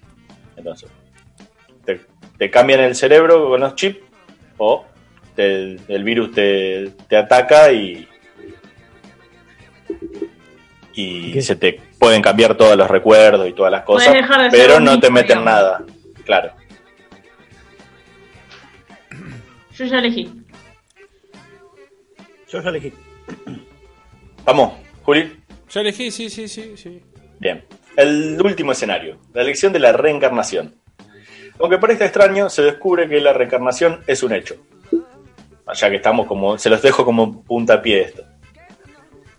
Entonces, 0.58 0.90
te, 1.86 2.02
te 2.38 2.52
cambian 2.52 2.82
el 2.82 2.94
cerebro 2.94 3.48
con 3.48 3.62
los 3.62 3.74
chips 3.76 4.00
o 4.58 4.84
te- 5.34 5.78
el 5.88 6.04
virus 6.04 6.34
te, 6.34 6.92
te 7.08 7.16
ataca 7.16 7.72
y, 7.72 8.06
y 10.94 11.32
¿Qué? 11.32 11.42
se 11.42 11.56
te 11.56 11.80
pueden 11.98 12.22
cambiar 12.22 12.56
todos 12.56 12.76
los 12.76 12.90
recuerdos 12.90 13.48
y 13.48 13.54
todas 13.54 13.72
las 13.72 13.84
cosas, 13.84 14.14
pero 14.52 14.82
no 14.82 15.00
te 15.00 15.10
meten 15.10 15.40
digamos. 15.40 15.46
nada. 15.46 15.86
Claro. 16.26 16.52
Yo 19.80 19.86
ya 19.86 20.00
elegí. 20.00 20.30
Yo 22.50 22.62
ya 22.62 22.70
elegí. 22.70 22.94
Vamos, 24.44 24.74
Juli. 25.04 25.40
Ya 25.70 25.80
elegí, 25.80 26.12
sí, 26.12 26.30
sí, 26.30 26.50
sí, 26.50 26.76
sí. 26.76 27.02
Bien. 27.40 27.64
El 27.96 28.42
último 28.42 28.74
escenario, 28.74 29.20
la 29.34 29.42
elección 29.42 29.72
de 29.72 29.80
la 29.80 29.94
reencarnación. 29.94 30.76
Aunque 31.62 31.78
parezca 31.78 32.04
extraño, 32.04 32.50
se 32.50 32.62
descubre 32.62 33.08
que 33.08 33.22
la 33.22 33.32
reencarnación 33.32 34.02
es 34.06 34.22
un 34.22 34.34
hecho. 34.34 34.58
Ya 35.74 35.90
que 35.90 35.96
estamos 35.96 36.28
como, 36.28 36.58
se 36.58 36.70
los 36.70 36.82
dejo 36.82 37.06
como 37.06 37.42
puntapié 37.44 37.96
de 37.96 38.02
esto. 38.02 38.24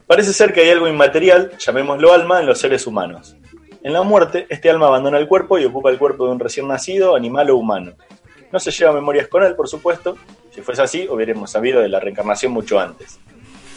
Parece 0.07 0.33
ser 0.33 0.55
que 0.55 0.62
hay 0.62 0.70
algo 0.70 0.88
inmaterial, 0.88 1.53
llamémoslo 1.59 2.14
alma, 2.14 2.40
en 2.40 2.46
los 2.46 2.59
seres 2.59 2.87
humanos. 2.87 3.37
En 3.83 3.92
la 3.92 4.03
muerte, 4.03 4.46
este 4.48 4.70
alma 4.70 4.87
abandona 4.87 5.18
el 5.18 5.29
cuerpo 5.29 5.59
y 5.59 5.66
ocupa 5.66 5.90
el 5.90 5.98
cuerpo 5.98 6.24
de 6.24 6.33
un 6.33 6.40
recién 6.40 6.66
nacido, 6.66 7.14
animal 7.14 7.50
o 7.50 7.57
humano. 7.57 7.92
No 8.52 8.58
se 8.58 8.70
lleva 8.70 8.92
memorias 8.92 9.28
con 9.28 9.42
él, 9.44 9.54
por 9.54 9.68
supuesto. 9.68 10.16
Si 10.52 10.60
fuese 10.60 10.82
así, 10.82 11.08
hubiéramos 11.08 11.50
sabido 11.50 11.80
de 11.80 11.88
la 11.88 12.00
reencarnación 12.00 12.52
mucho 12.52 12.80
antes. 12.80 13.18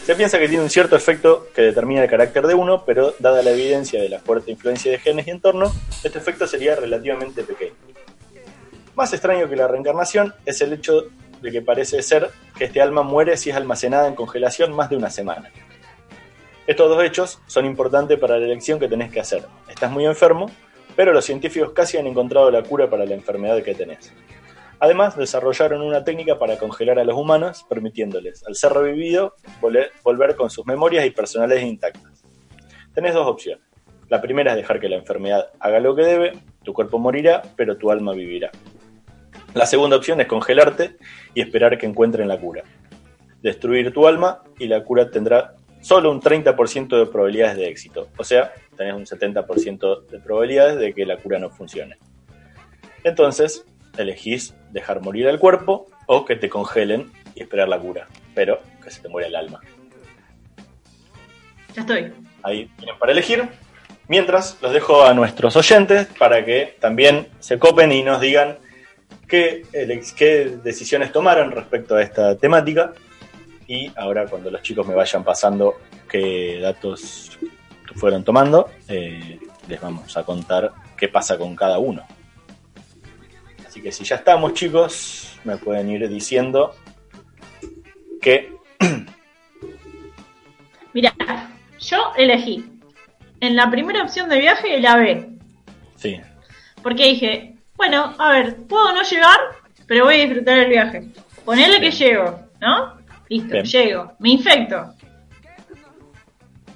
Se 0.06 0.16
piensa 0.16 0.38
que 0.38 0.50
tiene 0.50 0.64
un 0.64 0.70
cierto 0.70 0.96
efecto 0.98 1.48
que 1.56 1.62
determina 1.62 2.04
el 2.04 2.10
carácter 2.10 2.46
de 2.46 2.56
uno, 2.56 2.84
pero 2.86 3.14
dada 3.20 3.42
la 3.42 3.52
evidencia 3.52 4.02
de 4.02 4.10
la 4.10 4.20
fuerte 4.20 4.52
influencia 4.52 4.92
de 4.92 5.00
genes 5.00 5.28
y 5.28 5.30
entorno, 5.30 5.72
este 6.04 6.18
efecto 6.18 6.46
sería 6.46 6.76
relativamente 6.76 7.44
pequeño. 7.44 7.74
Más 8.96 9.14
extraño 9.14 9.48
que 9.50 9.56
la 9.56 9.68
reencarnación 9.68 10.34
es 10.46 10.60
el 10.62 10.74
hecho 10.74 11.06
de 11.42 11.52
que 11.52 11.62
parece 11.62 12.02
ser 12.02 12.30
que 12.58 12.66
este 12.66 12.82
alma 12.82 13.02
muere 13.04 13.38
si 13.38 13.50
es 13.50 13.56
almacenada 13.56 14.08
en 14.08 14.16
congelación 14.16 14.74
más 14.74 14.90
de 14.90 14.98
una 14.98 15.10
semana. 15.10 15.52
Estos 16.68 16.90
dos 16.90 17.04
hechos 17.04 17.40
son 17.48 17.66
importantes 17.66 18.20
para 18.20 18.38
la 18.38 18.46
elección 18.46 18.80
que 18.80 18.88
tenés 18.88 19.12
que 19.12 19.20
hacer. 19.20 19.44
Estás 19.70 19.92
muy 19.92 20.06
enfermo, 20.06 20.52
pero 20.96 21.14
los 21.14 21.26
científicos 21.26 21.72
casi 21.72 21.98
han 21.98 22.08
encontrado 22.08 22.52
la 22.52 22.64
cura 22.64 22.90
para 22.90 23.06
la 23.06 23.14
enfermedad 23.14 23.62
que 23.64 23.74
tenés. 23.74 24.12
Además, 24.84 25.16
desarrollaron 25.16 25.82
una 25.82 26.04
técnica 26.04 26.38
para 26.38 26.58
congelar 26.58 27.00
a 27.00 27.06
los 27.06 27.16
humanos, 27.16 27.66
permitiéndoles, 27.70 28.46
al 28.46 28.54
ser 28.54 28.74
revivido, 28.74 29.34
volver, 29.62 30.36
con 30.36 30.50
sus 30.50 30.66
memorias 30.66 31.06
y 31.06 31.12
personalidades 31.12 31.64
intactas. 31.64 32.26
Tenés 32.94 33.14
dos 33.14 33.26
opciones. 33.26 33.64
La 34.10 34.20
primera 34.20 34.52
es 34.52 34.58
dejar 34.58 34.82
que 34.82 34.90
la 34.90 34.98
enfermedad 34.98 35.52
haga 35.62 35.80
lo 35.80 35.96
que 35.96 36.04
debe, 36.04 36.34
tu 36.66 36.74
cuerpo 36.74 37.00
morirá, 37.00 37.44
pero 37.56 37.78
tu 37.78 37.92
alma 37.92 38.12
vivirá. 38.12 38.52
La 39.54 39.66
segunda 39.66 39.96
opción 39.96 40.20
es 40.20 40.28
congelarte 40.28 40.98
y 41.34 41.40
esperar 41.40 41.78
que 41.78 41.86
encuentren 41.86 42.28
la 42.28 42.38
cura. 42.38 42.64
Destruir 43.42 43.94
tu 43.94 44.06
alma 44.06 44.44
y 44.60 44.68
la 44.68 44.84
cura 44.84 45.10
tendrá 45.10 45.56
solo 45.80 46.12
un 46.12 46.20
30% 46.20 47.00
de 47.00 47.06
probabilidades 47.06 47.56
de 47.56 47.70
éxito. 47.70 48.10
O 48.18 48.26
sea, 48.26 48.52
tenés 48.76 48.96
un 48.96 49.06
70% 49.06 50.08
de 50.08 50.20
probabilidades 50.20 50.78
de 50.78 50.94
que 50.94 51.06
la 51.06 51.16
cura 51.16 51.40
no 51.40 51.50
funcione. 51.50 51.96
Entonces, 53.06 53.66
elegís 53.98 54.56
dejar 54.72 55.02
morir 55.02 55.28
al 55.28 55.40
cuerpo 55.40 55.88
o 56.08 56.26
que 56.26 56.36
te 56.36 56.50
congelen 56.50 57.12
y 57.36 57.42
esperar 57.42 57.68
la 57.68 57.80
cura, 57.80 58.08
pero 58.34 58.62
que 58.84 58.90
se 58.90 59.02
te 59.02 59.10
muera 59.10 59.28
el 59.28 59.36
alma. 59.36 59.62
Ya 61.74 61.82
estoy. 61.82 62.14
Ahí 62.44 62.70
tienen 62.78 62.98
para 63.00 63.12
elegir. 63.12 63.48
Mientras, 64.08 64.58
los 64.62 64.74
dejo 64.74 65.04
a 65.04 65.14
nuestros 65.14 65.56
oyentes 65.56 66.08
para 66.20 66.44
que 66.44 66.76
también 66.80 67.28
se 67.40 67.58
copen 67.58 67.92
y 67.92 68.04
nos 68.04 68.20
digan 68.20 68.58
qué, 69.28 69.64
qué 70.16 70.58
decisiones 70.64 71.12
tomaron 71.12 71.52
respecto 71.52 71.96
a 71.96 72.02
esta 72.02 72.38
temática. 72.38 72.94
Y 73.68 73.92
ahora, 73.96 74.26
cuando 74.28 74.52
los 74.52 74.62
chicos 74.62 74.86
me 74.86 74.94
vayan 74.94 75.24
pasando 75.24 75.76
qué 76.10 76.60
datos 76.62 77.40
fueron 77.96 78.24
tomando, 78.24 78.70
eh, 78.88 79.40
les 79.68 79.80
vamos 79.80 80.16
a 80.18 80.24
contar 80.24 80.72
qué 80.98 81.08
pasa 81.08 81.38
con 81.38 81.56
cada 81.56 81.80
uno. 81.80 82.06
Así 83.74 83.82
que 83.82 83.92
si 83.92 84.04
ya 84.04 84.18
estamos, 84.18 84.54
chicos, 84.54 85.36
me 85.46 85.58
pueden 85.58 85.90
ir 85.90 86.08
diciendo 86.08 86.76
que 88.22 88.54
Mira, 90.94 91.12
yo 91.80 92.12
elegí 92.16 92.64
en 93.40 93.56
la 93.56 93.72
primera 93.72 94.04
opción 94.04 94.30
de 94.30 94.38
viaje 94.38 94.80
la 94.80 94.96
B. 94.98 95.28
sí, 95.96 96.22
Porque 96.84 97.04
dije, 97.08 97.56
bueno, 97.76 98.14
a 98.20 98.34
ver, 98.34 98.58
puedo 98.68 98.94
no 98.94 99.02
llegar, 99.02 99.40
pero 99.88 100.06
voy 100.06 100.18
a 100.22 100.26
disfrutar 100.26 100.60
el 100.60 100.70
viaje. 100.70 101.08
Ponerle 101.44 101.80
que 101.82 101.90
llego, 101.90 102.42
¿no? 102.62 102.94
Listo, 103.28 103.54
Bien. 103.54 103.66
llego. 103.66 104.14
Me 104.20 104.30
infecto. 104.34 104.94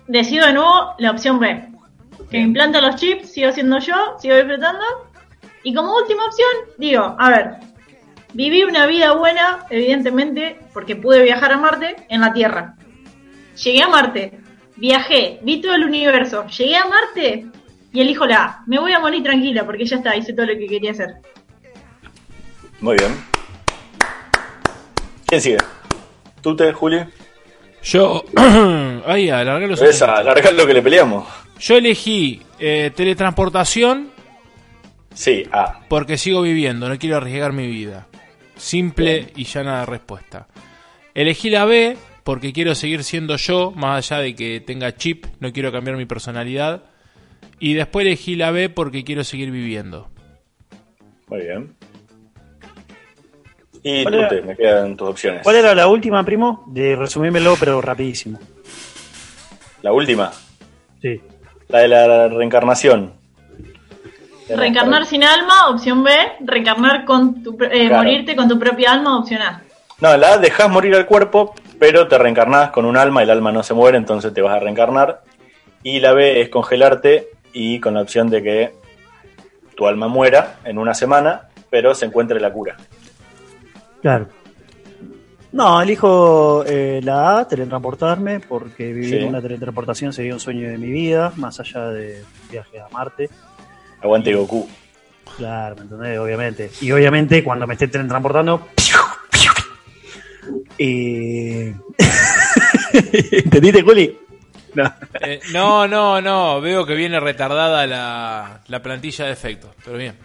Decido 0.07 0.47
de 0.47 0.53
nuevo 0.53 0.95
la 0.97 1.11
opción 1.11 1.37
B. 1.37 1.47
Que 1.51 2.23
me 2.23 2.27
Bien. 2.31 2.45
implanta 2.47 2.81
los 2.81 2.95
chips, 2.95 3.33
sigo 3.33 3.51
siendo 3.51 3.77
yo, 3.77 4.17
sigo 4.19 4.35
disfrutando. 4.35 5.06
Y 5.63 5.73
como 5.73 5.95
última 5.95 6.25
opción, 6.25 6.49
digo, 6.77 7.15
a 7.17 7.29
ver, 7.29 7.51
viví 8.33 8.63
una 8.63 8.85
vida 8.85 9.13
buena, 9.13 9.65
evidentemente, 9.69 10.59
porque 10.73 10.95
pude 10.95 11.23
viajar 11.23 11.51
a 11.51 11.57
Marte 11.57 11.95
en 12.09 12.21
la 12.21 12.33
Tierra. 12.33 12.75
Llegué 13.63 13.81
a 13.81 13.87
Marte, 13.87 14.39
viajé, 14.75 15.39
vi 15.41 15.61
todo 15.61 15.73
el 15.75 15.83
universo, 15.83 16.45
llegué 16.47 16.77
a 16.77 16.85
Marte 16.85 17.47
y 17.91 18.01
elijo 18.01 18.25
la 18.25 18.43
A. 18.43 18.63
Me 18.67 18.79
voy 18.79 18.93
a 18.93 18.99
morir 18.99 19.23
tranquila 19.23 19.65
porque 19.65 19.85
ya 19.85 19.97
está, 19.97 20.15
hice 20.15 20.33
todo 20.33 20.45
lo 20.45 20.53
que 20.53 20.67
quería 20.67 20.91
hacer. 20.91 21.15
muy 22.79 22.95
bien. 22.95 23.17
¿Quién 25.25 25.41
sigue? 25.41 25.57
¿Tú 26.41 26.55
te, 26.55 26.71
Juli? 26.71 27.01
Yo. 27.83 28.23
Ay, 29.05 29.29
alargar 29.29 29.69
los 29.69 29.79
Ves 29.79 30.01
a 30.01 30.17
alargar 30.17 30.53
lo 30.53 30.65
que 30.65 30.73
le 30.73 30.81
peleamos. 30.81 31.27
Yo 31.59 31.75
elegí 31.75 32.41
eh, 32.59 32.91
teletransportación 32.95 34.11
Sí, 35.17 35.43
ah, 35.51 35.79
porque 35.89 36.15
sigo 36.17 36.43
viviendo, 36.43 36.87
no 36.87 36.97
quiero 36.99 37.17
arriesgar 37.17 37.51
mi 37.51 37.65
vida. 37.65 38.05
Simple 38.55 39.31
y 39.35 39.45
llana 39.45 39.83
respuesta. 39.83 40.47
Elegí 41.15 41.49
la 41.49 41.65
B 41.65 41.97
porque 42.23 42.53
quiero 42.53 42.75
seguir 42.75 43.03
siendo 43.03 43.35
yo, 43.37 43.71
más 43.71 44.11
allá 44.11 44.21
de 44.21 44.35
que 44.35 44.59
tenga 44.59 44.95
chip, 44.95 45.25
no 45.39 45.51
quiero 45.51 45.71
cambiar 45.71 45.97
mi 45.97 46.05
personalidad. 46.05 46.83
Y 47.59 47.73
después 47.73 48.05
elegí 48.05 48.35
la 48.35 48.51
B 48.51 48.69
porque 48.69 49.03
quiero 49.03 49.23
seguir 49.23 49.49
viviendo. 49.49 50.07
muy 51.27 51.41
bien. 51.41 51.73
Y 53.81 54.03
¿Cuál 54.03 54.13
tú 54.13 54.19
era? 54.19 54.29
te, 54.29 54.41
me 54.43 54.55
quedan 54.55 54.97
tus 54.97 55.09
opciones. 55.09 55.41
¿Cuál 55.43 55.55
era 55.55 55.73
la 55.73 55.87
última, 55.87 56.23
primo? 56.23 56.63
De 56.67 56.95
resumímelo, 56.95 57.55
pero 57.59 57.81
rapidísimo. 57.81 58.37
La 59.81 59.93
última, 59.93 60.31
Sí. 61.01 61.21
la 61.69 61.79
de 61.79 61.87
la 61.87 62.27
reencarnación. 62.27 63.13
Reencarnar 64.55 65.05
sin 65.05 65.23
alma, 65.23 65.69
opción 65.69 66.03
B. 66.03 66.11
Reencarnar 66.41 67.05
con 67.05 67.43
tu, 67.43 67.55
pro- 67.57 67.67
eh, 67.71 67.87
Claro. 67.87 68.03
morirte 68.03 68.35
con 68.35 68.47
tu 68.47 68.57
propia 68.57 68.93
alma, 68.93 69.17
opción 69.19 69.41
A. 69.41 69.61
No, 69.99 70.15
la 70.15 70.33
A 70.33 70.37
dejás 70.37 70.69
morir 70.69 70.95
al 70.95 71.05
cuerpo, 71.05 71.53
pero 71.79 72.07
te 72.07 72.17
reencarnás 72.17 72.69
con 72.71 72.85
un 72.85 72.95
alma, 72.97 73.23
el 73.23 73.29
alma 73.29 73.51
no 73.51 73.63
se 73.63 73.73
muere, 73.73 73.97
entonces 73.97 74.33
te 74.33 74.41
vas 74.41 74.55
a 74.55 74.59
reencarnar. 74.59 75.21
Y 75.83 75.99
la 75.99 76.13
B 76.13 76.41
es 76.41 76.49
congelarte 76.49 77.29
y 77.53 77.79
con 77.79 77.95
la 77.95 78.01
opción 78.01 78.29
de 78.29 78.43
que 78.43 78.73
tu 79.75 79.87
alma 79.87 80.07
muera 80.07 80.57
en 80.63 80.77
una 80.77 80.93
semana, 80.93 81.49
pero 81.69 81.93
se 81.95 82.05
encuentre 82.05 82.39
la 82.39 82.51
cura. 82.51 82.75
Claro. 84.01 84.27
No, 85.51 85.81
elijo 85.81 86.63
eh, 86.67 86.99
la 87.03 87.39
A, 87.39 87.47
teletransportarme, 87.47 88.39
porque 88.41 88.91
vivir 88.93 89.21
Sí. 89.21 89.25
una 89.25 89.41
teletransportación 89.41 90.13
sería 90.13 90.33
un 90.33 90.39
sueño 90.39 90.69
de 90.69 90.77
mi 90.77 90.87
vida, 90.91 91.31
más 91.37 91.59
allá 91.59 91.87
de 91.89 92.23
viaje 92.51 92.79
a 92.79 92.87
Marte. 92.89 93.29
Aguante 94.07 94.33
Goku. 94.33 94.67
Claro, 95.37 95.75
¿me 95.75 95.81
entendés? 95.83 96.17
Obviamente. 96.19 96.71
Y 96.81 96.91
obviamente 96.91 97.43
cuando 97.43 97.67
me 97.67 97.73
esté 97.73 97.87
transportando. 97.87 98.69
Y... 100.77 101.67
¿Entendiste, 103.31 103.81
Juli? 103.81 104.17
No. 104.73 104.93
Eh, 105.21 105.39
no, 105.51 105.87
no, 105.87 106.21
no. 106.21 106.61
Veo 106.61 106.85
que 106.85 106.95
viene 106.95 107.19
retardada 107.19 107.85
la, 107.85 108.61
la 108.67 108.81
plantilla 108.81 109.25
de 109.25 109.31
efectos. 109.31 109.71
Pero 109.83 109.97
bien. 109.97 110.15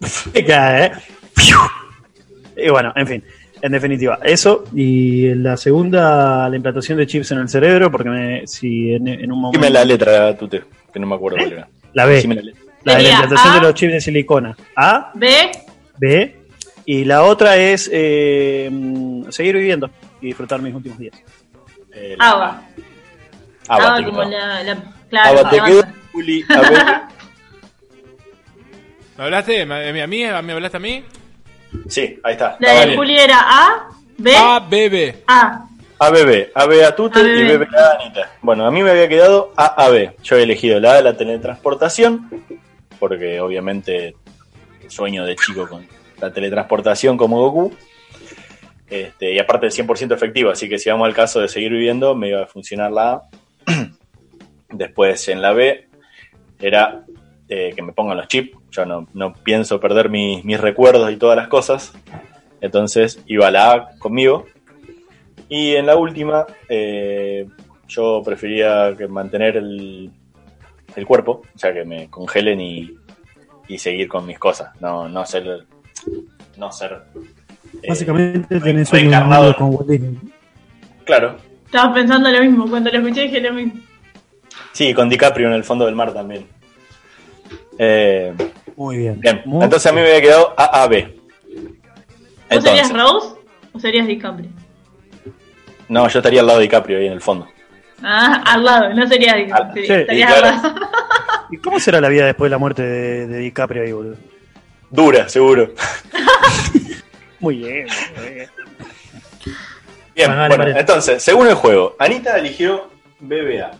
Cae, 0.46 0.86
¿eh? 0.86 0.92
Y 2.56 2.70
bueno, 2.70 2.92
en 2.96 3.06
fin. 3.06 3.24
En 3.60 3.72
definitiva, 3.72 4.18
eso. 4.22 4.64
Y 4.74 5.34
la 5.34 5.56
segunda, 5.56 6.48
la 6.48 6.56
implantación 6.56 6.98
de 6.98 7.06
chips 7.06 7.32
en 7.32 7.38
el 7.38 7.48
cerebro, 7.48 7.90
porque 7.90 8.08
me, 8.08 8.46
si 8.46 8.92
en, 8.92 9.08
en 9.08 9.32
un 9.32 9.40
momento. 9.40 9.58
Dime 9.58 9.70
la 9.70 9.84
letra, 9.84 10.36
Tute, 10.36 10.62
que 10.92 11.00
no 11.00 11.06
me 11.06 11.16
acuerdo 11.16 11.38
cuál 11.38 11.52
era. 11.52 11.68
La 11.92 12.06
B. 12.06 12.14
Decime 12.14 12.36
la 12.36 12.42
letra. 12.42 12.57
La 12.88 12.96
de 12.98 13.02
la 13.04 13.08
implantación 13.10 13.52
A. 13.52 13.54
de 13.56 13.60
los 13.62 13.74
chips 13.74 13.92
de 13.92 14.00
silicona. 14.00 14.56
A, 14.76 15.10
B, 15.14 15.50
B. 15.98 16.36
Y 16.84 17.04
la 17.04 17.22
otra 17.24 17.56
es 17.56 17.88
eh, 17.92 18.70
seguir 19.30 19.56
viviendo 19.56 19.90
y 20.20 20.26
disfrutar 20.28 20.60
mis 20.62 20.74
últimos 20.74 20.98
días. 20.98 21.14
Eh, 21.92 22.16
la- 22.18 22.30
agua. 22.30 22.62
Agua, 23.68 24.02
como 24.04 24.22
la, 24.24 24.62
la 24.62 24.76
claro, 25.10 25.38
Agua, 25.40 25.50
te 25.50 25.60
banda. 25.60 25.94
Juli. 26.12 26.44
A 26.48 26.60
ver. 26.60 26.72
¿Me 29.18 29.24
hablaste? 29.24 29.66
¿Me- 29.66 30.02
¿A 30.02 30.06
mí? 30.06 30.18
¿Me 30.42 30.52
hablaste 30.52 30.76
a 30.76 30.80
mí? 30.80 31.04
Sí, 31.88 32.18
ahí 32.22 32.32
está. 32.32 32.56
La 32.60 32.86
de. 32.86 32.96
Juli 32.96 33.18
era 33.18 33.38
A, 33.40 33.88
B, 34.16 34.34
A, 34.36 34.60
B, 34.60 34.88
B. 34.88 35.22
A. 35.26 35.64
ABB, 36.00 36.50
AB 36.54 36.84
a 36.86 36.94
Tute 36.94 37.18
ABB. 37.18 37.26
y 37.26 37.56
BB 37.56 37.74
a 37.74 38.00
Anita. 38.00 38.30
Bueno, 38.40 38.64
a 38.64 38.70
mí 38.70 38.84
me 38.84 38.90
había 38.92 39.08
quedado 39.08 39.52
AAB. 39.56 40.14
Yo 40.22 40.36
he 40.36 40.44
elegido 40.44 40.78
la 40.78 40.92
A 40.92 40.94
de 40.94 41.02
la 41.02 41.16
teletransportación, 41.16 42.30
porque 42.98 43.40
obviamente 43.40 44.14
sueño 44.88 45.24
de 45.24 45.36
chico 45.36 45.68
con 45.68 45.86
la 46.20 46.32
teletransportación 46.32 47.16
como 47.16 47.40
Goku. 47.40 47.72
Este, 48.88 49.34
y 49.34 49.38
aparte 49.38 49.66
es 49.66 49.78
100% 49.78 50.14
efectivo, 50.14 50.50
así 50.50 50.68
que 50.68 50.78
si 50.78 50.88
vamos 50.88 51.06
al 51.06 51.14
caso 51.14 51.40
de 51.40 51.48
seguir 51.48 51.72
viviendo, 51.72 52.14
me 52.14 52.28
iba 52.28 52.42
a 52.42 52.46
funcionar 52.46 52.90
la 52.90 53.12
A. 53.12 53.22
Después 54.70 55.28
en 55.28 55.42
la 55.42 55.52
B 55.52 55.88
era 56.58 57.04
eh, 57.48 57.72
que 57.74 57.82
me 57.82 57.92
pongan 57.92 58.16
los 58.16 58.28
chips. 58.28 58.56
Yo 58.70 58.86
no, 58.86 59.06
no 59.14 59.32
pienso 59.32 59.80
perder 59.80 60.08
mis, 60.08 60.44
mis 60.44 60.60
recuerdos 60.60 61.10
y 61.12 61.16
todas 61.16 61.36
las 61.36 61.48
cosas. 61.48 61.92
Entonces 62.60 63.22
iba 63.26 63.50
la 63.50 63.72
A 63.72 63.88
conmigo. 63.98 64.46
Y 65.48 65.76
en 65.76 65.86
la 65.86 65.96
última, 65.96 66.46
eh, 66.68 67.46
yo 67.86 68.22
prefería 68.24 68.94
que 68.96 69.08
mantener 69.08 69.56
el, 69.56 70.10
el 70.98 71.06
cuerpo, 71.06 71.42
o 71.54 71.58
sea, 71.58 71.72
que 71.72 71.84
me 71.84 72.08
congelen 72.10 72.60
y, 72.60 72.96
y 73.68 73.78
seguir 73.78 74.08
con 74.08 74.26
mis 74.26 74.38
cosas, 74.38 74.70
no, 74.80 75.08
no 75.08 75.24
ser. 75.24 75.64
No 76.56 76.72
ser 76.72 77.02
eh, 77.82 77.88
Básicamente 77.88 78.58
tenés 78.60 78.92
un 78.92 79.04
mundo 79.10 79.54
con 79.56 79.74
Walt 79.74 79.88
Disney. 79.88 80.18
Claro, 81.04 81.36
Estaba 81.66 81.94
pensando 81.94 82.30
lo 82.30 82.40
mismo. 82.40 82.68
Cuando 82.68 82.90
lo 82.90 82.98
escuché 82.98 83.22
dije 83.22 83.40
lo 83.40 83.52
mismo. 83.52 83.80
sí, 84.72 84.92
con 84.94 85.08
DiCaprio 85.08 85.48
en 85.48 85.54
el 85.54 85.64
fondo 85.64 85.84
del 85.86 85.94
mar 85.94 86.12
también. 86.12 86.46
Eh, 87.78 88.34
Muy 88.76 88.96
bien. 88.98 89.20
bien, 89.20 89.42
Muy 89.44 89.62
entonces 89.64 89.90
a 89.90 89.94
mí 89.94 90.00
me 90.00 90.08
había 90.08 90.20
quedado 90.20 90.54
AAB. 90.56 91.12
¿Vos 92.50 92.64
serías 92.64 92.92
Rose 92.92 93.36
o 93.72 93.78
serías 93.78 94.06
DiCaprio? 94.06 94.48
no, 95.88 96.08
yo 96.08 96.18
estaría 96.18 96.40
al 96.40 96.46
lado 96.46 96.58
de 96.58 96.64
DiCaprio 96.64 96.98
ahí 96.98 97.06
en 97.06 97.12
el 97.12 97.20
fondo. 97.20 97.46
Ah, 98.02 98.42
al 98.46 98.64
lado, 98.64 98.94
no 98.94 99.06
DiCaprio. 99.06 99.54
Ah, 99.54 99.70
sí, 99.74 99.86
sí, 99.86 99.92
estarías 99.92 100.30
y 100.30 100.32
al 100.34 100.40
claro. 100.40 100.56
lado. 100.62 100.74
¿Y 101.50 101.56
cómo 101.58 101.80
será 101.80 102.00
la 102.00 102.08
vida 102.08 102.26
después 102.26 102.48
de 102.48 102.50
la 102.50 102.58
muerte 102.58 102.82
de, 102.82 103.26
de 103.26 103.38
DiCaprio 103.38 103.82
ahí, 103.82 103.92
boludo? 103.92 104.16
Dura, 104.90 105.28
seguro. 105.28 105.72
Muy 107.40 107.58
bien, 107.58 107.86
muy 108.16 108.34
bien. 108.34 108.50
Bien, 110.14 110.48
Bueno, 110.48 110.66
entonces, 110.76 111.22
según 111.22 111.46
el 111.46 111.54
juego, 111.54 111.94
Anita 112.00 112.36
eligió 112.36 112.90
BBA. 113.20 113.70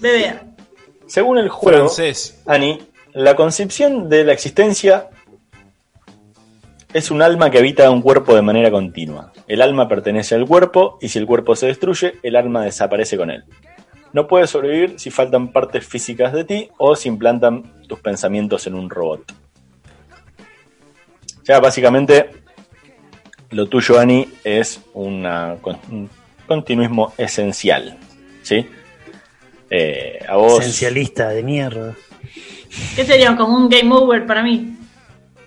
Bebé. 0.00 0.40
Según 1.06 1.36
el 1.36 1.50
juego, 1.50 1.78
Francés. 1.78 2.42
Ani, 2.46 2.80
la 3.12 3.36
concepción 3.36 4.08
de 4.08 4.24
la 4.24 4.32
existencia 4.32 5.10
es 6.92 7.10
un 7.10 7.22
alma 7.22 7.50
que 7.50 7.58
habita 7.58 7.90
un 7.90 8.02
cuerpo 8.02 8.34
de 8.34 8.42
manera 8.42 8.70
continua. 8.70 9.32
El 9.48 9.62
alma 9.62 9.88
pertenece 9.88 10.34
al 10.34 10.46
cuerpo 10.46 10.98
y 11.00 11.08
si 11.08 11.18
el 11.18 11.26
cuerpo 11.26 11.56
se 11.56 11.66
destruye, 11.66 12.14
el 12.22 12.36
alma 12.36 12.64
desaparece 12.64 13.16
con 13.16 13.30
él. 13.30 13.44
No 14.12 14.26
puedes 14.26 14.50
sobrevivir 14.50 14.98
si 14.98 15.10
faltan 15.10 15.52
partes 15.52 15.86
físicas 15.86 16.32
de 16.32 16.44
ti 16.44 16.68
o 16.76 16.94
si 16.94 17.08
implantan 17.08 17.82
tus 17.88 18.00
pensamientos 18.00 18.66
en 18.66 18.74
un 18.74 18.90
robot. 18.90 19.32
O 21.40 21.44
sea, 21.44 21.60
básicamente, 21.60 22.30
lo 23.50 23.66
tuyo, 23.68 23.98
Ani, 23.98 24.28
es 24.44 24.82
una, 24.92 25.56
un 25.90 26.10
continuismo 26.46 27.14
esencial. 27.16 27.96
¿Sí? 28.42 28.66
Eh, 29.70 30.18
a 30.28 30.36
vos. 30.36 30.60
Esencialista 30.60 31.30
de 31.30 31.42
mierda. 31.42 31.94
¿Qué 32.94 33.04
sería? 33.04 33.34
Como 33.34 33.56
un 33.56 33.68
game 33.70 33.92
over 33.94 34.26
para 34.26 34.42
mí. 34.42 34.76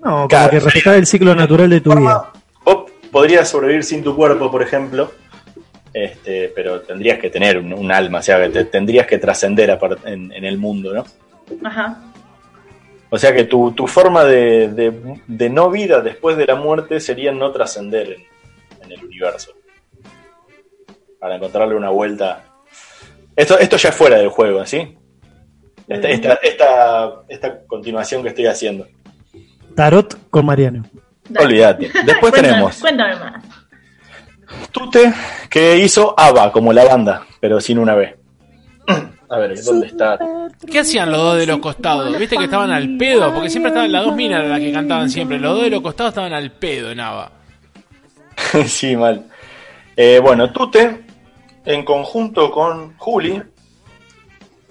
No, 0.06 0.12
como 0.12 0.28
Claro. 0.28 0.52
que 0.52 0.60
respetar 0.60 0.96
el 0.96 1.06
ciclo 1.06 1.36
natural 1.36 1.70
de 1.70 1.82
tu 1.82 1.94
vida. 1.94 2.32
Vos 2.64 2.92
podrías 3.12 3.50
sobrevivir 3.50 3.84
sin 3.84 4.04
tu 4.04 4.16
cuerpo, 4.16 4.50
por 4.52 4.62
ejemplo, 4.62 5.12
este, 5.94 6.50
pero 6.56 6.82
tendrías 6.82 7.20
que 7.20 7.30
tener 7.30 7.58
un, 7.58 7.74
un 7.74 7.92
alma, 7.92 8.20
o 8.20 8.22
sea, 8.22 8.42
que 8.44 8.50
te- 8.50 8.66
tendrías 8.66 9.08
que 9.08 9.18
trascender 9.18 9.78
en, 10.06 10.32
en 10.32 10.46
el 10.46 10.58
mundo, 10.58 10.94
¿no? 10.94 11.06
Ajá. 11.68 12.02
O 13.10 13.18
sea 13.18 13.34
que 13.34 13.46
tu, 13.46 13.72
tu 13.72 13.88
forma 13.88 14.24
de, 14.26 14.68
de- 14.70 15.22
de 15.28 15.50
no 15.50 15.70
vida 15.70 16.02
después 16.02 16.38
de 16.38 16.46
la 16.46 16.56
muerte 16.56 17.00
sería 17.00 17.32
no 17.32 17.52
trascender 17.52 18.12
en, 18.14 18.24
en 18.84 18.92
el 18.92 19.06
universo. 19.06 19.52
Para 21.20 21.36
encontrarle 21.38 21.76
una 21.76 21.90
vuelta. 21.90 22.44
Esto, 23.36 23.58
esto 23.58 23.78
ya 23.78 23.90
es 23.90 23.96
fuera 23.96 24.18
del 24.18 24.30
juego, 24.30 24.66
¿sí? 24.66 24.98
Esta, 25.88 26.10
esta, 26.10 26.34
esta, 26.36 27.14
esta 27.28 27.66
continuación 27.66 28.22
que 28.24 28.30
estoy 28.30 28.48
haciendo. 28.48 28.88
Tarot 29.76 30.30
con 30.30 30.46
Mariano. 30.46 30.84
Olvídate. 31.38 31.92
Después 32.06 32.34
Cuéntame- 32.34 32.42
tenemos 32.50 32.78
Cuéntame 32.80 33.16
más. 33.16 33.44
Tute, 34.72 35.12
que 35.50 35.78
hizo 35.80 36.14
ABBA, 36.18 36.52
como 36.52 36.72
la 36.72 36.86
banda, 36.86 37.26
pero 37.40 37.60
sin 37.60 37.80
una 37.80 37.96
B. 37.96 38.16
A 39.30 39.38
ver, 39.40 39.60
¿dónde 39.64 39.88
está? 39.88 40.20
¿Qué 40.72 40.80
hacían 40.80 41.12
los 41.12 41.20
dos 41.20 41.38
de 41.38 41.48
los 41.48 41.58
costados? 41.58 42.16
¿Viste 42.18 42.38
que 42.38 42.44
estaban 42.44 42.70
al 42.72 42.96
pedo? 42.96 43.34
Porque 43.34 43.50
siempre 43.50 43.70
estaban 43.70 43.92
las 43.92 44.06
dos 44.06 44.16
minas 44.16 44.48
las 44.48 44.60
que 44.60 44.72
cantaban 44.72 45.10
siempre. 45.10 45.40
Los 45.40 45.56
dos 45.56 45.64
de 45.64 45.72
los 45.72 45.82
costados 45.82 46.12
estaban 46.12 46.32
al 46.34 46.52
pedo 46.52 46.92
en 46.92 47.00
ABBA. 47.00 47.32
sí, 48.68 48.96
mal. 48.96 49.26
Eh, 49.98 50.20
bueno, 50.22 50.52
Tute, 50.52 51.06
en 51.66 51.84
conjunto 51.84 52.52
con 52.52 52.96
Juli, 52.98 53.42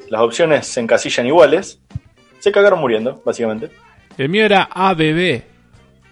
las 0.08 0.20
opciones 0.20 0.66
se 0.68 0.80
encasillan 0.80 1.26
iguales. 1.26 1.80
Se 2.38 2.52
cagaron 2.52 2.78
muriendo, 2.80 3.20
básicamente. 3.24 3.70
El 4.16 4.28
mío 4.28 4.44
era 4.44 4.68
ABB. 4.72 5.42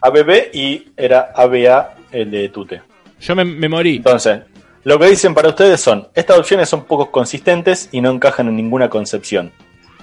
ABB 0.00 0.50
y 0.52 0.92
era 0.96 1.32
ABA 1.34 1.94
el 2.10 2.30
de 2.30 2.48
Tute. 2.48 2.82
Yo 3.20 3.36
me, 3.36 3.44
me 3.44 3.68
morí. 3.68 3.96
Entonces, 3.96 4.40
lo 4.84 4.98
que 4.98 5.06
dicen 5.06 5.34
para 5.34 5.48
ustedes 5.48 5.80
son, 5.80 6.08
estas 6.14 6.38
opciones 6.38 6.68
son 6.68 6.84
poco 6.84 7.10
consistentes 7.10 7.88
y 7.92 8.00
no 8.00 8.10
encajan 8.10 8.48
en 8.48 8.56
ninguna 8.56 8.88
concepción. 8.88 9.52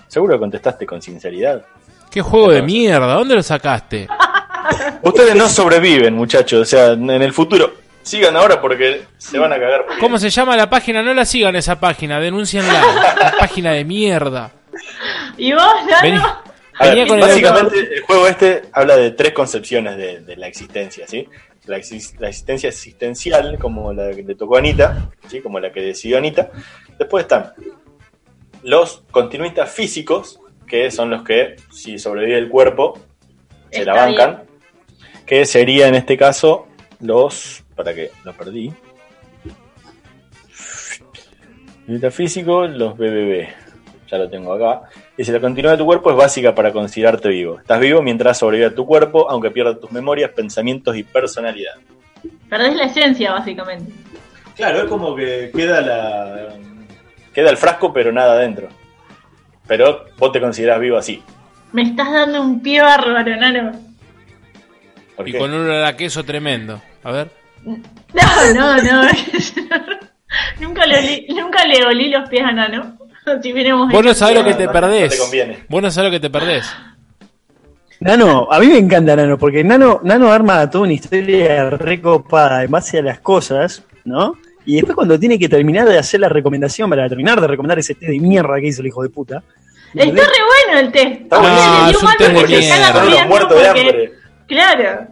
¿Seguro 0.07 0.35
que 0.35 0.39
contestaste 0.39 0.85
con 0.85 1.01
sinceridad? 1.01 1.65
¿Qué 2.09 2.21
juego 2.21 2.51
de 2.51 2.61
mierda? 2.61 3.13
¿Dónde 3.13 3.35
lo 3.35 3.43
sacaste? 3.43 4.07
Ustedes 5.03 5.35
no 5.35 5.49
sobreviven, 5.49 6.15
muchachos. 6.15 6.61
O 6.61 6.65
sea, 6.65 6.93
en 6.93 7.09
el 7.09 7.33
futuro. 7.33 7.73
Sigan 8.01 8.35
ahora 8.37 8.59
porque 8.61 9.03
se 9.17 9.37
van 9.37 9.51
a 9.51 9.59
cagar. 9.59 9.85
¿Cómo 9.99 10.17
se 10.17 10.29
llama 10.29 10.55
la 10.55 10.69
página? 10.69 11.03
No 11.03 11.13
la 11.13 11.25
sigan 11.25 11.55
esa 11.57 11.79
página, 11.79 12.19
denuncienla. 12.19 12.81
Una 13.17 13.31
página 13.37 13.71
de 13.73 13.83
mierda. 13.83 14.51
¿Y 15.37 15.51
vos, 15.53 15.63
Vení. 16.01 16.17
Nano? 16.17 16.48
A 16.79 16.87
ver, 16.87 16.97
el 16.99 17.19
básicamente 17.19 17.95
el 17.95 18.01
juego 18.01 18.27
este 18.27 18.61
habla 18.71 18.95
de 18.97 19.11
tres 19.11 19.33
concepciones 19.33 19.97
de, 19.97 20.21
de 20.21 20.35
la 20.37 20.47
existencia, 20.47 21.07
¿sí? 21.07 21.27
La, 21.65 21.77
exis- 21.77 22.17
la 22.19 22.29
existencia 22.29 22.69
existencial, 22.69 23.57
como 23.59 23.93
la 23.93 24.11
que 24.11 24.23
le 24.23 24.35
tocó 24.35 24.55
a 24.55 24.59
Anita, 24.59 25.09
¿sí? 25.27 25.41
Como 25.41 25.59
la 25.59 25.71
que 25.71 25.81
decidió 25.81 26.17
Anita. 26.17 26.49
Después 26.97 27.23
están 27.23 27.53
los 28.63 29.03
continuistas 29.11 29.71
físicos, 29.71 30.39
que 30.67 30.89
son 30.91 31.09
los 31.09 31.23
que, 31.23 31.57
si 31.71 31.99
sobrevive 31.99 32.37
el 32.37 32.49
cuerpo, 32.49 32.97
se 33.71 33.85
la 33.85 33.93
bancan. 33.93 34.43
Que 35.25 35.45
sería 35.45 35.87
en 35.87 35.95
este 35.95 36.17
caso 36.17 36.67
los. 37.01 37.63
Para 37.75 37.93
que 37.93 38.09
lo 38.23 38.33
perdí. 38.33 38.73
Continuista 41.75 42.11
físico, 42.11 42.67
los 42.67 42.97
BBB. 42.97 43.47
Ya 44.09 44.17
lo 44.17 44.29
tengo 44.29 44.53
acá. 44.53 44.89
Dice, 45.19 45.33
la 45.33 45.41
continuidad 45.41 45.73
de 45.73 45.79
tu 45.79 45.85
cuerpo 45.85 46.11
es 46.11 46.15
básica 46.15 46.55
para 46.55 46.71
considerarte 46.71 47.27
vivo. 47.27 47.59
Estás 47.59 47.77
vivo 47.81 48.01
mientras 48.01 48.37
sobrevive 48.37 48.69
tu 48.69 48.85
cuerpo, 48.85 49.29
aunque 49.29 49.51
pierdas 49.51 49.77
tus 49.77 49.91
memorias, 49.91 50.31
pensamientos 50.31 50.95
y 50.95 51.03
personalidad. 51.03 51.73
Perdés 52.49 52.73
la 52.77 52.85
esencia, 52.85 53.33
básicamente. 53.33 53.91
Claro, 54.55 54.77
es 54.83 54.85
como 54.85 55.13
que 55.17 55.51
queda 55.53 55.81
la... 55.81 56.53
Queda 57.33 57.49
el 57.49 57.57
frasco, 57.57 57.91
pero 57.91 58.13
nada 58.13 58.31
adentro. 58.31 58.69
Pero 59.67 60.05
vos 60.17 60.31
te 60.31 60.39
considerás 60.39 60.79
vivo 60.79 60.95
así. 60.97 61.21
Me 61.73 61.81
estás 61.81 62.09
dando 62.13 62.41
un 62.41 62.61
pie 62.61 62.81
bárbaro, 62.81 63.35
Nano. 63.35 63.73
¿Por 65.17 65.27
Y 65.27 65.33
qué? 65.33 65.37
con 65.37 65.53
un 65.53 65.65
olor 65.65 65.83
a 65.83 65.97
queso 65.97 66.23
tremendo. 66.23 66.81
A 67.03 67.11
ver. 67.11 67.29
No, 67.65 68.53
no, 68.55 68.77
no. 68.81 69.01
nunca, 70.61 70.85
le 70.85 70.97
olí- 70.97 71.25
nunca 71.35 71.65
le 71.65 71.83
olí 71.83 72.09
los 72.09 72.29
pies 72.29 72.43
a 72.45 72.53
Nano. 72.53 72.97
Si 73.41 73.53
hubiéramos 73.53 73.91
Vos 73.91 74.03
no 74.03 74.13
sabés 74.13 74.37
lo 74.37 74.43
que 74.43 74.53
te 74.53 74.65
no, 74.65 74.73
no 74.73 74.73
perdés. 74.73 75.11
te 75.11 75.17
conviene. 75.17 75.65
Vos 75.67 75.81
no 75.81 75.91
sabés 75.91 76.11
lo 76.11 76.11
que 76.11 76.19
te 76.19 76.29
perdés. 76.29 76.65
Nano, 77.99 78.47
a 78.49 78.59
mí 78.59 78.67
me 78.67 78.77
encanta 78.77 79.15
Nano, 79.15 79.37
porque 79.37 79.63
Nano, 79.63 79.99
Nano 80.03 80.31
arma 80.31 80.69
toda 80.69 80.85
una 80.85 80.93
historia 80.93 81.69
recopada 81.69 82.63
en 82.63 82.71
base 82.71 82.99
a 82.99 83.01
las 83.01 83.19
cosas, 83.19 83.83
¿no? 84.05 84.35
Y 84.65 84.75
después 84.75 84.95
cuando 84.95 85.19
tiene 85.19 85.37
que 85.37 85.49
terminar 85.49 85.87
de 85.87 85.97
hacer 85.97 86.19
la 86.19 86.29
recomendación 86.29 86.89
para 86.89 87.09
terminar 87.09 87.41
de 87.41 87.47
recomendar 87.47 87.79
ese 87.79 87.95
té 87.95 88.07
de 88.07 88.19
mierda 88.19 88.55
que 88.59 88.67
hizo 88.67 88.81
el 88.81 88.87
hijo 88.87 89.03
de 89.03 89.09
puta. 89.09 89.43
Está 89.93 90.05
re 90.05 90.11
bueno 90.13 90.79
el 90.79 90.91
té. 90.91 91.27
Ah, 91.31 91.87
dio 91.89 91.97
es 91.97 92.03
un 92.03 92.17
té 92.17 92.29
de 92.29 92.47
mierda. 92.47 94.05
Claro. 94.47 95.07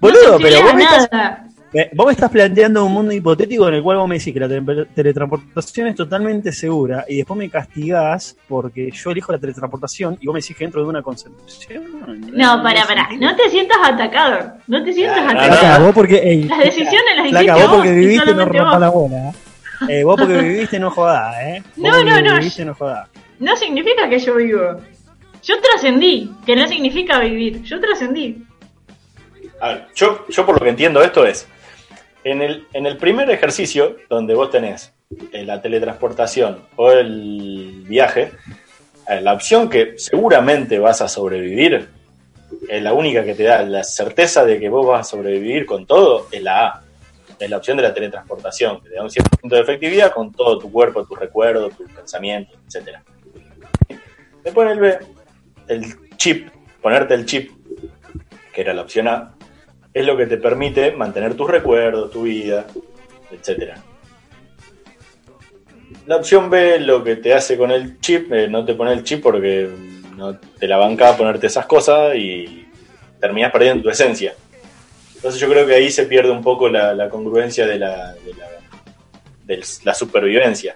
Boludo, 0.00 0.32
no 0.32 0.38
pero 0.38 0.62
vos 0.62 0.74
me, 0.74 0.82
estás, 0.84 1.08
nada. 1.10 1.45
Me- 1.76 1.90
vos 1.94 2.06
me 2.06 2.12
estás 2.12 2.30
planteando 2.30 2.84
un 2.84 2.92
mundo 2.92 3.12
hipotético 3.12 3.68
en 3.68 3.74
el 3.74 3.82
cual 3.82 3.98
vos 3.98 4.08
me 4.08 4.18
decís 4.18 4.32
que 4.32 4.40
la 4.40 4.48
tele- 4.48 4.86
teletransportación 4.94 5.88
es 5.88 5.94
totalmente 5.94 6.50
segura 6.52 7.04
y 7.08 7.16
después 7.18 7.36
me 7.38 7.50
castigás 7.50 8.36
porque 8.48 8.90
yo 8.90 9.10
elijo 9.10 9.32
la 9.32 9.38
teletransportación 9.38 10.16
y 10.20 10.26
vos 10.26 10.34
me 10.34 10.40
decís 10.40 10.56
que 10.56 10.64
dentro 10.64 10.82
de 10.82 10.88
una 10.88 11.02
concepción. 11.02 11.84
No, 12.32 12.62
para, 12.62 12.86
para. 12.86 13.08
No 13.18 13.34
te 13.36 13.48
sientas 13.50 13.76
atacado. 13.82 14.52
No 14.66 14.82
te 14.84 14.92
sientas 14.92 15.18
Claro, 15.20 15.38
atacado. 15.38 15.58
Flaca, 15.60 15.78
vos 15.84 15.94
porque. 15.94 16.16
ey, 16.16 16.42
Las 16.44 16.58
decisiones 16.60 17.16
las 17.16 17.26
hiciste 17.26 17.52
vos 17.52 17.62
vos 17.62 17.70
porque 17.76 17.92
viviste 17.92 18.34
no 18.34 18.44
rompa 18.46 18.78
la 18.78 18.88
bola. 18.88 19.32
Eh, 19.88 20.04
vos 20.04 20.16
porque 20.18 20.38
viviste 20.38 20.78
no 20.78 20.90
jodás, 20.90 21.34
¿eh? 21.42 21.62
Vos 21.76 21.90
No, 21.90 22.02
no, 22.02 22.20
no. 22.22 22.38
Viviste 22.38 22.64
no 22.64 22.74
jodás. 22.74 23.08
No 23.38 23.54
significa 23.56 24.08
que 24.08 24.18
yo 24.18 24.34
vivo. 24.36 24.80
Yo 25.42 25.54
trascendí, 25.60 26.32
que 26.46 26.56
no 26.56 26.66
significa 26.66 27.18
vivir. 27.20 27.62
Yo 27.62 27.78
trascendí. 27.78 28.42
A 29.60 29.68
ver, 29.68 29.86
yo, 29.94 30.24
yo 30.28 30.44
por 30.46 30.54
lo 30.58 30.60
que 30.64 30.70
entiendo 30.70 31.02
esto 31.02 31.26
es, 31.26 31.46
en 32.26 32.86
el, 32.86 32.96
primer 32.96 33.30
ejercicio, 33.30 33.98
donde 34.08 34.34
vos 34.34 34.50
tenés 34.50 34.92
eh, 35.32 35.44
la 35.44 35.62
teletransportación 35.62 36.58
o 36.74 36.90
el 36.90 37.84
viaje, 37.86 38.32
eh, 39.08 39.20
la 39.20 39.32
opción 39.32 39.68
que 39.70 39.94
seguramente 39.96 40.80
vas 40.80 41.00
a 41.02 41.08
sobrevivir, 41.08 41.88
es 42.68 42.82
la 42.82 42.94
única 42.94 43.24
que 43.24 43.36
te 43.36 43.44
da 43.44 43.62
la 43.62 43.84
certeza 43.84 44.44
de 44.44 44.58
que 44.58 44.68
vos 44.68 44.84
vas 44.84 45.06
a 45.06 45.10
sobrevivir 45.10 45.66
con 45.66 45.86
todo, 45.86 46.26
es 46.32 46.42
la 46.42 46.66
A. 46.66 46.82
Es 47.38 47.48
la 47.48 47.58
opción 47.58 47.76
de 47.76 47.84
la 47.84 47.94
teletransportación, 47.94 48.80
que 48.80 48.88
te 48.88 48.94
da 48.96 49.02
un 49.02 49.10
100% 49.10 49.48
de 49.48 49.60
efectividad 49.60 50.12
con 50.12 50.32
todo 50.32 50.58
tu 50.58 50.72
cuerpo, 50.72 51.04
tus 51.04 51.18
recuerdos, 51.18 51.76
tus 51.76 51.88
pensamientos, 51.92 52.58
etc. 52.66 52.98
Después 54.42 54.66
en 54.66 54.72
el 54.72 54.80
B, 54.80 54.98
el 55.68 56.16
chip, 56.16 56.48
ponerte 56.80 57.14
el 57.14 57.24
chip, 57.24 57.52
que 58.52 58.62
era 58.62 58.72
la 58.72 58.82
opción 58.82 59.06
A, 59.06 59.35
es 59.96 60.04
lo 60.04 60.14
que 60.14 60.26
te 60.26 60.36
permite 60.36 60.92
mantener 60.92 61.32
tus 61.32 61.48
recuerdos, 61.48 62.10
tu 62.10 62.24
vida, 62.24 62.66
etcétera. 63.30 63.82
La 66.04 66.16
opción 66.16 66.50
B, 66.50 66.78
lo 66.80 67.02
que 67.02 67.16
te 67.16 67.32
hace 67.32 67.56
con 67.56 67.70
el 67.70 67.98
chip, 67.98 68.30
eh, 68.30 68.46
no 68.46 68.62
te 68.62 68.74
pone 68.74 68.92
el 68.92 69.04
chip 69.04 69.22
porque 69.22 69.70
no 70.14 70.36
te 70.36 70.68
la 70.68 70.76
banca 70.76 71.16
ponerte 71.16 71.46
esas 71.46 71.64
cosas 71.64 72.14
y 72.14 72.68
terminas 73.18 73.50
perdiendo 73.50 73.84
tu 73.84 73.88
esencia. 73.88 74.34
Entonces 75.14 75.40
yo 75.40 75.48
creo 75.48 75.66
que 75.66 75.76
ahí 75.76 75.90
se 75.90 76.04
pierde 76.04 76.30
un 76.30 76.42
poco 76.42 76.68
la, 76.68 76.92
la 76.92 77.08
congruencia 77.08 77.66
de 77.66 77.78
la, 77.78 78.12
de 78.12 78.34
la, 78.34 78.48
de 79.46 79.64
la 79.82 79.94
supervivencia. 79.94 80.74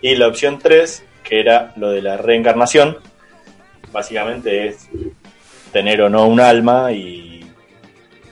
Y 0.00 0.16
la 0.16 0.28
opción 0.28 0.58
3, 0.58 1.04
que 1.22 1.40
era 1.40 1.74
lo 1.76 1.90
de 1.90 2.00
la 2.00 2.16
reencarnación, 2.16 2.96
básicamente 3.92 4.68
es 4.68 4.88
tener 5.72 6.00
o 6.00 6.08
no 6.08 6.26
un 6.26 6.40
alma 6.40 6.90
y 6.92 7.25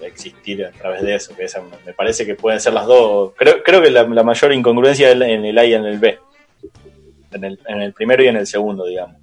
existir 0.07 0.65
a 0.65 0.71
través 0.71 1.03
de 1.03 1.15
eso. 1.15 1.35
Que 1.35 1.45
esa, 1.45 1.61
me 1.85 1.93
parece 1.93 2.25
que 2.25 2.35
pueden 2.35 2.61
ser 2.61 2.73
las 2.73 2.87
dos. 2.87 3.33
Creo, 3.37 3.63
creo 3.63 3.83
que 3.83 3.91
la, 3.91 4.05
la 4.05 4.23
mayor 4.23 4.53
incongruencia 4.53 5.11
es 5.11 5.21
en 5.21 5.45
el 5.45 5.59
A 5.59 5.65
y 5.65 5.75
en 5.75 5.85
el 5.85 5.99
B. 5.99 6.19
En 7.33 7.45
el, 7.45 7.59
en 7.67 7.83
el 7.83 7.93
primero 7.93 8.23
y 8.23 8.29
en 8.29 8.37
el 8.37 8.47
segundo, 8.47 8.85
digamos. 8.85 9.17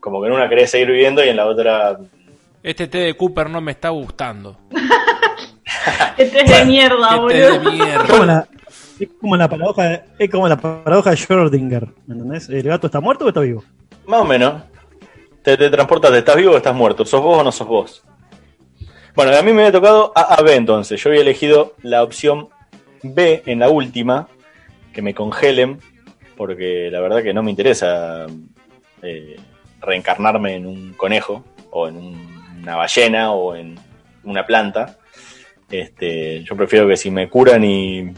Como 0.00 0.20
que 0.20 0.28
en 0.28 0.34
una 0.34 0.48
querés 0.48 0.70
seguir 0.70 0.88
viviendo 0.88 1.24
y 1.24 1.28
en 1.28 1.36
la 1.36 1.46
otra. 1.46 1.98
Este 2.62 2.86
té 2.86 2.98
de 2.98 3.16
Cooper 3.16 3.48
no 3.50 3.60
me 3.60 3.72
está 3.72 3.88
gustando. 3.90 4.58
Este 6.16 6.40
es 6.42 6.50
de 6.50 6.64
mierda, 6.64 7.12
de 7.12 7.18
boludo. 7.20 7.36
Es 7.36 7.58
como 7.58 7.70
mierda. 7.70 8.26
la, 8.26 8.48
es 8.98 9.08
como 9.20 9.36
la 9.36 9.48
paradoja, 9.48 10.02
es 10.18 10.30
como 10.30 10.48
la 10.48 10.56
paradoja 10.56 11.10
de 11.10 11.16
Schrödinger, 11.16 11.92
¿me 12.06 12.14
entendés? 12.14 12.48
¿El 12.48 12.64
gato 12.64 12.88
está 12.88 13.00
muerto 13.00 13.24
o 13.24 13.28
está 13.28 13.40
vivo? 13.40 13.62
Más 14.06 14.20
o 14.20 14.24
menos. 14.24 14.62
Te, 15.42 15.56
te 15.56 15.70
transportas, 15.70 16.12
¿estás 16.12 16.36
vivo 16.36 16.54
o 16.54 16.56
estás 16.56 16.74
muerto? 16.74 17.04
¿Sos 17.04 17.22
vos 17.22 17.38
o 17.38 17.44
no 17.44 17.52
sos 17.52 17.68
vos? 17.68 18.04
Bueno, 19.18 19.36
a 19.36 19.42
mí 19.42 19.52
me 19.52 19.62
había 19.62 19.72
tocado 19.72 20.12
A 20.14 20.34
a 20.36 20.42
B 20.42 20.54
entonces. 20.54 21.02
Yo 21.02 21.10
había 21.10 21.22
elegido 21.22 21.74
la 21.82 22.04
opción 22.04 22.50
B 23.02 23.42
en 23.46 23.58
la 23.58 23.68
última, 23.68 24.28
que 24.92 25.02
me 25.02 25.12
congelen, 25.12 25.80
porque 26.36 26.88
la 26.88 27.00
verdad 27.00 27.24
que 27.24 27.34
no 27.34 27.42
me 27.42 27.50
interesa 27.50 28.26
eh, 29.02 29.34
reencarnarme 29.80 30.54
en 30.54 30.66
un 30.66 30.92
conejo, 30.92 31.44
o 31.72 31.88
en 31.88 31.96
un- 31.96 32.58
una 32.62 32.76
ballena, 32.76 33.32
o 33.32 33.56
en 33.56 33.76
una 34.22 34.46
planta. 34.46 34.98
Este, 35.68 36.44
yo 36.44 36.54
prefiero 36.54 36.86
que 36.86 36.96
si 36.96 37.10
me 37.10 37.28
curan 37.28 37.64
y, 37.64 38.12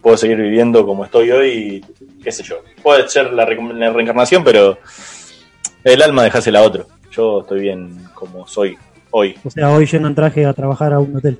puedo 0.00 0.16
seguir 0.16 0.36
viviendo 0.36 0.86
como 0.86 1.04
estoy 1.04 1.32
hoy, 1.32 1.84
qué 2.22 2.30
sé 2.30 2.44
yo. 2.44 2.62
Puede 2.80 3.08
ser 3.08 3.32
la, 3.32 3.44
la 3.44 3.90
reencarnación, 3.92 4.44
pero 4.44 4.78
el 5.82 6.00
alma 6.00 6.22
dejásela 6.22 6.60
a 6.60 6.62
otro. 6.62 6.86
Yo 7.10 7.40
estoy 7.40 7.58
bien 7.62 8.04
como 8.14 8.46
soy 8.46 8.78
hoy. 9.16 9.36
O 9.44 9.50
sea, 9.50 9.70
hoy 9.70 9.88
en 9.92 10.14
traje 10.14 10.44
a 10.44 10.52
trabajar 10.52 10.92
a 10.92 10.98
un 10.98 11.16
hotel. 11.16 11.38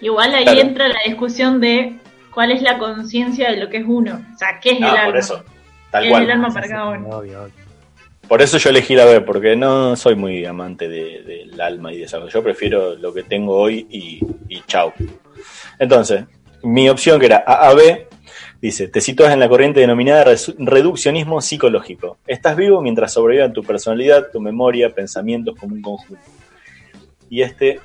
Igual 0.00 0.34
ahí 0.34 0.44
Claro. 0.44 0.60
entra 0.60 0.88
la 0.88 1.00
discusión 1.06 1.60
de 1.60 1.98
cuál 2.32 2.50
es 2.50 2.62
la 2.62 2.78
conciencia 2.78 3.50
de 3.50 3.58
lo 3.58 3.68
que 3.68 3.76
es 3.78 3.84
uno. 3.86 4.22
O 4.34 4.38
sea, 4.38 4.58
¿qué 4.60 4.70
es 4.70 4.76
el 4.78 4.84
Ah, 4.84 4.90
alma? 4.92 5.04
por 5.06 5.16
eso. 5.18 5.44
Tal 5.90 6.02
¿Qué 6.02 6.08
es 6.08 6.14
el 6.14 6.24
cual. 6.24 6.30
alma 6.30 6.48
para 6.48 6.66
cada 6.68 6.88
uno? 6.88 7.08
Obvio, 7.10 7.42
obvio. 7.42 7.64
Por 8.26 8.40
eso 8.40 8.56
yo 8.56 8.70
elegí 8.70 8.94
la 8.94 9.04
B, 9.04 9.20
porque 9.20 9.54
no 9.54 9.94
soy 9.96 10.14
muy 10.14 10.46
amante 10.46 10.88
de- 10.88 11.22
del 11.24 11.60
alma 11.60 11.92
y 11.92 11.98
de 11.98 12.04
esa 12.04 12.18
cosa. 12.18 12.32
Yo 12.32 12.42
prefiero 12.42 12.94
lo 12.96 13.12
que 13.12 13.22
tengo 13.22 13.54
hoy 13.54 13.86
y, 13.90 14.18
y 14.48 14.62
chau. 14.66 14.92
Entonces, 15.78 16.24
mi 16.62 16.88
opción 16.88 17.20
que 17.20 17.26
era 17.26 17.44
A 17.46 17.68
a 17.68 17.74
B, 17.74 18.08
dice, 18.62 18.88
te 18.88 19.02
sitúas 19.02 19.30
en 19.32 19.40
la 19.40 19.48
corriente 19.50 19.80
denominada 19.80 20.24
reduccionismo 20.58 21.42
psicológico. 21.42 22.16
Estás 22.26 22.56
vivo 22.56 22.80
mientras 22.80 23.12
sobrevivan 23.12 23.52
tu 23.52 23.62
personalidad, 23.62 24.28
tu 24.32 24.40
memoria, 24.40 24.88
pensamientos 24.88 25.54
como 25.60 25.74
un 25.74 25.82
conjunto. 25.82 26.22
Y 27.30 27.42
este, 27.42 27.80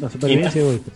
La 0.00 0.08
supervivencia 0.10 0.60
egoísta. 0.60 0.90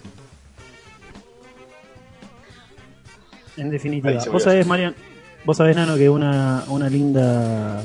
En 3.56 3.70
definitiva, 3.70 4.24
vos 4.30 4.42
sabés, 4.44 4.66
Marian, 4.66 4.94
vos 5.44 5.56
sabés, 5.56 5.74
Nano, 5.76 5.96
que 5.96 6.08
una, 6.08 6.62
una 6.68 6.88
linda 6.88 7.82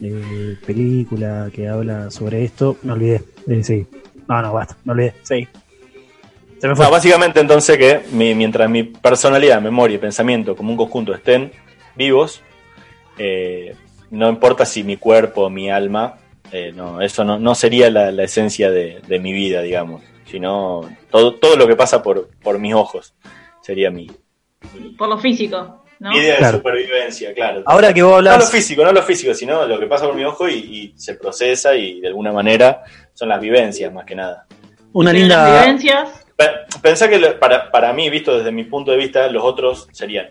eh, 0.00 0.56
película 0.66 1.48
que 1.52 1.66
habla 1.68 2.10
sobre 2.10 2.44
esto, 2.44 2.76
me 2.82 2.92
olvidé. 2.92 3.22
Eh, 3.48 3.64
sí. 3.64 3.86
No, 4.28 4.42
no, 4.42 4.52
basta, 4.52 4.76
me 4.84 4.92
olvidé. 4.92 5.14
Sí. 5.22 5.48
Se 6.58 6.68
me 6.68 6.76
fue. 6.76 6.84
No, 6.84 6.90
básicamente 6.90 7.40
entonces 7.40 7.78
que 7.78 8.02
mi- 8.12 8.34
mientras 8.34 8.68
mi 8.68 8.82
personalidad, 8.84 9.60
memoria 9.62 9.96
y 9.96 9.98
pensamiento 9.98 10.54
como 10.54 10.70
un 10.70 10.76
conjunto 10.76 11.14
estén 11.14 11.52
vivos, 11.96 12.42
eh, 13.18 13.74
no 14.10 14.28
importa 14.28 14.66
si 14.66 14.84
mi 14.84 14.98
cuerpo, 14.98 15.48
mi 15.48 15.70
alma, 15.70 16.18
eh, 16.52 16.72
no, 16.74 17.00
eso 17.00 17.24
no, 17.24 17.38
no 17.38 17.54
sería 17.54 17.90
la, 17.90 18.12
la 18.12 18.24
esencia 18.24 18.70
de, 18.70 19.00
de 19.06 19.18
mi 19.18 19.32
vida, 19.32 19.62
digamos, 19.62 20.02
sino 20.26 20.82
todo, 21.10 21.34
todo 21.36 21.56
lo 21.56 21.66
que 21.66 21.76
pasa 21.76 22.02
por, 22.02 22.28
por 22.42 22.58
mis 22.58 22.74
ojos 22.74 23.14
sería 23.62 23.90
mi, 23.90 24.08
Por 24.98 25.08
lo 25.08 25.18
físico, 25.18 25.84
¿no? 25.98 26.10
mi 26.10 26.18
idea 26.18 26.36
Claro. 26.38 26.52
de 26.52 26.58
supervivencia, 26.58 27.34
claro. 27.34 27.62
Ahora 27.66 27.92
que 27.94 28.02
vos 28.02 28.16
No 28.16 28.22
lo 28.22 28.30
hablas, 28.32 28.50
físico, 28.50 28.84
no 28.84 28.92
lo 28.92 29.02
físico, 29.02 29.34
sino 29.34 29.66
lo 29.66 29.78
que 29.80 29.86
pasa 29.86 30.06
por 30.06 30.14
mi 30.14 30.24
ojo 30.24 30.48
y, 30.48 30.54
y 30.54 30.92
se 30.96 31.14
procesa 31.14 31.74
y 31.74 32.00
de 32.00 32.08
alguna 32.08 32.32
manera 32.32 32.82
son 33.14 33.28
las 33.28 33.40
vivencias 33.40 33.92
más 33.92 34.04
que 34.04 34.14
nada. 34.14 34.46
una 34.92 35.10
Pero 35.12 35.26
las 35.26 35.38
linda. 35.46 35.60
vivencias, 35.62 36.26
Pe- 36.36 36.80
Pensá 36.80 37.08
que 37.08 37.18
para, 37.38 37.70
para 37.70 37.92
mí, 37.92 38.08
visto 38.10 38.36
desde 38.38 38.50
mi 38.52 38.64
punto 38.64 38.90
de 38.90 38.96
vista, 38.96 39.28
los 39.28 39.44
otros 39.44 39.86
serían. 39.92 40.30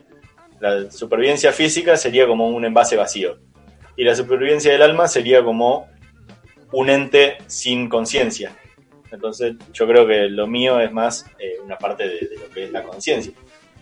La 0.60 0.92
supervivencia 0.92 1.52
física 1.52 1.96
sería 1.96 2.28
como 2.28 2.48
un 2.50 2.66
envase 2.66 2.96
vacío. 2.96 3.38
Y 3.96 4.04
la 4.04 4.14
supervivencia 4.16 4.72
del 4.72 4.82
alma 4.82 5.08
sería 5.08 5.44
como 5.44 5.88
un 6.72 6.90
ente 6.90 7.38
sin 7.48 7.88
conciencia. 7.90 8.52
Entonces, 9.12 9.56
yo 9.74 9.86
creo 9.88 10.08
que 10.08 10.30
lo 10.30 10.48
mío 10.48 10.80
es 10.80 10.92
más 10.92 11.26
eh, 11.38 11.56
una 11.64 11.78
parte 11.78 12.04
de, 12.08 12.14
de 12.28 12.36
lo 12.40 12.50
que 12.54 12.64
es 12.64 12.72
la 12.72 12.82
conciencia. 12.84 13.34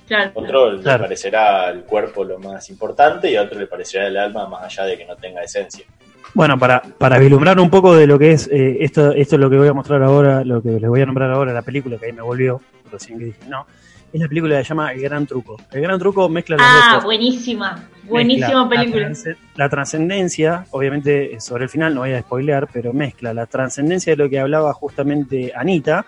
claro. 0.08 0.32
Otro 0.34 0.72
le 0.74 0.82
Claro. 0.82 1.04
parecerá 1.04 1.70
el 1.70 1.82
cuerpo 1.84 2.24
lo 2.24 2.40
más 2.40 2.68
importante 2.72 3.30
y 3.30 3.36
a 3.36 3.44
otro 3.44 3.60
le 3.60 3.68
parecerá 3.68 4.08
el 4.08 4.18
alma 4.18 4.48
más 4.48 4.64
allá 4.64 4.86
de 4.86 4.98
que 4.98 5.06
no 5.06 5.16
tenga 5.16 5.44
esencia. 5.44 5.86
Bueno, 6.34 6.58
para, 6.60 6.82
para 6.82 7.18
vislumbrar 7.20 7.60
un 7.60 7.70
poco 7.70 7.96
de 7.96 8.06
lo 8.08 8.18
que 8.20 8.32
es 8.32 8.48
eh, 8.52 8.78
esto, 8.82 9.12
esto 9.14 9.36
es 9.36 9.40
lo 9.42 9.50
que 9.50 9.58
voy 9.58 9.68
a 9.68 9.74
mostrar 9.74 10.02
ahora, 10.04 10.44
lo 10.44 10.62
que 10.62 10.70
les 10.70 10.88
voy 10.90 11.02
a 11.02 11.06
nombrar 11.06 11.32
ahora, 11.32 11.54
la 11.54 11.62
película 11.64 11.98
que 11.98 12.08
ahí 12.08 12.14
me 12.14 12.22
volvió, 12.24 12.62
recién 12.92 13.18
que 13.20 13.26
dije, 13.26 13.40
no, 13.48 13.66
es 14.12 14.20
la 14.20 14.28
película 14.28 14.58
que 14.58 14.64
se 14.64 14.70
llama 14.70 14.92
El 14.94 15.02
Gran 15.02 15.26
Truco. 15.28 15.58
El 15.72 15.82
Gran 15.82 15.98
Truco 16.00 16.28
mezcla 16.30 16.56
las 16.58 16.74
dos 16.74 16.84
Ah, 16.88 17.00
buenísima. 17.04 17.88
Buenísima 18.10 18.68
película. 18.68 19.12
La 19.56 19.70
trascendencia, 19.70 20.66
obviamente 20.72 21.36
eh, 21.36 21.40
sobre 21.40 21.66
el 21.66 21.70
final 21.70 21.94
no 21.94 22.02
voy 22.02 22.14
a 22.14 22.22
spoilear, 22.22 22.68
pero 22.72 22.94
mezcla 22.94 23.34
la 23.34 23.46
trascendencia 23.46 24.14
de 24.14 24.18
lo 24.18 24.30
que 24.30 24.40
hablaba 24.40 24.74
justamente 24.74 25.54
Anita 25.56 26.06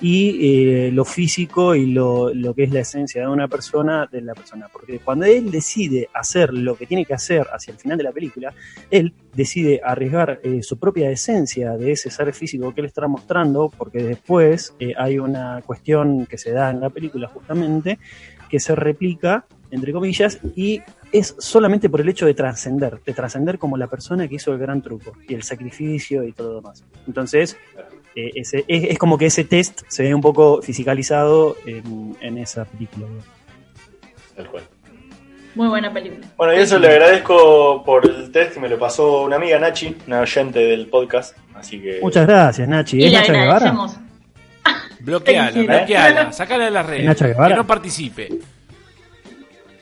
y 0.00 0.86
eh, 0.86 0.90
lo 0.92 1.04
físico 1.04 1.74
y 1.74 1.86
lo, 1.86 2.32
lo 2.34 2.54
que 2.54 2.64
es 2.64 2.72
la 2.72 2.80
esencia 2.80 3.22
de 3.22 3.28
una 3.28 3.48
persona, 3.48 4.08
de 4.10 4.20
la 4.20 4.34
persona. 4.34 4.68
Porque 4.72 4.98
cuando 4.98 5.24
él 5.24 5.50
decide 5.50 6.08
hacer 6.12 6.52
lo 6.52 6.76
que 6.76 6.86
tiene 6.86 7.04
que 7.04 7.14
hacer 7.14 7.46
hacia 7.52 7.72
el 7.72 7.78
final 7.78 7.98
de 7.98 8.04
la 8.04 8.12
película, 8.12 8.52
él 8.90 9.14
decide 9.34 9.80
arriesgar 9.82 10.40
eh, 10.42 10.62
su 10.62 10.78
propia 10.78 11.10
esencia 11.10 11.72
de 11.76 11.92
ese 11.92 12.10
ser 12.10 12.32
físico 12.32 12.74
que 12.74 12.80
él 12.80 12.86
está 12.86 13.06
mostrando, 13.06 13.70
porque 13.76 14.02
después 14.02 14.74
eh, 14.78 14.94
hay 14.96 15.18
una 15.18 15.62
cuestión 15.64 16.26
que 16.26 16.38
se 16.38 16.52
da 16.52 16.70
en 16.70 16.80
la 16.80 16.90
película 16.90 17.28
justamente, 17.28 17.98
que 18.48 18.60
se 18.60 18.74
replica, 18.74 19.46
entre 19.70 19.92
comillas, 19.92 20.38
y 20.56 20.82
es 21.14 21.36
solamente 21.38 21.88
por 21.88 22.00
el 22.00 22.08
hecho 22.08 22.26
de 22.26 22.34
trascender, 22.34 23.00
de 23.06 23.12
trascender 23.14 23.56
como 23.56 23.76
la 23.76 23.86
persona 23.86 24.26
que 24.26 24.34
hizo 24.34 24.52
el 24.52 24.58
gran 24.58 24.82
truco 24.82 25.12
y 25.28 25.34
el 25.34 25.44
sacrificio 25.44 26.24
y 26.24 26.32
todo 26.32 26.48
lo 26.48 26.56
demás. 26.56 26.82
Entonces, 27.06 27.56
eh, 28.16 28.32
ese, 28.34 28.64
es, 28.66 28.90
es 28.90 28.98
como 28.98 29.16
que 29.16 29.26
ese 29.26 29.44
test 29.44 29.82
se 29.86 30.02
ve 30.02 30.12
un 30.12 30.20
poco 30.20 30.60
fisicalizado 30.60 31.56
en, 31.66 32.16
en 32.20 32.38
esa 32.38 32.64
película. 32.64 33.06
Tal 34.34 34.48
cual. 34.48 34.64
Muy 35.54 35.68
buena 35.68 35.92
película. 35.92 36.26
Bueno, 36.36 36.52
y 36.52 36.56
eso 36.58 36.80
le 36.80 36.88
agradezco 36.88 37.84
por 37.84 38.04
el 38.04 38.32
test 38.32 38.54
que 38.54 38.60
me 38.60 38.68
lo 38.68 38.76
pasó 38.76 39.22
una 39.22 39.36
amiga 39.36 39.56
Nachi, 39.60 39.96
una 40.08 40.18
oyente 40.18 40.58
del 40.58 40.88
podcast. 40.88 41.36
Así 41.54 41.80
que. 41.80 42.00
Muchas 42.02 42.26
gracias, 42.26 42.68
Nachi. 42.68 42.98
Y 42.98 43.04
¿Es 43.04 43.12
Nacha 43.12 43.32
Guevara? 43.32 43.72
Bloqueala, 44.98 45.52
Felicidades. 45.52 45.80
bloqueala, 45.86 46.32
sacala 46.32 46.64
de 46.64 46.70
las 46.72 46.86
redes. 46.86 47.04
Nacha 47.04 47.28
Guevara? 47.28 47.48
Que 47.50 47.54
no 47.54 47.66
participe. 47.68 48.28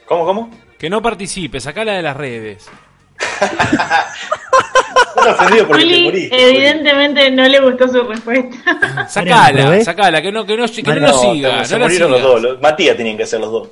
¿Cómo, 0.05 0.25
cómo? 0.25 0.62
Que 0.83 0.89
no 0.89 1.01
participe, 1.01 1.61
sacala 1.61 1.93
de 1.93 2.01
las 2.01 2.17
redes. 2.17 2.69
Ofendido 5.15 5.65
porque 5.65 5.83
te 5.85 5.89
Juli, 5.89 6.03
moriste. 6.03 6.49
evidentemente 6.49 7.31
no 7.31 7.47
le 7.47 7.61
gustó 7.61 7.87
su 7.87 8.03
respuesta. 8.03 9.07
Sacala, 9.07 9.61
¿probé? 9.61 9.85
sacala, 9.85 10.21
que 10.21 10.29
no, 10.33 10.45
que 10.45 10.57
no, 10.57 10.65
que 10.65 10.81
no 10.83 10.89
Mariano, 10.89 11.07
lo 11.07 11.21
siga. 11.33 11.63
se 11.63 11.79
no 11.79 11.85
murieron 11.85 12.11
los 12.11 12.21
dos. 12.21 12.41
los- 12.41 12.61
Matías 12.61 12.97
tenían 12.97 13.15
que 13.15 13.25
ser 13.25 13.39
los 13.39 13.49
dos. 13.49 13.69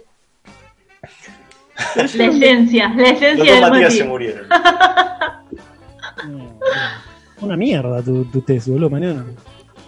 La 1.95 2.03
esencia, 2.27 2.87
la 2.95 2.97
Los 3.01 3.09
esencia 3.11 3.37
dos 3.37 3.45
del 3.61 3.71
Matías 3.71 3.93
se 3.93 4.03
murieron. 4.05 4.47
Una 7.41 7.57
mierda 7.57 8.01
tu, 8.03 8.23
tu 8.23 8.39
test, 8.41 8.69
boludo, 8.69 8.89
mañana. 8.89 9.25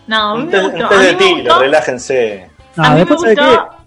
No, 0.07 0.31
a 0.31 0.35
mí 0.35 0.41
Un 0.41 0.45
me 0.47 0.51
test, 0.51 0.63
gustó. 0.65 0.83
un 0.83 0.89
test 0.89 1.01
de 1.03 1.13
me 1.13 1.17
tiro, 1.35 1.59
relájense. 1.59 2.49
No, 2.75 2.83
a 2.83 2.89
mí 2.89 2.93
me 2.95 2.99
después, 3.05 3.21
¿sabes 3.21 3.37
gustó. 3.37 3.77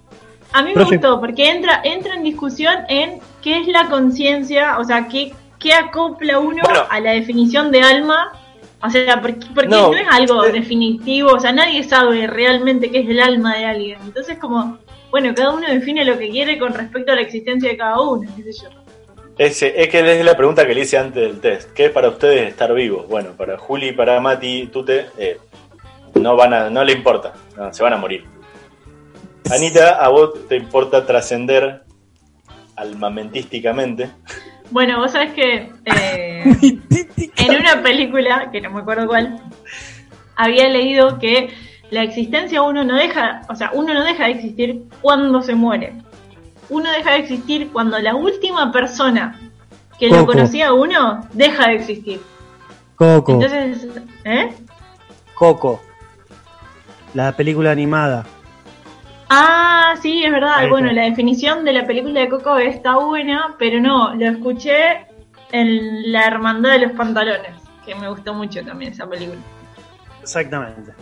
A 0.58 0.62
mí 0.62 0.72
me 0.74 0.82
Profe- 0.82 0.92
gustó 0.92 1.20
porque 1.20 1.50
entra, 1.50 1.80
entra 1.84 2.14
en 2.14 2.22
discusión 2.22 2.74
en 2.88 3.20
qué 3.42 3.58
es 3.60 3.68
la 3.68 3.88
conciencia, 3.88 4.78
o 4.78 4.84
sea, 4.84 5.06
qué, 5.08 5.32
qué 5.58 5.74
acopla 5.74 6.38
uno 6.38 6.62
Bueno. 6.64 6.84
a 6.88 7.00
la 7.00 7.12
definición 7.12 7.70
de 7.70 7.82
alma. 7.82 8.32
O 8.82 8.90
sea, 8.90 9.20
porque, 9.20 9.46
porque 9.54 9.68
No, 9.70 9.90
no, 9.90 9.96
es 9.96 10.06
algo 10.10 10.44
eh. 10.44 10.52
definitivo, 10.52 11.30
o 11.32 11.40
sea, 11.40 11.50
nadie 11.52 11.82
sabe 11.82 12.26
realmente 12.26 12.90
qué 12.90 13.00
es 13.00 13.08
el 13.08 13.20
alma 13.20 13.56
de 13.56 13.64
alguien. 13.64 13.98
Entonces, 14.04 14.38
como, 14.38 14.78
bueno, 15.10 15.34
cada 15.34 15.50
uno 15.50 15.66
define 15.66 16.04
lo 16.04 16.18
que 16.18 16.30
quiere 16.30 16.58
con 16.58 16.72
respecto 16.74 17.12
a 17.12 17.14
la 17.16 17.22
existencia 17.22 17.70
de 17.70 17.76
cada 17.76 18.00
uno, 18.00 18.30
qué 18.36 18.42
sé 18.52 18.62
yo. 18.62 18.68
Ese, 19.38 19.80
es 19.82 19.88
que 19.88 20.18
es 20.18 20.24
la 20.24 20.36
pregunta 20.36 20.66
que 20.66 20.74
le 20.74 20.82
hice 20.82 20.98
antes 20.98 21.22
del 21.22 21.40
test. 21.40 21.72
¿Qué 21.72 21.86
es 21.86 21.90
para 21.90 22.08
ustedes 22.08 22.48
estar 22.48 22.72
vivos? 22.74 23.06
Bueno, 23.08 23.30
para 23.36 23.58
Juli, 23.58 23.92
para 23.92 24.20
Mati, 24.20 24.68
Tute, 24.72 25.06
eh, 25.18 25.38
no 26.14 26.36
van 26.36 26.54
a, 26.54 26.70
no 26.70 26.84
le 26.84 26.92
importa, 26.92 27.32
no, 27.56 27.72
se 27.72 27.82
van 27.82 27.92
a 27.94 27.96
morir. 27.98 28.24
Anita, 29.50 29.96
a 30.04 30.08
vos 30.08 30.48
te 30.48 30.56
importa 30.56 31.06
trascender 31.06 31.84
almamentísticamente. 32.76 34.10
Bueno, 34.70 34.98
vos 34.98 35.12
sabés 35.12 35.32
que 35.32 35.72
eh, 35.84 36.44
en 37.36 37.56
una 37.56 37.82
película, 37.82 38.50
que 38.50 38.60
no 38.60 38.70
me 38.70 38.80
acuerdo 38.80 39.06
cuál, 39.06 39.40
había 40.34 40.68
leído 40.68 41.18
que 41.18 41.50
la 41.90 42.02
existencia 42.02 42.62
uno 42.62 42.84
no 42.84 42.96
deja, 42.96 43.42
o 43.48 43.54
sea, 43.54 43.70
uno 43.72 43.94
no 43.94 44.04
deja 44.04 44.24
de 44.24 44.32
existir 44.32 44.82
cuando 45.00 45.42
se 45.42 45.54
muere. 45.54 45.94
Uno 46.68 46.90
deja 46.90 47.12
de 47.12 47.18
existir 47.18 47.70
cuando 47.72 47.98
la 48.00 48.16
última 48.16 48.72
persona 48.72 49.38
que 49.98 50.08
lo 50.08 50.26
conocía 50.26 50.68
a 50.68 50.72
uno 50.74 51.26
deja 51.32 51.68
de 51.68 51.76
existir. 51.76 52.20
Coco, 52.96 53.32
Entonces, 53.32 53.86
¿eh? 54.24 54.52
Coco. 55.34 55.80
La 57.14 57.32
película 57.32 57.70
animada. 57.70 58.26
Ah, 59.28 59.94
sí, 60.00 60.24
es 60.24 60.30
verdad. 60.30 60.68
Bueno, 60.68 60.92
la 60.92 61.02
definición 61.02 61.64
de 61.64 61.72
la 61.72 61.86
película 61.86 62.20
de 62.20 62.28
Coco 62.28 62.58
está 62.58 62.96
buena, 62.96 63.56
pero 63.58 63.80
no, 63.80 64.14
lo 64.14 64.26
escuché 64.26 65.06
en 65.52 66.12
La 66.12 66.26
Hermandad 66.26 66.72
de 66.72 66.86
los 66.86 66.92
Pantalones, 66.92 67.52
que 67.84 67.94
me 67.94 68.08
gustó 68.08 68.34
mucho 68.34 68.64
también 68.64 68.92
esa 68.92 69.08
película. 69.08 69.40
Exactamente. 70.22 70.92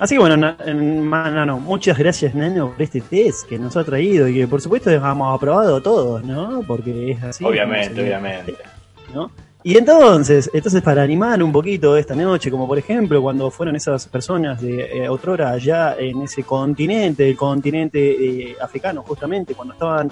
Así 0.00 0.14
que 0.14 0.20
bueno, 0.20 0.36
Nano, 0.36 1.60
muchas 1.60 1.98
gracias, 1.98 2.34
Nano, 2.34 2.70
por 2.70 2.82
este 2.82 3.02
test 3.02 3.46
que 3.46 3.58
nos 3.58 3.76
ha 3.76 3.84
traído 3.84 4.26
y 4.26 4.34
que 4.34 4.48
por 4.48 4.60
supuesto 4.60 4.90
hemos 4.90 5.36
aprobado 5.36 5.82
todos, 5.82 6.24
¿no? 6.24 6.62
Porque 6.66 7.12
es 7.12 7.22
así. 7.22 7.44
obviamente, 7.44 8.00
obviamente. 8.00 8.56
¿no? 9.14 9.30
Y 9.62 9.76
entonces, 9.76 10.50
entonces 10.54 10.80
para 10.80 11.02
animar 11.02 11.42
un 11.42 11.52
poquito 11.52 11.94
esta 11.94 12.14
noche, 12.14 12.50
como 12.50 12.66
por 12.66 12.78
ejemplo 12.78 13.20
cuando 13.20 13.50
fueron 13.50 13.76
esas 13.76 14.08
personas 14.08 14.62
de 14.62 15.04
eh, 15.04 15.08
otrora 15.10 15.50
allá 15.50 15.96
en 15.98 16.22
ese 16.22 16.44
continente, 16.44 17.28
el 17.28 17.36
continente 17.36 17.98
eh, 18.00 18.56
africano 18.58 19.02
justamente, 19.02 19.54
cuando 19.54 19.74
estaban, 19.74 20.10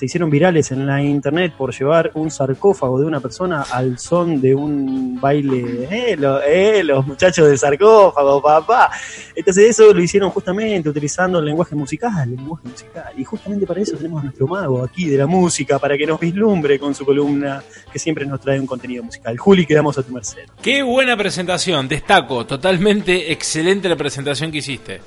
se 0.00 0.06
hicieron 0.06 0.30
virales 0.30 0.72
en 0.72 0.86
la 0.86 1.02
internet 1.02 1.52
por 1.58 1.78
llevar 1.78 2.10
un 2.14 2.30
sarcófago 2.30 2.98
de 2.98 3.04
una 3.04 3.20
persona 3.20 3.66
al 3.70 3.98
son 3.98 4.40
de 4.40 4.54
un 4.54 5.20
baile, 5.20 5.88
eh, 5.90 6.16
eh, 6.46 6.82
los 6.82 7.06
muchachos 7.06 7.46
del 7.46 7.58
sarcófago, 7.58 8.40
papá. 8.40 8.90
Entonces 9.36 9.68
eso 9.68 9.92
lo 9.92 10.00
hicieron 10.00 10.30
justamente 10.30 10.88
utilizando 10.88 11.38
el 11.40 11.44
lenguaje 11.44 11.74
musical, 11.74 12.30
el 12.30 12.36
lenguaje 12.36 12.66
musical. 12.66 13.12
Y 13.14 13.24
justamente 13.24 13.66
para 13.66 13.82
eso 13.82 13.94
tenemos 13.94 14.22
a 14.22 14.24
nuestro 14.24 14.46
mago 14.46 14.82
aquí 14.82 15.06
de 15.06 15.18
la 15.18 15.26
música, 15.26 15.78
para 15.78 15.98
que 15.98 16.06
nos 16.06 16.18
vislumbre 16.18 16.78
con 16.78 16.94
su 16.94 17.04
columna 17.04 17.62
que 17.92 17.98
siempre 17.98 18.24
nos 18.24 18.40
trae 18.40 18.58
un 18.58 18.66
contenido 18.66 19.02
musical. 19.02 19.36
Juli, 19.36 19.66
quedamos 19.66 19.98
a 19.98 20.02
tu 20.02 20.14
merced. 20.14 20.46
Qué 20.62 20.82
buena 20.82 21.14
presentación, 21.14 21.88
destaco, 21.88 22.46
totalmente 22.46 23.32
excelente 23.32 23.86
la 23.86 23.96
presentación 23.96 24.50
que 24.50 24.58
hiciste. 24.58 25.02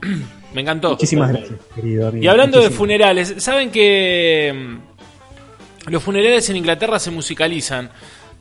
Me 0.54 0.60
encantó. 0.62 0.90
Muchísimas 0.90 1.30
gracias, 1.32 1.58
querido 1.74 2.08
amigo. 2.08 2.22
Y 2.24 2.28
hablando 2.28 2.60
de 2.60 2.70
funerales, 2.70 3.34
¿saben 3.38 3.70
que 3.70 4.52
mm, 5.86 5.90
los 5.90 6.02
funerales 6.02 6.48
en 6.50 6.56
Inglaterra 6.56 6.98
se 6.98 7.10
musicalizan? 7.10 7.90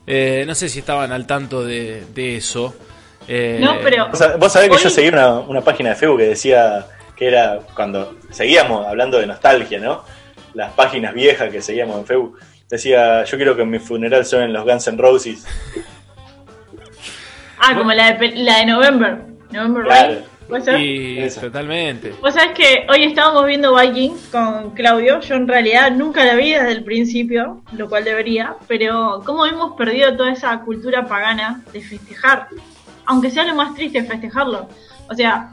Eh, 0.07 0.43
no 0.47 0.55
sé 0.55 0.67
si 0.69 0.79
estaban 0.79 1.11
al 1.11 1.25
tanto 1.27 1.63
de, 1.63 2.03
de 2.13 2.37
eso. 2.37 2.75
Eh, 3.27 3.59
No, 3.61 3.75
pero 3.83 4.09
Vos 4.09 4.19
sab- 4.19 4.37
Vos 4.39 4.51
sabés 4.51 4.69
que 4.69 4.75
Hoy- 4.75 4.83
yo 4.83 4.89
seguí 4.89 5.07
una, 5.09 5.39
una 5.39 5.61
página 5.61 5.89
de 5.91 5.95
Facebook 5.95 6.17
que 6.19 6.27
decía 6.29 6.85
que 7.15 7.27
era 7.27 7.59
cuando 7.75 8.15
seguíamos 8.31 8.85
hablando 8.87 9.19
de 9.19 9.27
nostalgia, 9.27 9.79
¿no? 9.79 10.03
Las 10.53 10.73
páginas 10.73 11.13
viejas 11.13 11.49
que 11.51 11.61
seguíamos 11.61 11.97
en 11.99 12.05
Facebook. 12.05 12.39
Decía, 12.69 13.23
yo 13.25 13.37
quiero 13.37 13.55
que 13.55 13.61
en 13.61 13.69
mi 13.69 13.79
funeral 13.79 14.25
suenen 14.25 14.51
los 14.53 14.63
Guns 14.65 14.87
N' 14.87 14.97
Roses. 14.97 15.45
Ah, 17.59 17.75
como 17.77 17.93
la 17.93 18.13
de, 18.13 18.31
la 18.37 18.57
de 18.59 18.65
November. 18.65 19.17
November 19.51 19.83
Claro. 19.83 20.13
Rain. 20.13 20.23
Y 20.77 21.19
Eso. 21.19 21.41
totalmente. 21.41 22.13
Vos 22.21 22.33
sabés 22.33 22.51
que 22.51 22.85
hoy 22.89 23.03
estábamos 23.03 23.45
viendo 23.45 23.75
Viking 23.75 24.13
con 24.31 24.71
Claudio. 24.71 25.19
Yo 25.21 25.35
en 25.35 25.47
realidad 25.47 25.91
nunca 25.91 26.25
la 26.25 26.35
vi 26.35 26.51
desde 26.51 26.71
el 26.71 26.83
principio, 26.83 27.61
lo 27.71 27.87
cual 27.89 28.03
debería. 28.03 28.55
Pero 28.67 29.21
cómo 29.25 29.45
hemos 29.45 29.75
perdido 29.75 30.15
toda 30.15 30.31
esa 30.31 30.59
cultura 30.61 31.05
pagana 31.05 31.63
de 31.71 31.81
festejar. 31.81 32.47
Aunque 33.05 33.29
sea 33.29 33.45
lo 33.45 33.55
más 33.55 33.75
triste 33.75 34.03
festejarlo. 34.03 34.67
O 35.09 35.13
sea, 35.13 35.51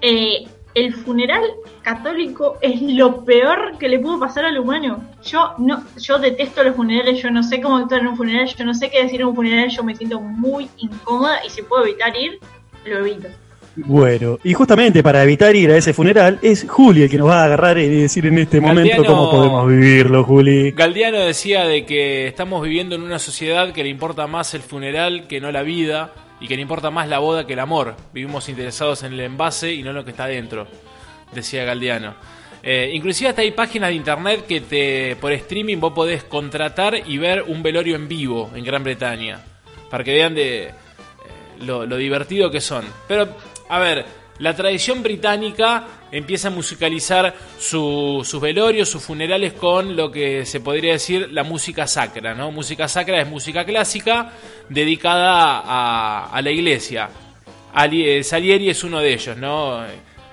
eh, 0.00 0.46
el 0.74 0.94
funeral 0.94 1.42
católico 1.82 2.58
es 2.60 2.82
lo 2.82 3.24
peor 3.24 3.78
que 3.78 3.88
le 3.88 3.98
pudo 3.98 4.20
pasar 4.20 4.44
al 4.44 4.58
humano. 4.58 5.02
Yo 5.24 5.54
no, 5.58 5.82
yo 5.96 6.18
detesto 6.18 6.62
los 6.62 6.76
funerales, 6.76 7.22
yo 7.22 7.30
no 7.30 7.42
sé 7.42 7.60
cómo 7.60 7.78
actuar 7.78 8.02
en 8.02 8.08
un 8.08 8.16
funeral, 8.16 8.46
yo 8.46 8.64
no 8.64 8.74
sé 8.74 8.90
qué 8.90 9.02
decir 9.02 9.22
en 9.22 9.28
un 9.28 9.34
funeral, 9.34 9.70
yo 9.70 9.82
me 9.82 9.96
siento 9.96 10.20
muy 10.20 10.68
incómoda 10.76 11.44
y 11.44 11.50
si 11.50 11.62
puedo 11.62 11.86
evitar 11.86 12.14
ir, 12.16 12.38
lo 12.84 12.98
evito. 12.98 13.28
Bueno, 13.76 14.38
y 14.42 14.54
justamente 14.54 15.02
para 15.02 15.22
evitar 15.22 15.54
ir 15.54 15.70
a 15.70 15.76
ese 15.76 15.92
funeral, 15.92 16.38
es 16.40 16.66
Juli 16.68 17.02
el 17.02 17.10
que 17.10 17.18
nos 17.18 17.28
va 17.28 17.42
a 17.42 17.44
agarrar 17.44 17.76
y 17.78 17.86
decir 17.88 18.24
en 18.26 18.38
este 18.38 18.58
momento 18.58 19.04
cómo 19.04 19.30
podemos 19.30 19.68
vivirlo, 19.68 20.24
Juli. 20.24 20.70
Galdiano 20.70 21.18
decía 21.18 21.64
de 21.64 21.84
que 21.84 22.26
estamos 22.26 22.62
viviendo 22.62 22.94
en 22.94 23.02
una 23.02 23.18
sociedad 23.18 23.72
que 23.72 23.82
le 23.82 23.90
importa 23.90 24.26
más 24.26 24.54
el 24.54 24.62
funeral 24.62 25.26
que 25.26 25.42
no 25.42 25.52
la 25.52 25.62
vida 25.62 26.14
y 26.40 26.48
que 26.48 26.56
le 26.56 26.62
importa 26.62 26.90
más 26.90 27.08
la 27.08 27.18
boda 27.18 27.46
que 27.46 27.52
el 27.52 27.58
amor. 27.58 27.96
Vivimos 28.14 28.48
interesados 28.48 29.02
en 29.02 29.12
el 29.12 29.20
envase 29.20 29.74
y 29.74 29.82
no 29.82 29.90
en 29.90 29.96
lo 29.96 30.04
que 30.04 30.12
está 30.12 30.26
dentro, 30.26 30.66
decía 31.32 31.64
Galdiano. 31.64 32.14
Eh, 32.62 32.90
inclusive 32.94 33.28
hasta 33.28 33.42
hay 33.42 33.50
páginas 33.50 33.90
de 33.90 33.94
internet 33.94 34.46
que 34.46 34.62
te 34.62 35.16
por 35.16 35.32
streaming 35.32 35.78
vos 35.78 35.92
podés 35.92 36.24
contratar 36.24 36.94
y 37.06 37.18
ver 37.18 37.42
un 37.46 37.62
velorio 37.62 37.94
en 37.94 38.08
vivo 38.08 38.50
en 38.54 38.64
Gran 38.64 38.82
Bretaña 38.82 39.38
para 39.90 40.02
que 40.02 40.12
vean 40.12 40.34
de 40.34 40.64
eh, 40.64 40.72
lo, 41.60 41.84
lo 41.84 41.96
divertido 41.96 42.50
que 42.50 42.60
son. 42.60 42.84
Pero 43.06 43.28
a 43.68 43.78
ver, 43.78 44.04
la 44.38 44.54
tradición 44.54 45.02
británica 45.02 45.84
empieza 46.12 46.48
a 46.48 46.50
musicalizar 46.50 47.34
su- 47.58 48.22
sus 48.24 48.40
velorios, 48.40 48.88
sus 48.88 49.02
funerales 49.02 49.54
con 49.54 49.96
lo 49.96 50.10
que 50.10 50.44
se 50.44 50.60
podría 50.60 50.92
decir 50.92 51.30
la 51.32 51.42
música 51.42 51.86
sacra, 51.86 52.34
¿no? 52.34 52.50
Música 52.52 52.86
sacra 52.86 53.20
es 53.20 53.28
música 53.28 53.64
clásica 53.64 54.32
dedicada 54.68 55.62
a, 56.30 56.40
la 56.42 56.50
iglesia. 56.50 57.08
Eh, 57.90 58.22
Salieri 58.22 58.70
es 58.70 58.84
uno 58.84 59.00
de 59.00 59.12
ellos, 59.14 59.36
¿no? 59.36 59.84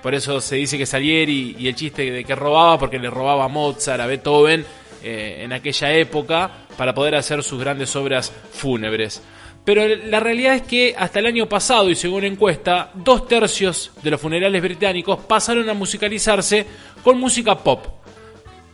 Por 0.02 0.14
eso 0.14 0.40
se 0.40 0.56
dice 0.56 0.76
que 0.76 0.84
Salieri 0.86 1.56
y 1.58 1.66
el 1.68 1.74
chiste 1.74 2.10
de 2.10 2.24
que 2.24 2.34
robaba, 2.34 2.78
porque 2.78 2.98
le 2.98 3.08
robaba 3.08 3.44
a 3.44 3.48
Mozart, 3.48 4.00
a 4.02 4.06
Beethoven 4.06 4.64
eh, 5.02 5.40
en 5.42 5.52
aquella 5.52 5.92
época 5.94 6.50
para 6.76 6.94
poder 6.94 7.14
hacer 7.14 7.42
sus 7.42 7.58
grandes 7.58 7.94
obras 7.96 8.30
fúnebres. 8.52 9.22
Pero 9.64 9.86
la 9.88 10.20
realidad 10.20 10.54
es 10.56 10.62
que 10.62 10.94
hasta 10.96 11.20
el 11.20 11.26
año 11.26 11.48
pasado, 11.48 11.88
y 11.88 11.94
según 11.94 12.24
encuesta, 12.24 12.90
dos 12.94 13.26
tercios 13.26 13.92
de 14.02 14.10
los 14.10 14.20
funerales 14.20 14.60
británicos 14.60 15.20
pasaron 15.20 15.68
a 15.70 15.74
musicalizarse 15.74 16.66
con 17.02 17.18
música 17.18 17.56
pop. 17.56 17.86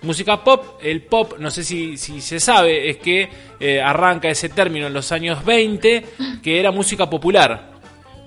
Música 0.02 0.42
pop, 0.42 0.80
el 0.82 1.02
pop, 1.02 1.34
no 1.38 1.50
sé 1.50 1.62
si, 1.62 1.96
si 1.96 2.20
se 2.20 2.40
sabe, 2.40 2.88
es 2.90 2.96
que 2.96 3.28
eh, 3.60 3.80
arranca 3.80 4.28
ese 4.30 4.48
término 4.48 4.86
en 4.88 4.94
los 4.94 5.12
años 5.12 5.44
20, 5.44 6.06
que 6.42 6.58
era 6.58 6.72
música 6.72 7.08
popular. 7.08 7.72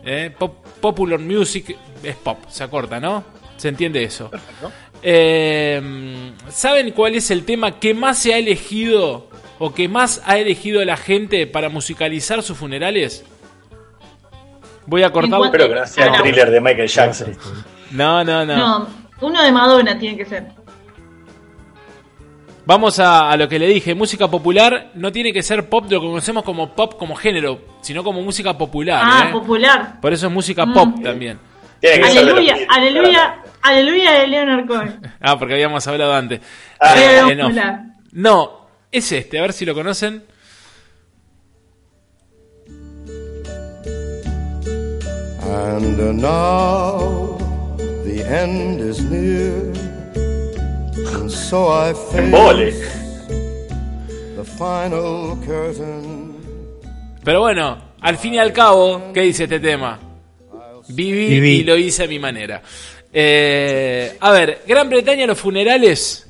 Eh, 0.05 0.31
pop- 0.37 0.65
popular 0.79 1.19
music 1.19 1.75
es 2.03 2.15
pop, 2.15 2.45
se 2.47 2.63
acorta, 2.63 2.99
¿no? 2.99 3.23
Se 3.57 3.69
entiende 3.69 4.03
eso. 4.03 4.29
Eh, 5.01 6.31
¿Saben 6.49 6.91
cuál 6.91 7.15
es 7.15 7.29
el 7.31 7.43
tema 7.43 7.79
que 7.79 7.93
más 7.93 8.19
se 8.19 8.33
ha 8.33 8.37
elegido 8.37 9.29
o 9.65 9.73
que 9.73 9.87
más 9.87 10.21
ha 10.25 10.37
elegido 10.37 10.83
la 10.83 10.97
gente 10.97 11.47
para 11.47 11.69
musicalizar 11.69 12.43
sus 12.43 12.57
funerales? 12.57 13.23
Voy 14.85 15.03
a 15.03 15.09
cortar. 15.11 15.39
Espero 15.45 15.69
que 15.69 15.75
no 15.75 15.87
sea 15.87 16.07
el 16.07 16.21
thriller 16.21 16.51
de 16.51 16.59
Michael 16.59 16.89
Jackson. 16.89 17.33
No, 17.91 18.23
no, 18.25 18.45
no. 18.45 18.57
No, 18.57 18.87
uno 19.21 19.41
de 19.41 19.51
Madonna 19.53 19.97
tiene 19.97 20.17
que 20.17 20.25
ser. 20.25 20.47
Vamos 22.65 22.97
a, 22.99 23.29
a 23.31 23.37
lo 23.37 23.47
que 23.47 23.59
le 23.59 23.67
dije. 23.67 23.93
Música 23.95 24.27
popular 24.29 24.91
no 24.95 25.11
tiene 25.11 25.31
que 25.33 25.43
ser 25.43 25.67
pop, 25.69 25.85
lo 25.89 25.99
que 26.01 26.07
conocemos 26.07 26.43
como 26.43 26.73
pop 26.75 26.95
como 26.97 27.15
género, 27.15 27.59
sino 27.81 28.03
como 28.03 28.21
música 28.21 28.57
popular. 28.57 29.01
Ah, 29.05 29.25
¿eh? 29.27 29.31
popular. 29.31 29.99
Por 30.01 30.13
eso 30.13 30.27
es 30.27 30.33
música 30.33 30.65
Mm. 30.65 30.73
pop 30.73 30.89
también. 31.03 31.39
Tiene 31.79 31.99
que 32.01 32.03
ser 32.09 32.13
de 32.13 32.21
los 32.23 32.31
Aleluya, 32.33 32.53
Beatles. 32.55 32.77
aleluya, 32.77 33.35
aleluya 33.61 34.11
de 34.13 34.27
Leonard 34.27 34.65
Cohen. 34.67 34.99
Ah, 35.21 35.37
porque 35.37 35.53
habíamos 35.55 35.85
hablado 35.87 36.13
antes. 36.13 36.39
Ah, 36.79 36.95
Eh, 36.97 37.35
no. 37.35 37.43
popular. 37.47 37.81
No, 38.13 38.62
es 38.93 39.11
este, 39.11 39.39
a 39.39 39.41
ver 39.41 39.53
si 39.53 39.65
lo 39.65 39.73
conocen. 39.73 40.23
And 45.45 45.99
uh, 45.99 46.13
now 46.13 47.37
the 48.05 48.23
end 48.25 48.79
is 48.81 49.01
near, 49.03 49.71
and 51.15 51.29
so 51.29 51.67
I 51.67 51.93
Embole. 52.17 52.71
face 52.71 53.27
the 54.35 54.43
final 54.57 55.37
curtain. 55.45 56.33
Pero 57.23 57.41
bueno, 57.41 57.77
al 58.01 58.17
fin 58.17 58.33
y 58.35 58.37
al 58.39 58.51
cabo, 58.53 59.11
¿qué 59.13 59.21
dice 59.21 59.43
este 59.43 59.59
tema? 59.59 59.99
Viví, 60.89 61.27
Viví. 61.27 61.49
y 61.59 61.63
lo 61.63 61.77
hice 61.77 62.03
a 62.03 62.07
mi 62.07 62.19
manera. 62.19 62.61
Eh, 63.11 64.17
a 64.19 64.31
ver, 64.31 64.61
Gran 64.67 64.89
Bretaña 64.89 65.27
los 65.27 65.37
funerales 65.39 66.27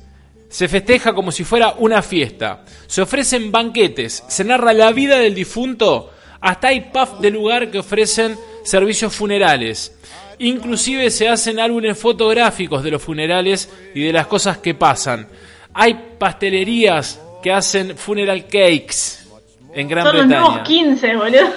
se 0.54 0.68
festeja 0.68 1.12
como 1.12 1.32
si 1.32 1.42
fuera 1.42 1.74
una 1.78 2.00
fiesta. 2.00 2.62
Se 2.86 3.02
ofrecen 3.02 3.50
banquetes, 3.50 4.22
se 4.28 4.44
narra 4.44 4.72
la 4.72 4.92
vida 4.92 5.18
del 5.18 5.34
difunto, 5.34 6.12
hasta 6.40 6.68
hay 6.68 6.92
pubs 6.92 7.20
de 7.20 7.32
lugar 7.32 7.72
que 7.72 7.80
ofrecen 7.80 8.38
servicios 8.62 9.12
funerales. 9.12 9.98
Inclusive 10.38 11.10
se 11.10 11.28
hacen 11.28 11.58
álbumes 11.58 11.98
fotográficos 11.98 12.84
de 12.84 12.92
los 12.92 13.02
funerales 13.02 13.68
y 13.96 14.04
de 14.04 14.12
las 14.12 14.28
cosas 14.28 14.58
que 14.58 14.74
pasan. 14.74 15.26
Hay 15.72 16.12
pastelerías 16.20 17.20
que 17.42 17.50
hacen 17.50 17.98
funeral 17.98 18.44
cakes 18.44 19.26
en 19.74 19.88
Gran 19.88 20.06
Son 20.06 20.16
los 20.16 20.26
Bretaña. 20.28 20.48
nuevos 20.48 20.68
15, 20.68 21.16
boludo. 21.16 21.52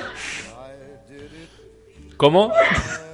¿Cómo? 2.17 2.51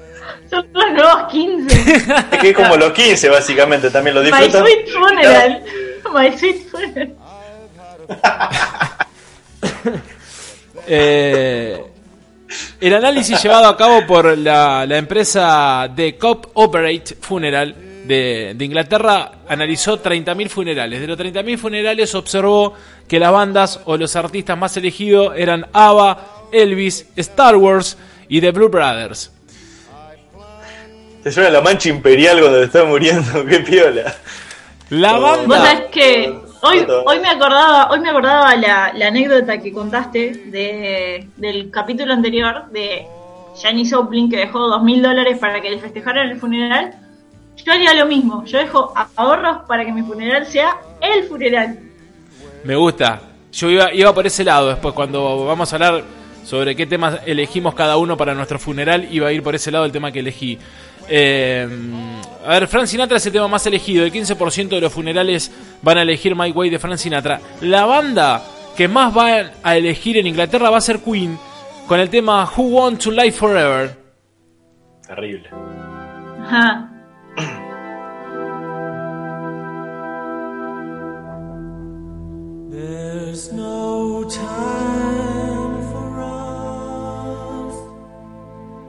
Son 0.54 0.68
los 0.72 0.92
nuevos 0.92 1.32
15. 1.32 1.94
Es 2.32 2.38
que 2.40 2.50
es 2.52 2.56
como 2.56 2.78
los 2.78 2.92
15, 2.92 3.30
básicamente, 3.30 3.90
también 3.90 4.16
lo 4.16 4.22
My 4.22 4.28
disfrutan. 4.28 4.66
Sweet 4.66 4.90
Funeral. 4.90 5.64
My 6.14 6.38
Sweet 6.38 6.70
Funeral. 6.70 7.14
Eh, 10.86 11.82
el 12.82 12.94
análisis 12.94 13.42
llevado 13.42 13.68
a 13.68 13.78
cabo 13.78 14.06
por 14.06 14.38
la, 14.38 14.86
la 14.86 14.98
empresa 14.98 15.88
de 15.96 16.18
Cop 16.18 16.48
Operate 16.56 17.16
Funeral 17.22 17.74
de, 18.06 18.54
de 18.54 18.66
Inglaterra 18.66 19.32
analizó 19.48 20.04
30.000 20.04 20.50
funerales. 20.50 21.00
De 21.00 21.08
los 21.08 21.18
30.000 21.18 21.58
funerales 21.58 22.14
observó 22.16 22.74
que 23.08 23.18
las 23.18 23.32
bandas 23.32 23.80
o 23.86 23.96
los 23.96 24.16
artistas 24.18 24.58
más 24.58 24.76
elegidos 24.76 25.34
eran 25.38 25.68
ABBA, 25.72 26.50
Elvis, 26.52 27.08
Star 27.16 27.56
Wars 27.56 27.98
y 28.28 28.42
The 28.42 28.52
Blue 28.52 28.68
Brothers. 28.68 29.32
Te 31.24 31.32
suena 31.32 31.50
la 31.50 31.62
mancha 31.62 31.88
imperial 31.88 32.40
cuando 32.42 32.60
te 32.60 32.66
está 32.66 32.84
muriendo, 32.84 33.46
qué 33.50 33.60
piola. 33.60 34.14
La 34.90 35.14
Vos 35.14 35.48
banda... 35.48 35.66
sabés 35.66 35.90
que 35.90 36.34
hoy, 36.62 36.86
hoy 37.06 37.20
me 37.20 37.30
acordaba, 37.30 37.90
hoy 37.92 38.00
me 38.02 38.10
acordaba 38.10 38.56
la, 38.58 38.92
la 38.94 39.08
anécdota 39.08 39.58
que 39.60 39.72
contaste 39.72 40.44
de, 40.48 41.30
del 41.38 41.72
capítulo 41.72 42.12
anterior 42.14 42.66
de 42.72 43.08
Janis 43.62 43.94
Joplin 43.94 44.30
que 44.30 44.38
dejó 44.38 44.68
dos 44.68 44.84
mil 44.84 45.02
dólares 45.02 45.38
para 45.40 45.62
que 45.62 45.70
le 45.70 45.80
festejaran 45.80 46.30
el 46.30 46.40
funeral. 46.40 46.94
Yo 47.56 47.72
haría 47.72 47.94
lo 47.94 48.06
mismo, 48.06 48.44
yo 48.46 48.58
dejo 48.58 48.94
ahorros 49.16 49.60
para 49.68 49.86
que 49.86 49.94
mi 49.94 50.02
funeral 50.02 50.46
sea 50.46 50.76
el 51.00 51.24
funeral. 51.24 51.80
Me 52.66 52.76
gusta. 52.76 53.22
Yo 53.54 53.70
iba, 53.70 53.94
iba 53.94 54.14
por 54.14 54.26
ese 54.26 54.44
lado 54.44 54.70
después, 54.70 54.94
cuando 54.94 55.46
vamos 55.46 55.72
a 55.72 55.76
hablar 55.76 56.04
sobre 56.44 56.76
qué 56.76 56.86
temas 56.86 57.20
elegimos 57.26 57.76
cada 57.76 57.98
uno 57.98 58.18
para 58.18 58.34
nuestro 58.34 58.60
funeral, 58.60 59.08
iba 59.12 59.28
a 59.28 59.32
ir 59.32 59.44
por 59.44 59.56
ese 59.56 59.72
lado 59.72 59.86
el 59.86 59.92
tema 59.92 60.12
que 60.12 60.20
elegí. 60.20 60.58
Eh, 61.08 61.68
a 62.46 62.60
ver, 62.60 62.68
Frank 62.68 62.88
Sinatra 62.88 63.18
es 63.18 63.26
el 63.26 63.34
tema 63.34 63.48
más 63.48 63.66
elegido. 63.66 64.06
El 64.06 64.12
15% 64.12 64.70
de 64.70 64.82
los 64.82 64.94
funerales 64.94 65.52
van 65.82 65.98
a 65.98 66.02
elegir 66.02 66.36
My 66.36 66.52
Way 66.52 66.70
de 66.70 66.80
Frank 66.80 66.98
Sinatra. 66.98 67.40
La 67.62 67.86
banda 67.86 68.44
que 68.76 68.88
más 68.88 69.16
va 69.16 69.52
a 69.62 69.78
elegir 69.78 70.18
en 70.18 70.28
Inglaterra 70.28 70.70
va 70.70 70.78
a 70.78 70.82
ser 70.82 71.00
Queen, 71.00 71.38
con 71.88 72.00
el 72.00 72.10
tema 72.10 72.50
Who 72.56 72.64
Want 72.64 73.04
to 73.04 73.12
Live 73.12 73.34
Forever. 73.34 73.98
Terrible. 75.08 75.50
Ajá. 76.42 76.90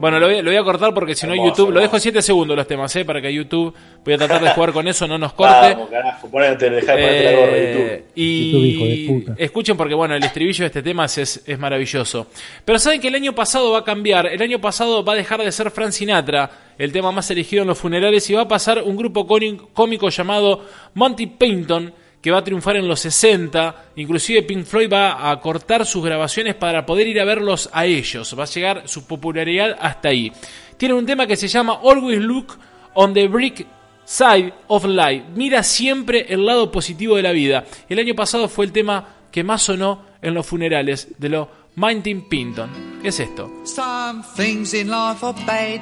Bueno, 0.05 0.19
lo 0.19 0.27
voy, 0.27 0.37
lo 0.43 0.51
voy 0.51 0.55
a 0.57 0.63
cortar 0.63 0.93
porque 0.93 1.15
si 1.15 1.25
no 1.25 1.33
Hermoso, 1.33 1.49
YouTube... 1.49 1.71
Lo 1.73 1.79
dejo 1.79 1.97
7 1.97 2.21
segundos 2.21 2.55
los 2.55 2.67
temas, 2.67 2.95
¿eh? 2.95 3.03
Para 3.03 3.19
que 3.19 3.33
YouTube... 3.33 3.73
Voy 4.03 4.13
a 4.13 4.17
tratar 4.19 4.39
de 4.43 4.51
jugar 4.51 4.71
con 4.71 4.87
eso, 4.87 5.07
no 5.07 5.17
nos 5.17 5.33
corte. 5.33 5.73
Vamos, 5.73 5.89
carajo, 5.89 6.29
ponete, 6.29 6.69
dejá 6.69 6.95
de 6.95 7.01
ponerte 7.01 7.23
la 7.23 7.39
gorra 7.39 7.51
de 7.53 7.63
Eh, 7.63 7.73
YouTube. 7.73 8.11
y 8.13 8.51
YouTube, 8.51 8.65
hijo 8.65 8.85
de 8.85 9.19
puta. 9.31 9.43
escuchen 9.43 9.77
porque 9.77 9.95
bueno, 9.95 10.13
el 10.13 10.23
estribillo 10.23 10.59
de 10.61 10.67
este 10.67 10.83
tema 10.83 11.05
es, 11.05 11.41
es 11.43 11.57
maravilloso. 11.57 12.27
Pero 12.63 12.77
saben 12.77 13.01
que 13.01 13.07
el 13.07 13.15
año 13.15 13.33
pasado 13.33 13.71
va 13.71 13.79
a 13.79 13.83
cambiar, 13.83 14.27
el 14.27 14.39
año 14.43 14.59
pasado 14.61 15.03
va 15.03 15.13
a 15.13 15.15
dejar 15.15 15.41
de 15.41 15.51
ser 15.51 15.71
Frank 15.71 15.89
Sinatra, 15.89 16.51
el 16.77 16.91
tema 16.91 17.11
más 17.11 17.31
elegido 17.31 17.63
en 17.63 17.69
los 17.69 17.79
funerales, 17.79 18.29
y 18.29 18.35
va 18.35 18.43
a 18.43 18.47
pasar 18.47 18.83
un 18.83 18.95
grupo 18.95 19.25
cómico 19.73 20.09
llamado 20.09 20.65
Monty 20.93 21.25
Python, 21.25 21.91
que 22.25 22.31
va 22.31 22.39
a 22.39 22.43
triunfar 22.43 22.75
en 22.75 22.87
los 22.87 23.01
60, 23.01 23.91
inclusive 23.97 24.41
Pink 24.41 24.65
Floyd 24.65 24.91
va 24.91 25.29
a 25.29 25.39
cortar 25.39 25.85
sus 25.85 26.03
grabaciones 26.03 26.55
para 26.55 26.83
poder 26.83 27.05
ir 27.05 27.21
a 27.21 27.23
verlos 27.23 27.69
a 27.71 27.85
ellos, 27.85 28.35
va 28.35 28.45
a 28.45 28.47
llegar 28.47 28.87
su 28.87 29.05
popularidad 29.05 29.77
hasta 29.79 30.09
ahí. 30.09 30.31
Tiene 30.75 30.95
un 30.95 31.05
tema 31.05 31.27
que 31.27 31.35
se 31.35 31.47
llama 31.47 31.79
Always 31.83 32.19
Look 32.19 32.57
on 32.95 33.13
the 33.13 33.27
Brick 33.27 33.67
Side 34.05 34.55
of 34.65 34.85
Life. 34.85 35.25
Mira 35.35 35.61
siempre 35.61 36.25
el 36.27 36.47
lado 36.47 36.71
positivo 36.71 37.15
de 37.15 37.21
la 37.21 37.31
vida. 37.31 37.63
El 37.87 37.99
año 37.99 38.15
pasado 38.15 38.49
fue 38.49 38.65
el 38.65 38.71
tema 38.71 39.07
que 39.31 39.43
más 39.43 39.61
sonó 39.61 40.05
en 40.19 40.33
los 40.33 40.47
funerales 40.47 41.09
de 41.19 41.29
los 41.29 41.47
Monty 41.75 42.15
Python. 42.15 42.71
¿Qué 43.03 43.09
es 43.09 43.19
esto? 43.19 43.51
Some 43.65 44.23
things 44.35 44.73
in 44.73 44.87
life 44.87 45.23
are 45.23 45.39
bad, 45.45 45.81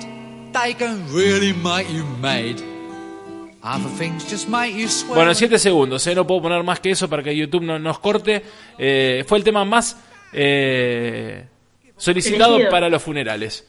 they 0.51 0.73
can 0.73 1.05
really 1.15 1.53
make 1.53 1.87
you 1.89 2.03
mad. 2.19 2.72
Bueno, 5.07 5.33
7 5.33 5.57
segundos, 5.57 6.05
¿eh? 6.07 6.13
no 6.13 6.27
puedo 6.27 6.41
poner 6.41 6.61
más 6.63 6.81
que 6.81 6.91
eso 6.91 7.09
para 7.09 7.23
que 7.23 7.33
YouTube 7.33 7.63
no 7.63 7.79
nos 7.79 7.97
corte. 7.97 8.43
Eh, 8.77 9.23
fue 9.25 9.37
el 9.37 9.43
tema 9.45 9.63
más 9.63 9.97
eh, 10.33 11.45
solicitado 11.95 12.55
Elegido. 12.55 12.71
para 12.71 12.89
los 12.89 13.01
funerales. 13.01 13.65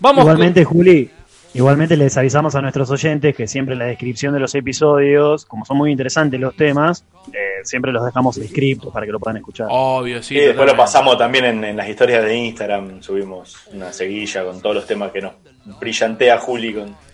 Vamos 0.00 0.22
Igualmente, 0.24 0.64
Juli, 0.64 1.08
igualmente 1.54 1.96
les 1.96 2.16
avisamos 2.16 2.56
a 2.56 2.60
nuestros 2.60 2.90
oyentes 2.90 3.36
que 3.36 3.46
siempre 3.46 3.74
en 3.74 3.78
la 3.78 3.84
descripción 3.84 4.34
de 4.34 4.40
los 4.40 4.52
episodios, 4.56 5.44
como 5.44 5.64
son 5.64 5.76
muy 5.76 5.92
interesantes 5.92 6.40
los 6.40 6.56
temas, 6.56 7.04
eh, 7.32 7.62
siempre 7.62 7.92
los 7.92 8.04
dejamos 8.04 8.36
escritos 8.38 8.92
para 8.92 9.06
que 9.06 9.12
lo 9.12 9.20
puedan 9.20 9.36
escuchar. 9.36 9.68
Obvio, 9.70 10.20
sí. 10.20 10.34
y 10.34 10.40
después 10.40 10.66
lo 10.68 10.76
pasamos 10.76 11.16
también 11.16 11.44
en, 11.44 11.62
en 11.62 11.76
las 11.76 11.88
historias 11.88 12.24
de 12.24 12.36
Instagram, 12.36 13.00
subimos 13.00 13.68
una 13.72 13.92
seguilla 13.92 14.44
con 14.44 14.60
todos 14.60 14.74
los 14.74 14.86
temas 14.86 15.12
que 15.12 15.22
nos 15.22 15.34
brillantea 15.78 16.38
Juli 16.38 16.74
con, 16.74 17.05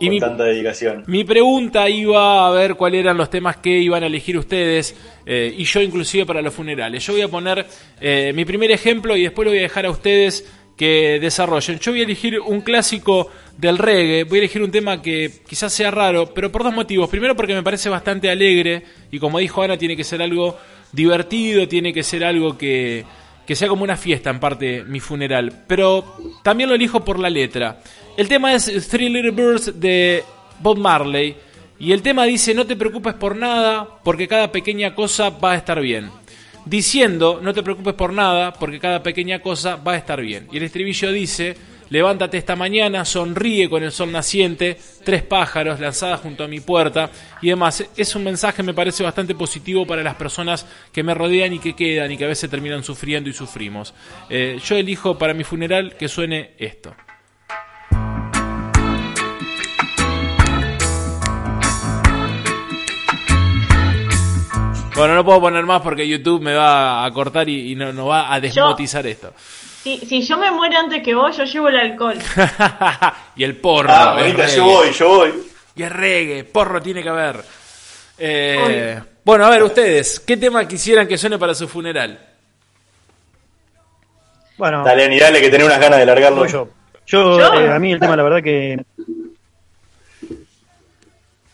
Y 0.00 0.06
con 0.06 0.14
mi- 0.14 0.20
tanta 0.20 0.44
dedicación. 0.44 1.04
Mi 1.06 1.24
pregunta 1.24 1.88
iba 1.88 2.46
a 2.46 2.50
ver 2.50 2.74
cuáles 2.74 3.00
eran 3.00 3.16
los 3.16 3.30
temas 3.30 3.56
que 3.56 3.78
iban 3.78 4.02
a 4.02 4.06
elegir 4.06 4.36
ustedes 4.38 4.94
eh, 5.26 5.54
y 5.56 5.64
yo 5.64 5.80
inclusive 5.80 6.24
para 6.26 6.40
los 6.42 6.54
funerales. 6.54 7.04
Yo 7.06 7.12
voy 7.14 7.22
a 7.22 7.28
poner 7.28 7.66
eh, 8.00 8.32
mi 8.34 8.44
primer 8.44 8.70
ejemplo 8.70 9.16
y 9.16 9.22
después 9.22 9.44
lo 9.46 9.50
voy 9.52 9.58
a 9.58 9.62
dejar 9.62 9.86
a 9.86 9.90
ustedes 9.90 10.46
que 10.76 11.18
desarrollen. 11.20 11.80
Yo 11.80 11.90
voy 11.90 12.02
a 12.02 12.04
elegir 12.04 12.38
un 12.38 12.60
clásico 12.60 13.28
del 13.56 13.78
reggae, 13.78 14.22
voy 14.22 14.38
a 14.38 14.42
elegir 14.42 14.62
un 14.62 14.70
tema 14.70 15.02
que 15.02 15.28
quizás 15.48 15.72
sea 15.72 15.90
raro, 15.90 16.32
pero 16.32 16.52
por 16.52 16.62
dos 16.62 16.72
motivos. 16.72 17.08
Primero 17.10 17.34
porque 17.34 17.52
me 17.54 17.64
parece 17.64 17.88
bastante 17.88 18.30
alegre 18.30 18.84
y 19.10 19.18
como 19.18 19.40
dijo 19.40 19.60
Ana, 19.62 19.76
tiene 19.76 19.96
que 19.96 20.04
ser 20.04 20.22
algo 20.22 20.56
divertido, 20.92 21.66
tiene 21.66 21.92
que 21.92 22.02
ser 22.04 22.24
algo 22.24 22.56
que, 22.56 23.04
que 23.46 23.56
sea 23.56 23.66
como 23.68 23.82
una 23.82 23.96
fiesta 23.96 24.30
en 24.30 24.38
parte 24.38 24.84
mi 24.84 25.00
funeral. 25.00 25.64
Pero 25.66 26.16
también 26.44 26.68
lo 26.68 26.76
elijo 26.76 27.04
por 27.04 27.18
la 27.18 27.28
letra. 27.28 27.80
El 28.18 28.26
tema 28.26 28.52
es 28.52 28.88
Three 28.88 29.10
Little 29.10 29.30
Birds 29.30 29.78
de 29.78 30.24
Bob 30.58 30.76
Marley. 30.76 31.36
Y 31.78 31.92
el 31.92 32.02
tema 32.02 32.24
dice, 32.24 32.52
no 32.52 32.66
te 32.66 32.74
preocupes 32.74 33.14
por 33.14 33.36
nada, 33.36 34.00
porque 34.02 34.26
cada 34.26 34.50
pequeña 34.50 34.92
cosa 34.92 35.30
va 35.30 35.52
a 35.52 35.56
estar 35.56 35.80
bien. 35.80 36.10
Diciendo, 36.64 37.38
no 37.40 37.54
te 37.54 37.62
preocupes 37.62 37.94
por 37.94 38.12
nada, 38.12 38.52
porque 38.52 38.80
cada 38.80 39.04
pequeña 39.04 39.38
cosa 39.38 39.76
va 39.76 39.92
a 39.92 39.98
estar 39.98 40.20
bien. 40.20 40.48
Y 40.50 40.56
el 40.56 40.64
estribillo 40.64 41.12
dice, 41.12 41.56
levántate 41.90 42.38
esta 42.38 42.56
mañana, 42.56 43.04
sonríe 43.04 43.70
con 43.70 43.84
el 43.84 43.92
sol 43.92 44.10
naciente, 44.10 44.76
tres 45.04 45.22
pájaros 45.22 45.78
lanzadas 45.78 46.18
junto 46.18 46.42
a 46.42 46.48
mi 46.48 46.58
puerta. 46.58 47.12
Y 47.40 47.50
demás, 47.50 47.84
es 47.96 48.16
un 48.16 48.24
mensaje, 48.24 48.64
me 48.64 48.74
parece, 48.74 49.04
bastante 49.04 49.36
positivo 49.36 49.86
para 49.86 50.02
las 50.02 50.16
personas 50.16 50.66
que 50.92 51.04
me 51.04 51.14
rodean 51.14 51.52
y 51.52 51.60
que 51.60 51.76
quedan 51.76 52.10
y 52.10 52.16
que 52.16 52.24
a 52.24 52.28
veces 52.28 52.50
terminan 52.50 52.82
sufriendo 52.82 53.30
y 53.30 53.32
sufrimos. 53.32 53.94
Eh, 54.28 54.58
yo 54.64 54.74
elijo 54.74 55.16
para 55.16 55.34
mi 55.34 55.44
funeral 55.44 55.94
que 55.96 56.08
suene 56.08 56.54
esto. 56.58 56.96
Bueno, 64.98 65.14
no 65.14 65.24
puedo 65.24 65.40
poner 65.40 65.64
más 65.64 65.80
porque 65.80 66.06
YouTube 66.06 66.42
me 66.42 66.54
va 66.54 67.04
a 67.04 67.10
cortar 67.12 67.48
y, 67.48 67.72
y 67.72 67.74
no, 67.76 67.92
no 67.92 68.06
va 68.06 68.32
a 68.34 68.40
desmotizar 68.40 69.06
esto. 69.06 69.32
Si, 69.82 69.98
si 69.98 70.22
yo 70.22 70.36
me 70.36 70.50
muero 70.50 70.76
antes 70.76 71.02
que 71.04 71.14
vos, 71.14 71.36
yo 71.36 71.44
llevo 71.44 71.68
el 71.68 71.76
alcohol. 71.76 72.18
y 73.36 73.44
el 73.44 73.56
porro. 73.56 73.90
Ah, 73.92 74.16
reggae. 74.18 74.56
yo 74.56 74.64
voy, 74.64 74.92
yo 74.92 75.08
voy. 75.08 75.34
Y 75.76 75.82
es 75.84 75.92
reggae, 75.92 76.44
porro 76.44 76.82
tiene 76.82 77.02
que 77.02 77.08
haber. 77.08 77.36
Eh, 78.18 79.00
bueno, 79.24 79.46
a 79.46 79.50
ver, 79.50 79.62
ustedes, 79.62 80.18
¿qué 80.20 80.36
tema 80.36 80.66
quisieran 80.66 81.06
que 81.06 81.16
suene 81.16 81.38
para 81.38 81.54
su 81.54 81.68
funeral? 81.68 82.18
Bueno, 84.56 84.82
Dale, 84.82 85.08
ni 85.08 85.20
dale, 85.20 85.40
que 85.40 85.48
tenés 85.50 85.68
unas 85.68 85.78
ganas 85.78 86.00
de 86.00 86.06
largarlo. 86.06 86.44
Yo, 86.46 86.68
¿Yo? 87.06 87.54
eh, 87.54 87.70
a 87.70 87.78
mí 87.78 87.92
el 87.92 88.00
tema, 88.00 88.16
la 88.16 88.24
verdad 88.24 88.42
que. 88.42 88.84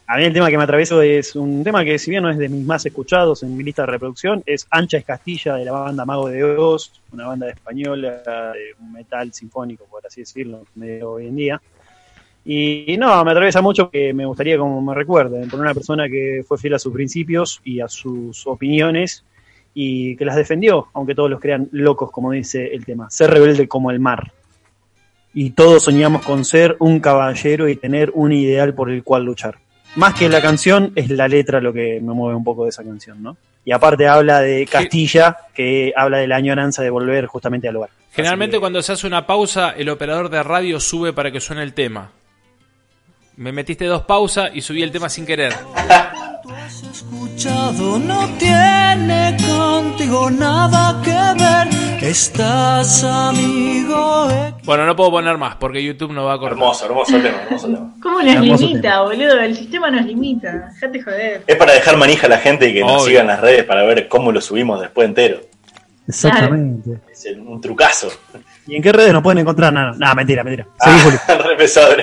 A 0.06 0.18
mí 0.18 0.24
el 0.24 0.34
tema 0.34 0.50
que 0.50 0.58
me 0.58 0.64
atravieso 0.64 1.00
es 1.00 1.34
un 1.34 1.64
tema 1.64 1.82
que, 1.82 1.98
si 1.98 2.10
bien 2.10 2.22
no 2.22 2.28
es 2.28 2.36
de 2.36 2.50
mis 2.50 2.64
más 2.66 2.84
escuchados 2.84 3.42
en 3.42 3.56
mi 3.56 3.64
lista 3.64 3.82
de 3.82 3.86
reproducción, 3.86 4.42
es 4.44 4.66
Ancha 4.70 4.98
es 4.98 5.04
Castilla 5.04 5.54
de 5.54 5.64
la 5.64 5.72
banda 5.72 6.04
Mago 6.04 6.28
de 6.28 6.44
Oz, 6.44 6.92
una 7.12 7.26
banda 7.28 7.48
española 7.48 8.22
de 8.52 8.74
metal 8.92 9.32
sinfónico, 9.32 9.84
por 9.86 10.06
así 10.06 10.20
decirlo, 10.20 10.66
medio 10.74 11.12
hoy 11.12 11.28
en 11.28 11.36
día. 11.36 11.62
Y, 12.44 12.96
no, 12.98 13.24
me 13.24 13.30
atraviesa 13.30 13.62
mucho 13.62 13.88
que 13.88 14.12
me 14.12 14.26
gustaría 14.26 14.58
como 14.58 14.82
me 14.82 14.94
recuerden, 14.94 15.48
por 15.48 15.58
una 15.58 15.72
persona 15.72 16.06
que 16.06 16.44
fue 16.46 16.58
fiel 16.58 16.74
a 16.74 16.78
sus 16.78 16.92
principios 16.92 17.62
y 17.64 17.80
a 17.80 17.88
sus 17.88 18.46
opiniones 18.46 19.24
y 19.72 20.16
que 20.16 20.26
las 20.26 20.36
defendió, 20.36 20.88
aunque 20.92 21.14
todos 21.14 21.30
los 21.30 21.40
crean 21.40 21.70
locos, 21.72 22.10
como 22.10 22.30
dice 22.30 22.74
el 22.74 22.84
tema. 22.84 23.10
Ser 23.10 23.30
rebelde 23.30 23.66
como 23.68 23.90
el 23.90 24.00
mar. 24.00 24.32
Y 25.32 25.50
todos 25.50 25.84
soñamos 25.84 26.22
con 26.26 26.44
ser 26.44 26.76
un 26.78 27.00
caballero 27.00 27.70
y 27.70 27.76
tener 27.76 28.12
un 28.14 28.32
ideal 28.32 28.74
por 28.74 28.90
el 28.90 29.02
cual 29.02 29.24
luchar. 29.24 29.64
Más 29.96 30.14
que 30.14 30.28
la 30.28 30.40
canción, 30.42 30.92
es 30.96 31.08
la 31.10 31.28
letra 31.28 31.60
lo 31.60 31.72
que 31.72 32.00
me 32.02 32.12
mueve 32.14 32.36
un 32.36 32.42
poco 32.44 32.64
de 32.64 32.70
esa 32.70 32.82
canción, 32.82 33.22
¿no? 33.22 33.36
Y 33.64 33.72
aparte 33.72 34.06
habla 34.08 34.40
de 34.40 34.66
Castilla, 34.66 35.36
que 35.54 35.92
habla 35.96 36.18
de 36.18 36.26
la 36.26 36.36
añoranza 36.36 36.82
de 36.82 36.90
volver 36.90 37.26
justamente 37.26 37.68
al 37.68 37.76
hogar. 37.76 37.90
Generalmente 38.12 38.56
que- 38.56 38.60
cuando 38.60 38.82
se 38.82 38.92
hace 38.92 39.06
una 39.06 39.26
pausa, 39.26 39.70
el 39.76 39.88
operador 39.88 40.28
de 40.28 40.42
radio 40.42 40.80
sube 40.80 41.12
para 41.12 41.30
que 41.30 41.40
suene 41.40 41.62
el 41.62 41.72
tema. 41.74 42.10
Me 43.36 43.52
metiste 43.52 43.84
dos 43.86 44.02
pausas 44.02 44.50
y 44.54 44.60
subí 44.60 44.82
el 44.82 44.90
tema 44.92 45.08
sin 45.08 45.26
querer. 45.26 45.52
escuchado 46.92 47.98
no 47.98 48.28
tiene 48.38 49.36
contigo 49.46 50.30
nada 50.30 51.00
que 51.02 51.10
ver. 51.10 52.02
Estás 52.02 53.02
amigo. 53.02 54.28
Bueno, 54.64 54.84
no 54.84 54.94
puedo 54.94 55.10
poner 55.10 55.38
más 55.38 55.56
porque 55.56 55.82
YouTube 55.82 56.12
no 56.12 56.24
va 56.24 56.34
a 56.34 56.38
cortar. 56.38 56.58
Hermoso, 56.58 56.86
hermoso 56.86 57.12
tema, 57.12 57.42
hermoso 57.44 57.66
tema. 57.66 57.94
¿Cómo 58.02 58.22
nos 58.22 58.34
Hermoso 58.34 58.66
limita, 58.66 59.00
boludo? 59.02 59.40
El 59.40 59.56
sistema 59.56 59.90
nos 59.90 60.04
limita. 60.04 60.70
Dejate 60.74 61.02
joder. 61.02 61.42
Es 61.46 61.56
para 61.56 61.72
dejar 61.72 61.96
manija 61.96 62.26
a 62.26 62.30
la 62.30 62.38
gente 62.38 62.68
y 62.68 62.74
que 62.74 62.80
nos 62.80 63.04
sigan 63.04 63.26
las 63.26 63.40
redes 63.40 63.64
para 63.64 63.82
ver 63.84 64.08
cómo 64.08 64.30
lo 64.30 64.40
subimos 64.40 64.80
después 64.80 65.08
entero. 65.08 65.40
Exactamente. 66.06 66.98
Es 67.10 67.26
un 67.36 67.60
trucazo. 67.60 68.08
¿Y 68.66 68.76
en 68.76 68.82
qué 68.82 68.92
redes 68.92 69.12
nos 69.12 69.22
pueden 69.22 69.38
encontrar? 69.38 69.72
Nada, 69.72 69.92
no, 69.92 69.98
nah, 69.98 70.14
mentira, 70.14 70.44
mentira. 70.44 70.66
Seguí, 70.78 70.98
Juli. 71.00 71.16
Re 71.48 71.56
pesado. 71.56 71.94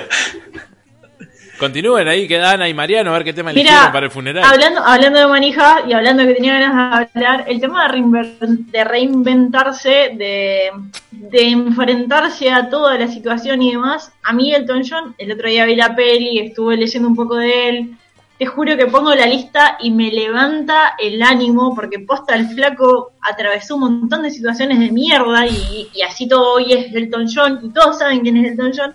Continúen 1.62 2.08
ahí, 2.08 2.26
que 2.26 2.40
Ana 2.40 2.68
y 2.68 2.74
Mariano, 2.74 3.10
a 3.10 3.14
ver 3.14 3.24
qué 3.24 3.32
tema 3.32 3.52
Mira, 3.52 3.60
eligieron 3.62 3.92
para 3.92 4.06
el 4.06 4.12
funeral. 4.12 4.44
hablando, 4.44 4.80
hablando 4.84 5.18
de 5.20 5.26
manija 5.28 5.82
y 5.88 5.92
hablando 5.92 6.26
que 6.26 6.34
tenía 6.34 6.58
ganas 6.58 6.98
de 6.98 7.06
hablar, 7.24 7.44
el 7.48 7.60
tema 7.60 7.86
de, 7.88 7.94
reinver- 7.98 8.38
de 8.66 8.84
reinventarse, 8.84 10.10
de, 10.14 10.70
de 11.10 11.48
enfrentarse 11.48 12.50
a 12.50 12.68
toda 12.68 12.98
la 12.98 13.08
situación 13.08 13.62
y 13.62 13.70
demás, 13.72 14.12
a 14.24 14.32
mí 14.32 14.52
Elton 14.54 14.82
John, 14.88 15.14
el 15.18 15.32
otro 15.32 15.48
día 15.48 15.64
vi 15.64 15.76
la 15.76 15.94
peli, 15.94 16.38
estuve 16.40 16.76
leyendo 16.76 17.08
un 17.08 17.16
poco 17.16 17.36
de 17.36 17.68
él, 17.68 17.96
te 18.38 18.46
juro 18.46 18.76
que 18.76 18.86
pongo 18.86 19.14
la 19.14 19.26
lista 19.26 19.76
y 19.80 19.92
me 19.92 20.10
levanta 20.10 20.94
el 20.98 21.22
ánimo, 21.22 21.74
porque 21.76 22.00
posta 22.00 22.34
el 22.34 22.48
flaco 22.48 23.12
atravesó 23.20 23.76
un 23.76 23.82
montón 23.82 24.22
de 24.22 24.30
situaciones 24.32 24.80
de 24.80 24.90
mierda 24.90 25.46
y, 25.46 25.88
y 25.94 26.02
así 26.02 26.26
todo 26.26 26.54
hoy 26.54 26.72
es 26.72 26.92
Elton 26.92 27.26
John 27.32 27.60
y 27.62 27.70
todos 27.70 27.98
saben 28.00 28.20
quién 28.20 28.36
es 28.38 28.50
Elton 28.52 28.72
John. 28.76 28.94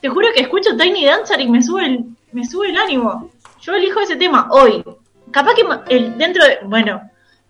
Te 0.00 0.08
juro 0.08 0.28
que 0.34 0.42
escucho 0.42 0.76
Tiny 0.76 1.04
Dancer 1.04 1.40
y 1.40 1.48
me 1.48 1.62
sube 1.62 1.84
el, 1.86 2.04
me 2.32 2.44
sube 2.46 2.70
el 2.70 2.76
ánimo. 2.76 3.30
Yo 3.60 3.74
elijo 3.74 4.00
ese 4.00 4.16
tema 4.16 4.48
hoy. 4.50 4.82
Capaz 5.30 5.54
que 5.54 5.64
ma- 5.64 5.84
el, 5.88 6.16
dentro 6.16 6.44
de. 6.44 6.58
Bueno, 6.64 7.02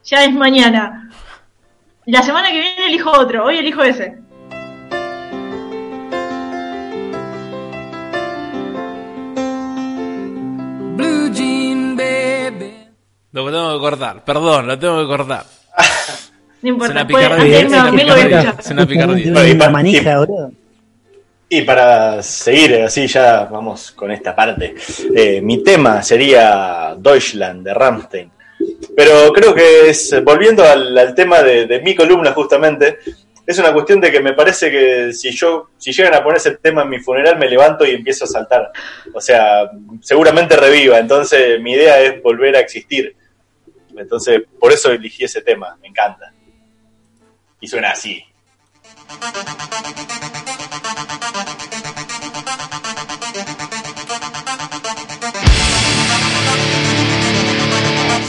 ya 0.04 0.24
es 0.24 0.32
mañana. 0.32 1.10
La 2.06 2.22
semana 2.22 2.48
que 2.50 2.60
viene 2.60 2.86
elijo 2.86 3.10
otro. 3.10 3.44
Hoy 3.44 3.58
elijo 3.58 3.82
ese. 3.82 4.18
Blue 10.96 11.30
Jean 11.32 11.96
Baby. 11.96 12.74
Lo 13.32 13.44
tengo 13.46 13.74
que 13.74 13.80
cortar, 13.80 14.24
perdón, 14.24 14.66
lo 14.66 14.78
tengo 14.78 15.00
que 15.00 15.06
cortar. 15.06 15.44
No 16.62 16.68
importa. 16.68 16.92
es 16.92 16.98
una 17.00 17.06
picardía. 17.06 17.60
Es 18.58 18.70
una 18.70 18.86
picardía. 18.86 19.32
Una 19.54 19.70
manija, 19.70 20.18
boludo. 20.18 20.52
Y 21.52 21.62
para 21.62 22.22
seguir 22.22 22.76
así 22.76 23.08
ya 23.08 23.44
vamos 23.44 23.90
con 23.90 24.12
esta 24.12 24.36
parte. 24.36 24.76
Eh, 25.12 25.40
mi 25.42 25.64
tema 25.64 26.00
sería 26.00 26.94
Deutschland 26.96 27.64
de 27.64 27.74
Rammstein. 27.74 28.30
Pero 28.96 29.32
creo 29.32 29.52
que 29.52 29.90
es, 29.90 30.14
volviendo 30.22 30.62
al, 30.62 30.96
al 30.96 31.12
tema 31.12 31.42
de, 31.42 31.66
de 31.66 31.80
mi 31.80 31.96
columna 31.96 32.32
justamente, 32.32 32.98
es 33.44 33.58
una 33.58 33.72
cuestión 33.72 34.00
de 34.00 34.12
que 34.12 34.20
me 34.20 34.32
parece 34.32 34.70
que 34.70 35.12
si 35.12 35.32
yo, 35.32 35.70
si 35.76 35.90
llegan 35.90 36.14
a 36.14 36.22
poner 36.22 36.36
ese 36.36 36.56
tema 36.56 36.82
en 36.82 36.88
mi 36.88 37.00
funeral, 37.00 37.36
me 37.36 37.48
levanto 37.48 37.84
y 37.84 37.90
empiezo 37.90 38.26
a 38.26 38.28
saltar. 38.28 38.70
O 39.12 39.20
sea, 39.20 39.68
seguramente 40.00 40.56
reviva. 40.56 41.00
Entonces 41.00 41.60
mi 41.60 41.72
idea 41.72 42.00
es 42.00 42.22
volver 42.22 42.54
a 42.54 42.60
existir. 42.60 43.16
Entonces, 43.96 44.42
por 44.60 44.72
eso 44.72 44.92
elegí 44.92 45.24
ese 45.24 45.42
tema, 45.42 45.76
me 45.82 45.88
encanta. 45.88 46.32
Y 47.60 47.66
suena 47.66 47.90
así. 47.90 48.22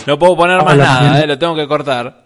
No 0.07 0.17
puedo 0.17 0.35
poner 0.35 0.57
más 0.57 0.71
Habla, 0.71 0.83
nada, 0.83 1.21
eh, 1.21 1.27
lo 1.27 1.37
tengo 1.37 1.55
que 1.55 1.67
cortar. 1.67 2.25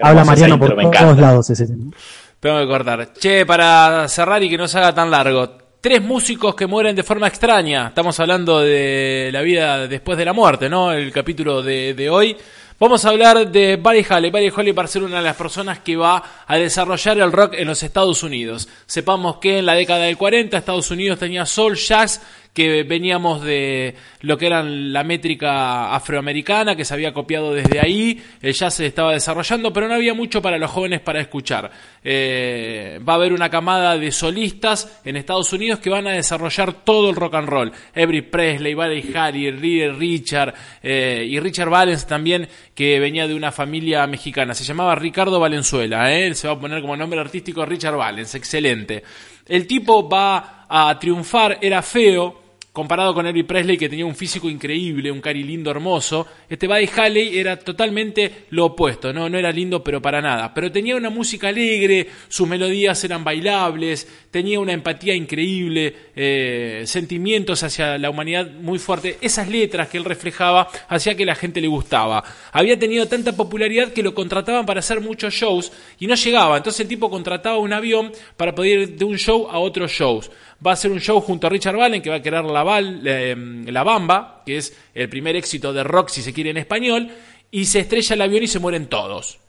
Habla 0.00 0.24
Mariano 0.24 0.58
por 0.58 0.70
todos 0.70 0.84
encanta. 0.84 1.20
lados 1.20 1.50
ese 1.50 1.66
tema. 1.66 1.92
Tengo 2.38 2.58
que 2.60 2.66
cortar. 2.66 3.12
Che, 3.14 3.46
para 3.46 4.06
cerrar 4.08 4.42
y 4.42 4.50
que 4.50 4.58
no 4.58 4.68
se 4.68 4.78
haga 4.78 4.94
tan 4.94 5.10
largo. 5.10 5.58
Tres 5.80 6.02
músicos 6.02 6.54
que 6.54 6.66
mueren 6.66 6.94
de 6.94 7.02
forma 7.02 7.26
extraña. 7.26 7.88
Estamos 7.88 8.18
hablando 8.20 8.60
de 8.60 9.30
la 9.32 9.40
vida 9.40 9.86
después 9.88 10.18
de 10.18 10.26
la 10.26 10.32
muerte, 10.34 10.68
¿no? 10.68 10.92
El 10.92 11.10
capítulo 11.10 11.62
de, 11.62 11.94
de 11.94 12.10
hoy. 12.10 12.36
Vamos 12.80 13.04
a 13.04 13.10
hablar 13.10 13.50
de 13.50 13.76
Buddy 13.76 14.06
Holly. 14.08 14.30
Buddy 14.30 14.50
Holly 14.56 14.72
va 14.72 14.84
a 14.84 14.86
ser 14.86 15.02
una 15.02 15.18
de 15.18 15.22
las 15.22 15.36
personas 15.36 15.80
que 15.80 15.96
va 15.96 16.22
a 16.46 16.56
desarrollar 16.56 17.18
el 17.18 17.30
rock 17.30 17.52
en 17.58 17.68
los 17.68 17.82
Estados 17.82 18.22
Unidos. 18.22 18.68
Sepamos 18.86 19.36
que 19.36 19.58
en 19.58 19.66
la 19.66 19.74
década 19.74 20.04
del 20.04 20.16
40 20.16 20.56
Estados 20.56 20.90
Unidos 20.90 21.18
tenía 21.18 21.44
soul, 21.44 21.76
jazz, 21.76 22.22
que 22.52 22.82
veníamos 22.82 23.42
de 23.42 23.94
lo 24.22 24.36
que 24.36 24.46
era 24.46 24.62
la 24.62 25.04
métrica 25.04 25.94
afroamericana, 25.94 26.74
que 26.74 26.84
se 26.84 26.94
había 26.94 27.12
copiado 27.12 27.54
desde 27.54 27.80
ahí, 27.80 28.20
el 28.42 28.52
jazz 28.52 28.74
se 28.74 28.86
estaba 28.86 29.12
desarrollando, 29.12 29.72
pero 29.72 29.88
no 29.88 29.94
había 29.94 30.14
mucho 30.14 30.42
para 30.42 30.58
los 30.58 30.70
jóvenes 30.70 31.00
para 31.00 31.20
escuchar. 31.20 31.70
Eh, 32.02 32.98
va 33.08 33.12
a 33.12 33.16
haber 33.16 33.32
una 33.32 33.50
camada 33.50 33.96
de 33.96 34.10
solistas 34.10 35.00
en 35.04 35.16
Estados 35.16 35.52
Unidos 35.52 35.78
que 35.78 35.90
van 35.90 36.06
a 36.06 36.12
desarrollar 36.12 36.84
todo 36.84 37.10
el 37.10 37.16
rock 37.16 37.34
and 37.34 37.48
roll. 37.48 37.72
Every 37.94 38.22
Presley, 38.22 38.74
Buddy 38.74 39.14
Harry, 39.14 39.50
Richard 39.90 40.54
eh, 40.82 41.24
y 41.28 41.38
Richard 41.38 41.70
Valens 41.70 42.06
también, 42.06 42.48
que 42.74 42.98
venía 42.98 43.28
de 43.28 43.34
una 43.34 43.52
familia 43.52 44.06
mexicana. 44.06 44.54
Se 44.54 44.64
llamaba 44.64 44.94
Ricardo 44.96 45.38
Valenzuela, 45.38 46.12
¿eh? 46.12 46.34
se 46.34 46.48
va 46.48 46.54
a 46.54 46.60
poner 46.60 46.80
como 46.80 46.96
nombre 46.96 47.20
artístico 47.20 47.64
Richard 47.64 47.96
Valens, 47.96 48.34
excelente. 48.34 49.04
El 49.46 49.66
tipo 49.66 50.08
va 50.08 50.66
a 50.68 50.96
triunfar, 50.98 51.58
era 51.60 51.82
feo, 51.82 52.39
comparado 52.80 53.12
con 53.12 53.26
Elvis 53.26 53.44
Presley 53.44 53.76
que 53.76 53.90
tenía 53.90 54.06
un 54.06 54.14
físico 54.14 54.48
increíble, 54.48 55.12
un 55.12 55.20
cari 55.20 55.42
lindo, 55.42 55.70
hermoso, 55.70 56.26
este 56.48 56.66
Buddy 56.66 56.88
Haley 56.96 57.38
era 57.38 57.58
totalmente 57.58 58.46
lo 58.48 58.64
opuesto, 58.64 59.12
no, 59.12 59.28
no 59.28 59.36
era 59.36 59.52
lindo 59.52 59.84
pero 59.84 60.00
para 60.00 60.22
nada, 60.22 60.54
pero 60.54 60.72
tenía 60.72 60.96
una 60.96 61.10
música 61.10 61.48
alegre, 61.48 62.08
sus 62.28 62.48
melodías 62.48 63.04
eran 63.04 63.22
bailables, 63.22 64.08
tenía 64.30 64.58
una 64.58 64.72
empatía 64.72 65.14
increíble, 65.14 65.94
eh, 66.16 66.84
sentimientos 66.86 67.62
hacia 67.62 67.98
la 67.98 68.08
humanidad 68.08 68.50
muy 68.50 68.78
fuerte, 68.78 69.18
esas 69.20 69.46
letras 69.50 69.88
que 69.88 69.98
él 69.98 70.06
reflejaba 70.06 70.66
hacía 70.88 71.14
que 71.14 71.26
la 71.26 71.34
gente 71.34 71.60
le 71.60 71.68
gustaba. 71.68 72.24
Había 72.50 72.78
tenido 72.78 73.06
tanta 73.08 73.36
popularidad 73.36 73.92
que 73.92 74.02
lo 74.02 74.14
contrataban 74.14 74.64
para 74.64 74.80
hacer 74.80 75.02
muchos 75.02 75.34
shows 75.34 75.70
y 75.98 76.06
no 76.06 76.14
llegaba, 76.14 76.56
entonces 76.56 76.80
el 76.80 76.88
tipo 76.88 77.10
contrataba 77.10 77.58
un 77.58 77.74
avión 77.74 78.10
para 78.38 78.54
poder 78.54 78.78
ir 78.78 78.96
de 78.96 79.04
un 79.04 79.18
show 79.18 79.48
a 79.50 79.58
otros 79.58 79.92
shows 79.92 80.30
va 80.64 80.72
a 80.72 80.74
hacer 80.74 80.90
un 80.90 81.00
show 81.00 81.20
junto 81.20 81.46
a 81.46 81.50
Richard 81.50 81.76
Valen 81.76 82.02
que 82.02 82.10
va 82.10 82.16
a 82.16 82.22
crear 82.22 82.44
la, 82.44 82.80
eh, 82.80 83.36
la 83.66 83.82
Bamba, 83.82 84.42
que 84.44 84.56
es 84.58 84.76
el 84.94 85.08
primer 85.08 85.36
éxito 85.36 85.72
de 85.72 85.84
rock 85.84 86.08
si 86.08 86.22
se 86.22 86.32
quiere 86.32 86.50
en 86.50 86.58
español, 86.58 87.10
y 87.50 87.64
se 87.64 87.80
estrella 87.80 88.14
el 88.14 88.22
avión 88.22 88.42
y 88.42 88.46
se 88.46 88.58
mueren 88.58 88.86
todos. 88.86 89.40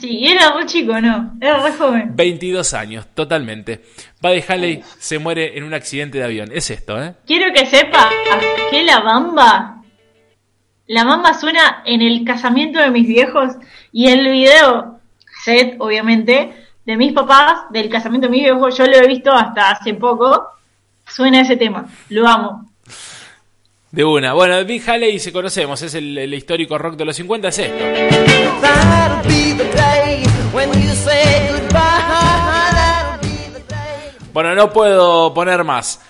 Sí, 0.00 0.26
era 0.26 0.54
muy 0.54 0.66
chico, 0.66 1.00
¿no? 1.00 1.34
Era 1.40 1.62
re 1.62 1.72
joven. 1.72 2.16
22 2.16 2.74
años, 2.74 3.06
totalmente. 3.14 3.82
Buddy 4.20 4.42
Haley 4.48 4.82
se 4.98 5.20
muere 5.20 5.56
en 5.56 5.62
un 5.62 5.72
accidente 5.72 6.18
de 6.18 6.24
avión. 6.24 6.50
Es 6.52 6.70
esto, 6.70 7.00
¿eh? 7.00 7.14
Quiero 7.24 7.52
que 7.54 7.64
sepa 7.64 8.10
que 8.70 8.82
la 8.82 8.98
bamba. 9.00 9.82
La 10.88 11.04
bamba 11.04 11.32
suena 11.34 11.82
en 11.86 12.02
el 12.02 12.24
casamiento 12.24 12.80
de 12.80 12.90
mis 12.90 13.06
viejos 13.06 13.54
y 13.92 14.08
el 14.08 14.28
video, 14.28 14.98
set, 15.44 15.76
obviamente, 15.78 16.52
de 16.88 16.96
mis 16.96 17.12
papás, 17.12 17.64
del 17.68 17.90
casamiento 17.90 18.28
de 18.28 18.30
mis 18.30 18.44
viejos, 18.44 18.78
yo 18.78 18.86
lo 18.86 18.96
he 18.96 19.06
visto 19.06 19.30
hasta 19.30 19.72
hace 19.72 19.92
poco, 19.92 20.42
suena 21.06 21.42
ese 21.42 21.58
tema, 21.58 21.84
lo 22.08 22.26
amo. 22.26 22.70
De 23.90 24.02
una. 24.02 24.32
Bueno, 24.32 24.64
Big 24.64 24.88
Haley, 24.88 25.18
si 25.18 25.30
conocemos, 25.30 25.82
es 25.82 25.92
el, 25.92 26.32
histórico 26.32 26.78
rock 26.78 26.96
de 26.96 27.04
los 27.04 27.14
50, 27.14 27.48
es 27.48 27.58
esto. 27.58 27.84
Bueno, 34.32 34.54
no 34.54 34.72
puedo 34.72 35.34
poner 35.34 35.64
más. 35.64 36.00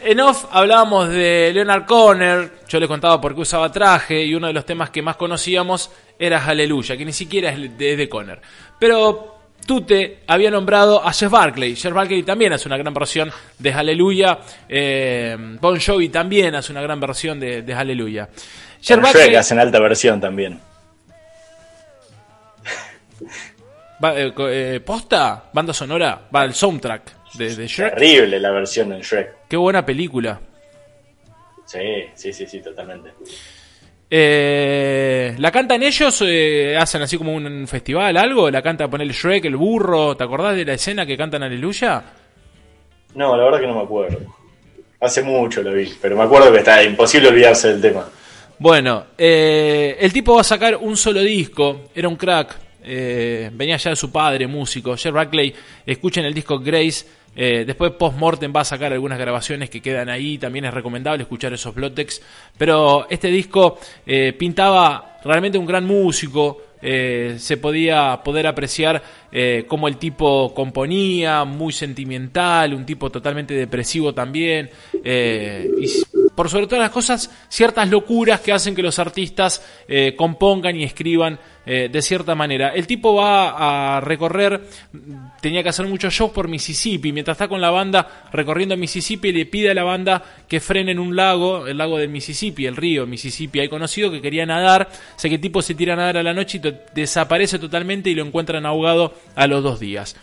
En 0.00 0.18
off 0.18 0.46
hablábamos 0.50 1.08
de 1.08 1.52
Leonard 1.54 1.86
Conner, 1.86 2.62
yo 2.66 2.80
les 2.80 2.88
contaba 2.88 3.20
por 3.20 3.32
qué 3.32 3.42
usaba 3.42 3.70
traje 3.70 4.24
y 4.24 4.34
uno 4.34 4.48
de 4.48 4.52
los 4.52 4.66
temas 4.66 4.90
que 4.90 5.02
más 5.02 5.14
conocíamos 5.14 5.92
era 6.18 6.40
Hallelujah, 6.40 6.96
que 6.96 7.04
ni 7.04 7.12
siquiera 7.12 7.50
es 7.50 7.78
de, 7.78 7.96
de 7.96 8.08
Conner. 8.08 8.42
Pero 8.80 9.35
Tute 9.66 10.18
había 10.26 10.50
nombrado 10.50 11.04
a 11.04 11.12
Jeff 11.12 11.30
Barkley. 11.30 11.76
Jeff 11.76 11.92
Barkley 11.92 12.22
también 12.22 12.52
hace 12.52 12.68
una 12.68 12.76
gran 12.76 12.94
versión 12.94 13.30
de 13.58 13.72
Hallelujah. 13.72 14.38
Eh, 14.68 15.36
bon 15.60 15.78
Jovi 15.80 16.08
también 16.08 16.54
hace 16.54 16.72
una 16.72 16.82
gran 16.82 17.00
versión 17.00 17.40
de, 17.40 17.62
de 17.62 17.74
Hallelujah. 17.74 18.28
Jeff 18.80 19.00
Barkley 19.00 19.34
hace 19.34 19.54
una 19.54 19.62
alta 19.62 19.80
versión 19.80 20.20
también. 20.20 20.60
Eh, 24.02 24.30
eh, 24.36 24.80
¿Posta? 24.84 25.44
¿Banda 25.54 25.72
sonora? 25.72 26.28
Va, 26.32 26.44
el 26.44 26.52
soundtrack 26.52 27.32
de, 27.32 27.56
de 27.56 27.66
Shrek. 27.66 27.94
Terrible 27.94 28.38
la 28.38 28.50
versión 28.50 28.92
en 28.92 29.00
Shrek. 29.00 29.48
Qué 29.48 29.56
buena 29.56 29.86
película. 29.86 30.38
Sí, 31.64 32.04
sí, 32.14 32.32
sí, 32.32 32.46
sí, 32.46 32.60
totalmente. 32.60 33.12
Eh, 34.08 35.34
¿La 35.38 35.50
cantan 35.50 35.82
ellos? 35.82 36.22
Eh, 36.24 36.76
¿Hacen 36.78 37.02
así 37.02 37.18
como 37.18 37.34
un 37.34 37.66
festival, 37.66 38.16
algo? 38.16 38.50
¿La 38.50 38.62
canta 38.62 38.88
poner 38.88 39.06
el 39.06 39.12
Shrek, 39.12 39.44
el 39.46 39.56
burro? 39.56 40.16
¿Te 40.16 40.24
acordás 40.24 40.56
de 40.56 40.64
la 40.64 40.74
escena 40.74 41.04
que 41.04 41.16
cantan 41.16 41.42
Aleluya? 41.42 42.02
No, 43.14 43.36
la 43.36 43.44
verdad 43.44 43.60
que 43.60 43.66
no 43.66 43.74
me 43.74 43.82
acuerdo. 43.82 44.18
Hace 45.00 45.22
mucho 45.22 45.62
lo 45.62 45.72
vi, 45.72 45.92
pero 46.00 46.16
me 46.16 46.22
acuerdo 46.22 46.52
que 46.52 46.58
está 46.58 46.82
imposible 46.82 47.28
olvidarse 47.28 47.68
del 47.68 47.80
tema. 47.80 48.08
Bueno, 48.58 49.06
eh, 49.18 49.96
el 50.00 50.12
tipo 50.12 50.34
va 50.34 50.40
a 50.40 50.44
sacar 50.44 50.76
un 50.76 50.96
solo 50.96 51.20
disco, 51.20 51.90
era 51.94 52.08
un 52.08 52.16
crack, 52.16 52.56
venía 52.82 53.76
ya 53.76 53.90
de 53.90 53.96
su 53.96 54.10
padre, 54.10 54.46
músico, 54.46 54.96
Jeff 54.96 55.12
Rackley, 55.12 55.52
escuchen 55.84 56.24
el 56.24 56.32
disco 56.32 56.58
Grace, 56.60 57.04
eh, 57.36 57.64
después 57.66 57.92
Postmortem 57.92 58.52
va 58.54 58.62
a 58.62 58.64
sacar 58.64 58.92
algunas 58.92 59.18
grabaciones 59.18 59.68
que 59.68 59.82
quedan 59.82 60.08
ahí, 60.08 60.38
también 60.38 60.64
es 60.64 60.72
recomendable 60.72 61.22
escuchar 61.22 61.52
esos 61.52 61.74
Blotex. 61.74 62.22
Pero 62.56 63.06
este 63.10 63.28
disco 63.28 63.78
eh, 64.06 64.32
pintaba 64.32 65.18
realmente 65.22 65.58
un 65.58 65.66
gran 65.66 65.84
músico, 65.84 66.62
eh, 66.80 67.36
se 67.38 67.58
podía 67.58 68.20
poder 68.24 68.46
apreciar 68.46 69.02
cómo 69.68 69.86
el 69.86 69.98
tipo 69.98 70.54
componía, 70.54 71.44
muy 71.44 71.70
sentimental, 71.70 72.72
un 72.72 72.86
tipo 72.86 73.10
totalmente 73.10 73.52
depresivo 73.52 74.14
también, 74.14 74.70
por 76.36 76.48
sobre 76.48 76.66
todas 76.66 76.82
las 76.82 76.90
cosas, 76.90 77.30
ciertas 77.48 77.88
locuras 77.88 78.40
que 78.40 78.52
hacen 78.52 78.76
que 78.76 78.82
los 78.82 78.98
artistas 78.98 79.64
compongan 80.16 80.76
y 80.76 80.84
escriban 80.84 81.38
eh, 81.68 81.88
de 81.90 82.00
cierta 82.00 82.36
manera. 82.36 82.68
El 82.68 82.86
tipo 82.86 83.12
va 83.12 83.96
a 83.96 84.00
recorrer, 84.00 84.68
tenía 85.40 85.64
que 85.64 85.70
hacer 85.70 85.84
muchos 85.88 86.14
shows 86.14 86.30
por 86.30 86.46
Mississippi, 86.46 87.10
mientras 87.10 87.34
está 87.34 87.48
con 87.48 87.60
la 87.60 87.70
banda 87.70 88.28
recorriendo 88.30 88.76
Mississippi 88.76 89.32
le 89.32 89.46
pide 89.46 89.72
a 89.72 89.74
la 89.74 89.82
banda 89.82 90.22
que 90.46 90.60
frene 90.60 90.92
en 90.92 91.00
un 91.00 91.16
lago, 91.16 91.66
el 91.66 91.76
lago 91.76 91.98
del 91.98 92.08
Mississippi, 92.08 92.66
el 92.66 92.76
río 92.76 93.04
Mississippi, 93.04 93.58
hay 93.58 93.68
conocido 93.68 94.12
que 94.12 94.22
quería 94.22 94.46
nadar, 94.46 94.88
sé 95.16 95.28
que 95.28 95.34
el 95.34 95.40
tipo 95.40 95.60
se 95.60 95.74
tira 95.74 95.94
a 95.94 95.96
nadar 95.96 96.18
a 96.18 96.22
la 96.22 96.34
noche 96.34 96.60
y 96.62 96.72
desaparece 96.94 97.58
totalmente 97.58 98.10
y 98.10 98.14
lo 98.14 98.24
encuentran 98.24 98.64
ahogado 98.64 99.14
a 99.34 99.48
los 99.48 99.64
dos 99.64 99.80
días. 99.80 100.14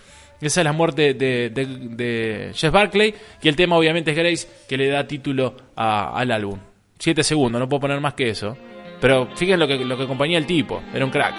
Esa 0.47 0.59
es 0.61 0.65
la 0.65 0.73
muerte 0.73 1.13
de, 1.13 1.49
de, 1.49 2.51
Jeff 2.53 2.71
Barclay 2.71 3.15
y 3.41 3.47
el 3.47 3.55
tema 3.55 3.77
obviamente 3.77 4.11
es 4.11 4.17
Grace 4.17 4.47
que 4.67 4.77
le 4.77 4.89
da 4.89 5.07
título 5.07 5.55
al 5.75 6.31
álbum. 6.31 6.59
Siete 6.99 7.23
segundos, 7.23 7.59
no 7.59 7.69
puedo 7.69 7.81
poner 7.81 8.01
más 8.01 8.13
que 8.13 8.29
eso. 8.29 8.57
Pero 8.99 9.29
fíjense 9.35 9.57
lo 9.57 9.67
que, 9.67 9.77
lo 9.77 9.97
que 9.97 10.03
acompañaba 10.03 10.37
el 10.37 10.45
tipo, 10.45 10.81
era 10.93 11.05
un 11.05 11.11
crack. 11.11 11.35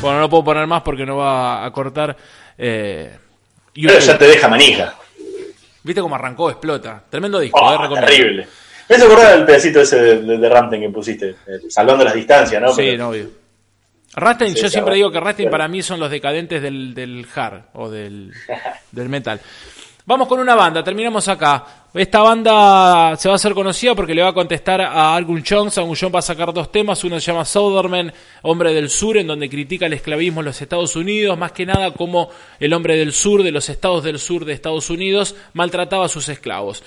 Bueno, 0.00 0.20
no 0.20 0.28
puedo 0.28 0.44
poner 0.44 0.66
más 0.66 0.82
porque 0.82 1.06
no 1.06 1.16
va 1.16 1.64
a 1.64 1.70
cortar. 1.72 2.16
Eh, 2.58 3.16
Pero 3.74 3.98
ya 3.98 4.18
te 4.18 4.26
deja 4.26 4.48
manija. 4.48 4.94
¿Viste 5.82 6.00
cómo 6.00 6.14
arrancó? 6.14 6.50
Explota. 6.50 7.02
Tremendo 7.08 7.40
disco, 7.40 7.58
oh, 7.60 7.84
eh, 7.84 8.00
Terrible. 8.00 8.46
Me 8.88 8.96
acordar 8.96 9.36
del 9.36 9.46
pedacito 9.46 9.80
ese 9.80 10.00
de, 10.00 10.38
de, 10.38 10.80
que 10.80 10.90
pusiste, 10.90 11.36
salvando 11.68 12.04
las 12.04 12.14
distancias, 12.14 12.60
¿no? 12.60 12.72
Sí, 12.72 12.96
no, 12.96 13.08
obvio. 13.08 13.30
Rastin, 14.16 14.54
yo 14.54 14.68
siempre 14.68 14.94
digo 14.94 15.10
que 15.10 15.20
Rastin 15.20 15.50
para 15.50 15.66
mí 15.66 15.82
son 15.82 15.98
los 15.98 16.10
decadentes 16.10 16.62
del, 16.62 16.94
del 16.94 17.26
hard 17.34 17.62
o 17.72 17.90
del, 17.90 18.32
del 18.92 19.08
metal. 19.08 19.40
Vamos 20.06 20.28
con 20.28 20.38
una 20.38 20.54
banda, 20.54 20.84
terminamos 20.84 21.26
acá. 21.28 21.64
Esta 21.94 22.20
banda 22.20 23.16
se 23.16 23.26
va 23.26 23.34
a 23.34 23.36
hacer 23.36 23.54
conocida 23.54 23.94
porque 23.94 24.14
le 24.14 24.20
va 24.20 24.28
a 24.28 24.34
contestar 24.34 24.82
a 24.82 25.16
Argun 25.16 25.42
Jones. 25.48 25.78
Argun 25.78 25.96
Jones 25.98 26.14
va 26.14 26.18
a 26.18 26.22
sacar 26.22 26.52
dos 26.52 26.70
temas. 26.70 27.02
Uno 27.04 27.18
se 27.18 27.32
llama 27.32 27.46
Southerman, 27.46 28.12
Hombre 28.42 28.74
del 28.74 28.90
Sur, 28.90 29.16
en 29.16 29.26
donde 29.26 29.48
critica 29.48 29.86
el 29.86 29.94
esclavismo 29.94 30.42
en 30.42 30.46
los 30.46 30.60
Estados 30.60 30.94
Unidos, 30.94 31.38
más 31.38 31.52
que 31.52 31.64
nada 31.64 31.92
como 31.94 32.28
el 32.60 32.74
hombre 32.74 32.98
del 32.98 33.14
sur, 33.14 33.42
de 33.42 33.50
los 33.50 33.70
estados 33.70 34.04
del 34.04 34.18
sur 34.18 34.44
de 34.44 34.52
Estados 34.52 34.90
Unidos, 34.90 35.36
maltrataba 35.54 36.04
a 36.04 36.08
sus 36.10 36.28
esclavos. 36.28 36.82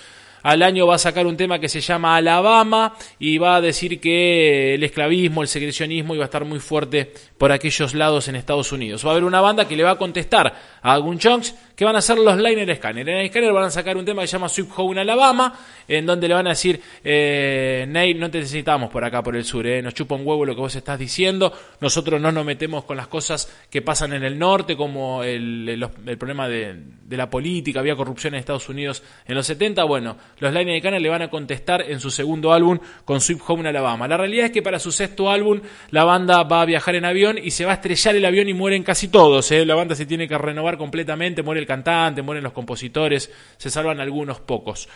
Al 0.47 0.63
año 0.63 0.87
va 0.87 0.95
a 0.95 0.97
sacar 0.97 1.27
un 1.27 1.35
tema 1.35 1.59
que 1.59 1.67
se 1.67 1.81
llama 1.81 2.15
Alabama 2.15 2.95
y 3.19 3.37
va 3.37 3.57
a 3.57 3.61
decir 3.61 3.99
que 3.99 4.75
el 4.75 4.83
esclavismo, 4.85 5.41
el 5.41 5.49
segregacionismo 5.49 6.15
iba 6.15 6.23
a 6.23 6.31
estar 6.31 6.45
muy 6.45 6.61
fuerte 6.61 7.11
por 7.37 7.51
aquellos 7.51 7.93
lados 7.93 8.29
en 8.29 8.37
Estados 8.37 8.71
Unidos. 8.71 9.03
Va 9.05 9.09
a 9.09 9.11
haber 9.11 9.25
una 9.25 9.41
banda 9.41 9.67
que 9.67 9.75
le 9.75 9.83
va 9.83 9.91
a 9.91 9.97
contestar 9.97 10.55
a 10.81 10.93
Argun 10.93 11.19
Jones 11.21 11.53
que 11.77 11.85
van 11.85 11.95
a 11.95 12.01
ser 12.01 12.17
los 12.17 12.35
Liner 12.37 12.75
Scanner. 12.75 13.07
En 13.07 13.17
el 13.17 13.29
Scanner 13.29 13.53
van 13.53 13.65
a 13.65 13.69
sacar 13.69 13.95
un 13.97 14.03
tema 14.03 14.23
que 14.23 14.27
se 14.27 14.33
llama 14.33 14.49
Sweet 14.49 14.69
Home 14.77 14.99
Alabama, 14.99 15.53
en 15.87 16.07
donde 16.07 16.27
le 16.27 16.33
van 16.33 16.47
a 16.47 16.49
decir, 16.49 16.81
eh, 17.03 17.85
Nate, 17.87 18.15
no 18.15 18.31
te 18.31 18.39
necesitamos 18.39 18.89
por 18.89 19.05
acá, 19.05 19.21
por 19.21 19.35
el 19.35 19.45
sur, 19.45 19.67
eh, 19.67 19.79
nos 19.83 19.93
chupa 19.93 20.15
un 20.15 20.25
huevo 20.25 20.43
lo 20.43 20.55
que 20.55 20.61
vos 20.61 20.75
estás 20.75 20.97
diciendo, 20.97 21.53
nosotros 21.79 22.19
no 22.19 22.31
nos 22.31 22.43
metemos 22.43 22.83
con 22.83 22.97
las 22.97 23.07
cosas 23.07 23.53
que 23.69 23.83
pasan 23.83 24.13
en 24.13 24.23
el 24.23 24.39
norte, 24.39 24.75
como 24.75 25.23
el, 25.23 25.87
problema 26.17 26.47
de, 26.47 26.81
de 27.03 27.15
la 27.15 27.29
política, 27.29 27.79
había 27.79 27.95
corrupción 27.95 28.33
en 28.33 28.39
Estados 28.39 28.67
Unidos 28.69 29.03
en 29.27 29.35
los 29.35 29.45
70, 29.45 29.83
bueno, 29.83 30.17
los 30.39 30.51
Liner 30.51 30.79
Scanner 30.79 30.99
le 30.99 31.09
van 31.09 31.21
a 31.21 31.29
contestar 31.29 31.83
en 31.87 31.99
su 31.99 32.09
segundo 32.09 32.53
álbum 32.53 32.79
con 33.05 33.21
Sweet 33.21 33.41
Home 33.45 33.69
Alabama. 33.69 34.07
La 34.07 34.17
realidad 34.17 34.47
es 34.47 34.51
que 34.51 34.63
para 34.63 34.79
su 34.79 34.91
sexto 34.91 35.29
álbum 35.29 35.61
la 35.91 36.03
banda 36.05 36.41
va 36.41 36.63
a 36.63 36.65
viajar 36.65 36.95
en 36.95 37.05
avión 37.05 37.37
y 37.37 37.51
se 37.51 37.65
va 37.65 37.73
a 37.73 37.75
estrellar 37.75 38.15
el 38.15 38.25
avión 38.25 38.49
y 38.49 38.55
mueren 38.55 38.81
casi 38.81 39.09
todos. 39.09 39.51
¿eh? 39.51 39.63
La 39.63 39.75
banda 39.75 39.93
se 39.93 40.07
tiene 40.07 40.27
que 40.27 40.37
renovar 40.39 40.77
completamente, 40.77 41.43
muere 41.43 41.61
el 41.61 41.66
cantante, 41.67 42.23
mueren 42.23 42.43
los 42.43 42.53
compositores, 42.53 43.31
se 43.57 43.69
salvan 43.69 43.99
algunos 43.99 44.39
pocos. 44.39 44.89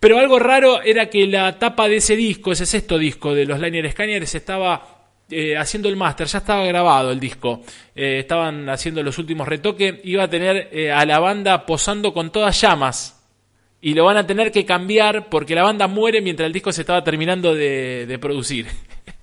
Pero 0.00 0.18
algo 0.18 0.38
raro 0.38 0.80
era 0.80 1.10
que 1.10 1.26
la 1.26 1.58
tapa 1.58 1.86
de 1.86 1.96
ese 1.96 2.16
disco, 2.16 2.52
ese 2.52 2.64
sexto 2.64 2.96
disco 2.96 3.34
de 3.34 3.44
los 3.44 3.60
Liner 3.60 3.90
Scanners, 3.92 4.34
estaba 4.34 5.00
eh, 5.28 5.56
haciendo 5.56 5.90
el 5.90 5.96
máster, 5.96 6.26
ya 6.26 6.38
estaba 6.38 6.64
grabado 6.64 7.12
el 7.12 7.20
disco, 7.20 7.62
Eh, 7.94 8.20
estaban 8.20 8.68
haciendo 8.70 9.02
los 9.02 9.18
últimos 9.18 9.46
retoques, 9.46 9.96
iba 10.04 10.24
a 10.24 10.30
tener 10.30 10.70
eh, 10.72 10.90
a 10.90 11.04
la 11.04 11.18
banda 11.18 11.66
posando 11.66 12.14
con 12.14 12.32
todas 12.32 12.58
llamas. 12.58 13.22
Y 13.82 13.94
lo 13.94 14.04
van 14.04 14.16
a 14.16 14.26
tener 14.26 14.52
que 14.52 14.64
cambiar 14.64 15.28
porque 15.28 15.54
la 15.54 15.62
banda 15.62 15.86
muere 15.86 16.20
mientras 16.22 16.46
el 16.46 16.52
disco 16.52 16.72
se 16.72 16.82
estaba 16.82 17.04
terminando 17.04 17.54
de 17.54 18.18
producir. 18.20 18.66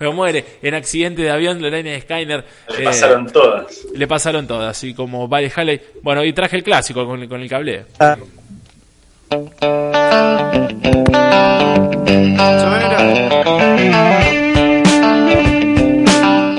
Pero 0.00 0.14
muere 0.14 0.42
en 0.62 0.72
accidente 0.72 1.20
de 1.20 1.30
avión, 1.30 1.60
Lorena 1.60 1.90
Skyner. 2.00 2.42
Le 2.78 2.84
pasaron 2.84 3.26
todas. 3.26 3.84
Le 3.94 4.06
pasaron 4.06 4.46
todas, 4.46 4.70
así 4.74 4.94
como 4.94 5.28
Buddy 5.28 5.50
Haley. 5.54 5.78
Bueno, 6.02 6.24
y 6.24 6.32
traje 6.32 6.56
el 6.56 6.62
clásico 6.62 7.04
con, 7.04 7.28
con 7.28 7.38
el 7.42 7.48
cable. 7.50 7.84
Ah, 7.98 8.16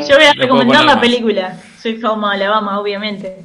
Yo 0.07 0.15
voy 0.17 0.25
a 0.25 0.33
recomendar 0.35 0.85
la 0.85 0.99
película. 0.99 1.57
Soy 1.81 1.99
Home 2.03 2.27
Alabama, 2.27 2.79
obviamente. 2.79 3.37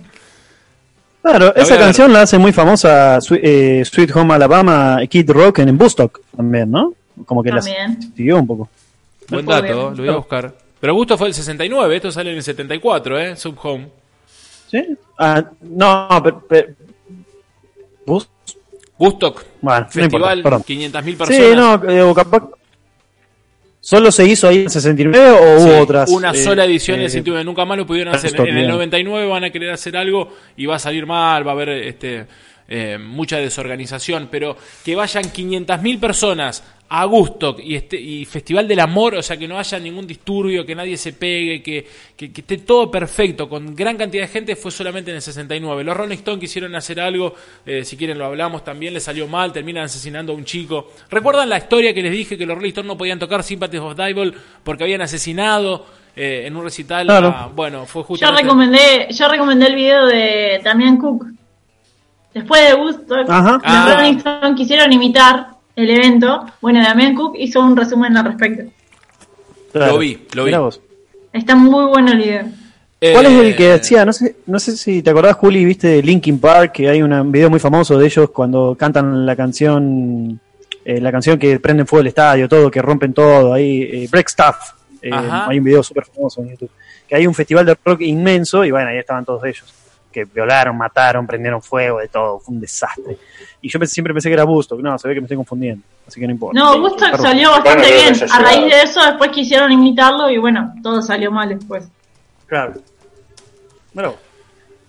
Claro, 1.22 1.52
La 1.56 1.62
esa 1.62 1.76
canción 1.78 2.12
la 2.12 2.22
hace 2.22 2.38
muy 2.38 2.52
famosa 2.52 3.18
eh, 3.42 3.82
Sweet 3.84 4.14
Home 4.14 4.34
Alabama, 4.34 4.98
Kid 5.08 5.30
Rock 5.30 5.58
en 5.60 5.76
Bustock 5.76 6.20
también, 6.36 6.70
¿no? 6.70 6.94
Como 7.24 7.42
que 7.42 7.50
la 7.50 7.56
También. 7.60 7.98
siguió 8.14 8.36
un 8.38 8.46
poco. 8.46 8.68
Buen 9.28 9.46
dato, 9.46 9.90
lo 9.90 9.96
voy 9.96 10.08
a 10.08 10.16
buscar. 10.16 10.54
Pero 10.80 10.94
Gusto 10.94 11.16
fue 11.18 11.28
el 11.28 11.34
69, 11.34 11.96
esto 11.96 12.12
sale 12.12 12.30
en 12.30 12.36
el 12.36 12.42
74, 12.42 13.18
¿eh? 13.18 13.36
Sub 13.36 13.56
Home. 13.62 13.88
¿Sí? 14.70 14.84
Ah, 15.18 15.42
no, 15.62 16.20
pero... 16.22 16.44
pero- 16.48 16.68
¿Bus? 18.04 18.28
Gustock, 18.98 19.44
Bueno, 19.60 19.80
no 19.80 19.88
festival, 19.90 20.42
perdón. 20.42 20.62
500.000 20.62 21.16
personas. 21.16 21.28
Sí, 21.28 21.54
no, 21.54 22.10
eh, 22.10 22.14
capaz... 22.14 22.48
¿Solo 23.80 24.10
se 24.10 24.24
hizo 24.24 24.48
ahí 24.48 24.62
en 24.62 24.70
69 24.70 25.30
o 25.30 25.58
Sí, 25.60 25.68
hubo 25.68 25.78
otras? 25.80 26.10
Una 26.10 26.30
eh, 26.32 26.36
sola 26.36 26.64
edición 26.64 26.98
eh, 26.98 27.02
del 27.02 27.10
109, 27.10 27.44
nunca 27.44 27.64
más 27.64 27.78
lo 27.78 27.86
pudieron 27.86 28.14
hacer. 28.14 28.34
En 28.40 28.46
el 28.48 28.54
bien. 28.54 28.68
99 28.68 29.26
van 29.28 29.44
a 29.44 29.50
querer 29.50 29.70
hacer 29.70 29.96
algo 29.96 30.32
y 30.56 30.66
va 30.66 30.76
a 30.76 30.78
salir 30.80 31.06
mal, 31.06 31.46
va 31.46 31.52
a 31.52 31.54
haber 31.54 31.68
este, 31.68 32.26
eh, 32.68 32.98
mucha 32.98 33.36
desorganización, 33.36 34.28
pero 34.28 34.56
que 34.84 34.96
vayan 34.96 35.24
500.000 35.24 36.00
personas 36.00 36.64
a 36.88 37.04
Gustock 37.04 37.58
y, 37.60 37.74
este, 37.74 38.00
y 38.00 38.24
Festival 38.24 38.68
del 38.68 38.78
Amor, 38.78 39.16
o 39.16 39.22
sea, 39.22 39.36
que 39.36 39.48
no 39.48 39.58
haya 39.58 39.78
ningún 39.80 40.06
disturbio, 40.06 40.64
que 40.64 40.74
nadie 40.74 40.96
se 40.96 41.12
pegue, 41.12 41.60
que, 41.62 41.84
que, 42.16 42.32
que 42.32 42.40
esté 42.42 42.58
todo 42.58 42.90
perfecto, 42.90 43.48
con 43.48 43.74
gran 43.74 43.96
cantidad 43.96 44.22
de 44.22 44.28
gente, 44.28 44.54
fue 44.54 44.70
solamente 44.70 45.10
en 45.10 45.16
el 45.16 45.22
69. 45.22 45.82
Los 45.82 45.96
Rolling 45.96 46.14
Stones 46.16 46.40
quisieron 46.40 46.74
hacer 46.76 47.00
algo, 47.00 47.34
eh, 47.66 47.84
si 47.84 47.96
quieren 47.96 48.18
lo 48.18 48.26
hablamos 48.26 48.62
también, 48.62 48.94
les 48.94 49.02
salió 49.02 49.26
mal, 49.26 49.52
terminan 49.52 49.84
asesinando 49.86 50.32
a 50.32 50.36
un 50.36 50.44
chico. 50.44 50.92
¿Recuerdan 51.10 51.48
la 51.48 51.58
historia 51.58 51.92
que 51.92 52.02
les 52.02 52.12
dije 52.12 52.38
que 52.38 52.46
los 52.46 52.56
Rolling 52.56 52.68
Stones 52.70 52.86
no 52.88 52.96
podían 52.96 53.18
tocar 53.18 53.42
Sympathy 53.42 53.78
of 53.78 53.96
Devil 53.96 54.32
porque 54.62 54.84
habían 54.84 55.00
asesinado 55.00 55.86
eh, 56.14 56.44
en 56.46 56.56
un 56.56 56.62
recital? 56.62 57.06
Claro. 57.06 57.28
a- 57.28 57.46
bueno, 57.48 57.84
fue 57.86 58.04
Yo 58.16 58.30
recomendé, 58.30 59.08
yo 59.10 59.28
recomendé 59.28 59.66
el 59.66 59.74
video 59.74 60.06
de 60.06 60.60
Damián 60.62 60.98
Cook. 60.98 61.26
Después 62.32 62.68
de 62.68 62.74
Woodstock, 62.74 63.28
Ajá. 63.28 63.52
los 63.54 63.62
Ah. 63.64 63.94
Rolling 63.96 64.18
Stones 64.18 64.56
quisieron 64.56 64.92
imitar 64.92 65.55
el 65.76 65.90
evento. 65.90 66.46
Bueno, 66.60 66.82
Damián 66.82 67.14
Cook 67.14 67.36
hizo 67.38 67.60
un 67.60 67.76
resumen 67.76 68.16
al 68.16 68.24
respecto. 68.24 68.64
claro. 69.72 69.92
Lo 69.92 69.98
vi, 69.98 70.18
lo 70.34 70.44
vi. 70.44 70.52
Vos. 70.54 70.80
Está 71.32 71.54
muy 71.54 71.84
bueno 71.86 72.12
el 72.12 72.18
video. 72.18 72.44
¿Cuál 73.12 73.26
es 73.26 73.32
Eh, 73.32 73.48
el 73.48 73.56
que 73.56 73.68
decía? 73.68 74.04
No 74.06 74.12
sé, 74.12 74.36
no 74.46 74.58
sé 74.58 74.74
si 74.76 75.02
te 75.02 75.10
acordás, 75.10 75.36
Juli, 75.36 75.64
viste 75.66 75.86
de 75.88 76.02
Linkin 76.02 76.38
Park, 76.40 76.72
que 76.72 76.88
hay 76.88 77.02
un 77.02 77.30
video 77.30 77.50
muy 77.50 77.60
famoso 77.60 77.98
de 77.98 78.06
ellos 78.06 78.30
cuando 78.30 78.74
cantan 78.74 79.26
la 79.26 79.36
canción, 79.36 80.40
eh, 80.82 80.98
la 81.00 81.12
canción 81.12 81.38
que 81.38 81.60
prenden 81.60 81.86
fuego 81.86 82.00
el 82.00 82.06
estadio, 82.06 82.48
todo, 82.48 82.70
que 82.70 82.80
rompen 82.80 83.12
todo, 83.12 83.52
ahí, 83.52 83.82
eh, 83.82 84.08
Break 84.10 84.28
Stuff. 84.30 84.56
Eh, 85.02 85.10
hay 85.12 85.58
un 85.58 85.64
video 85.64 85.82
súper 85.82 86.06
famoso 86.06 86.40
en 86.40 86.50
YouTube. 86.50 86.70
Que 87.06 87.16
hay 87.16 87.26
un 87.26 87.34
festival 87.34 87.66
de 87.66 87.76
rock 87.84 88.00
inmenso 88.00 88.64
y 88.64 88.70
bueno, 88.70 88.88
ahí 88.88 88.98
estaban 88.98 89.24
todos 89.26 89.44
ellos. 89.44 89.64
Que 90.16 90.24
violaron, 90.24 90.78
mataron, 90.78 91.26
prendieron 91.26 91.60
fuego, 91.60 91.98
de 91.98 92.08
todo, 92.08 92.38
fue 92.40 92.54
un 92.54 92.60
desastre. 92.62 93.18
Y 93.60 93.68
yo 93.68 93.78
pensé- 93.78 93.92
siempre 93.92 94.14
pensé 94.14 94.30
que 94.30 94.32
era 94.32 94.44
Busto, 94.44 94.74
no, 94.78 94.98
se 94.98 95.06
ve 95.08 95.12
que 95.12 95.20
me 95.20 95.26
estoy 95.26 95.36
confundiendo, 95.36 95.84
así 96.08 96.18
que 96.18 96.26
no 96.26 96.32
importa. 96.32 96.58
No, 96.58 96.72
Perdón. 96.72 97.18
salió 97.20 97.50
bastante 97.50 97.86
Bueno, 97.86 98.00
bien. 98.18 98.30
A 98.32 98.38
raíz 98.38 98.60
llegado. 98.64 98.76
de 98.78 98.82
eso, 98.82 99.00
después 99.04 99.30
quisieron 99.30 99.70
imitarlo 99.72 100.30
y 100.30 100.38
bueno, 100.38 100.72
todo 100.82 101.02
salió 101.02 101.30
mal 101.30 101.50
después. 101.50 101.86
Claro. 102.46 102.72
Bueno, 103.92 104.14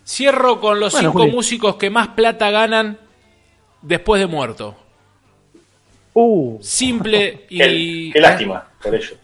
Cierro 0.08 0.62
con 0.62 0.80
los 0.80 0.94
Bueno, 0.94 1.10
cinco 1.10 1.24
Juli. 1.24 1.32
músicos 1.34 1.76
que 1.76 1.90
más 1.90 2.08
plata 2.08 2.50
ganan 2.50 2.98
después 3.82 4.22
de 4.22 4.28
muerto. 4.28 4.78
uh, 6.14 6.58
Simple 6.62 7.46
y... 7.50 7.58
Qué, 8.08 8.14
qué 8.14 8.22
lástima 8.22 8.66
por 8.82 8.96
ello. 8.96 9.18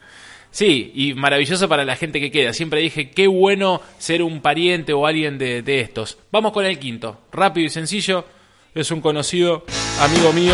Sí, 0.53 0.91
y 0.93 1.15
maravilloso 1.15 1.67
para 1.67 1.83
la 1.83 1.95
gente 1.95 2.19
que 2.19 2.29
queda. 2.29 2.53
Siempre 2.53 2.79
dije, 2.79 3.09
qué 3.09 3.25
bueno 3.25 3.81
ser 3.97 4.21
un 4.21 4.39
pariente 4.39 4.93
o 4.93 5.07
alguien 5.07 5.39
de, 5.39 5.81
estos. 5.81 6.19
Vamos 6.31 6.53
con 6.53 6.63
el 6.63 6.77
quinto. 6.77 7.21
Rápido 7.31 7.65
y 7.65 7.69
sencillo. 7.71 8.23
Es 8.75 8.91
un 8.91 9.01
conocido 9.01 9.65
amigo 9.99 10.31
mío. 10.31 10.53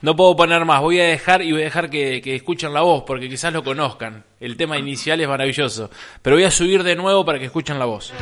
No 0.00 0.14
puedo 0.14 0.36
poner 0.36 0.64
más, 0.64 0.80
voy 0.80 1.00
a 1.00 1.04
dejar 1.04 1.42
y 1.42 1.50
voy 1.50 1.62
a 1.62 1.64
dejar 1.64 1.90
que, 1.90 2.22
que 2.22 2.36
escuchen 2.36 2.72
la 2.72 2.82
voz, 2.82 3.02
porque 3.04 3.28
quizás 3.28 3.52
lo 3.52 3.64
conozcan. 3.64 4.22
El 4.38 4.56
tema 4.56 4.78
inicial 4.78 5.20
es 5.20 5.26
maravilloso. 5.26 5.90
Pero 6.22 6.36
voy 6.36 6.44
a 6.44 6.52
subir 6.52 6.84
de 6.84 6.94
nuevo 6.94 7.24
para 7.24 7.40
que 7.40 7.46
escuchen 7.46 7.80
la 7.80 7.86
voz. 7.86 8.12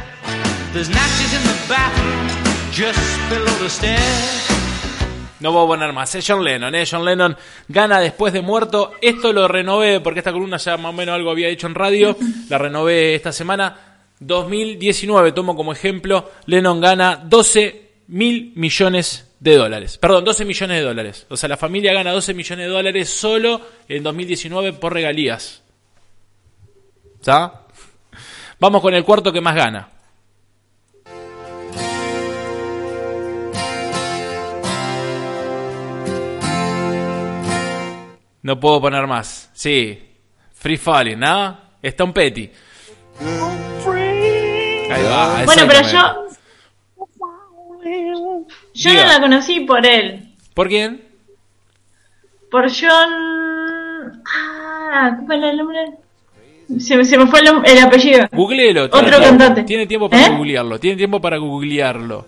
No 5.40 5.52
puedo 5.52 5.66
poner 5.66 5.92
más. 5.92 6.14
Es 6.14 6.24
John 6.26 6.42
Lennon, 6.42 6.74
¿eh? 6.74 6.84
John 6.90 7.04
Lennon 7.04 7.36
gana 7.68 8.00
después 8.00 8.32
de 8.32 8.40
muerto. 8.40 8.92
Esto 9.00 9.32
lo 9.32 9.46
renové 9.46 10.00
porque 10.00 10.20
esta 10.20 10.32
columna 10.32 10.56
ya 10.56 10.76
más 10.76 10.90
o 10.90 10.92
menos 10.92 11.14
algo 11.14 11.30
había 11.30 11.48
dicho 11.48 11.66
en 11.66 11.74
radio. 11.74 12.16
La 12.48 12.58
renové 12.58 13.14
esta 13.14 13.32
semana. 13.32 13.76
2019, 14.18 15.32
tomo 15.32 15.54
como 15.54 15.72
ejemplo. 15.72 16.30
Lennon 16.46 16.80
gana 16.80 17.16
12 17.16 17.90
mil 18.08 18.52
millones 18.56 19.34
de 19.40 19.56
dólares. 19.56 19.98
Perdón, 19.98 20.24
12 20.24 20.44
millones 20.44 20.78
de 20.78 20.84
dólares. 20.84 21.26
O 21.28 21.36
sea, 21.36 21.48
la 21.48 21.56
familia 21.56 21.92
gana 21.92 22.12
12 22.12 22.34
millones 22.34 22.66
de 22.66 22.72
dólares 22.72 23.08
solo 23.10 23.60
en 23.88 24.02
2019 24.02 24.72
por 24.74 24.94
regalías. 24.94 25.62
¿Está? 27.20 27.66
Vamos 28.58 28.80
con 28.80 28.94
el 28.94 29.04
cuarto 29.04 29.32
que 29.32 29.40
más 29.40 29.54
gana. 29.54 29.95
No 38.46 38.60
puedo 38.60 38.80
poner 38.80 39.08
más. 39.08 39.50
Sí. 39.54 39.98
Free 40.54 40.76
Falling, 40.76 41.18
¿no? 41.18 41.58
Está 41.82 42.04
un 42.04 42.12
Petty. 42.12 42.48
Ahí 44.88 45.02
va. 45.02 45.42
Bueno, 45.44 45.62
pero 45.66 45.80
yo. 45.90 46.26
Yo 48.72 48.90
Diga. 48.90 49.02
no 49.04 49.12
la 49.14 49.20
conocí 49.20 49.60
por 49.60 49.84
él. 49.84 50.32
¿Por 50.54 50.68
quién? 50.68 51.02
Por 52.48 52.70
John. 52.70 54.22
Ah, 54.32 55.16
¿cómo 55.18 55.32
era 55.32 55.50
el 55.50 55.56
nombre? 55.56 55.78
Se, 56.78 56.96
me- 56.96 57.04
se 57.04 57.18
me 57.18 57.26
fue 57.26 57.40
el, 57.40 57.78
apellido. 57.82 58.28
Googleelo. 58.30 58.84
Otro 58.84 59.00
tiene, 59.00 59.18
cantante. 59.18 59.64
tiene 59.64 59.88
tiempo 59.88 60.08
para 60.08 60.24
¿Eh? 60.26 60.30
googlearlo. 60.36 60.78
Tiene 60.78 60.96
tiempo 60.96 61.20
para 61.20 61.36
googlearlo. 61.38 62.24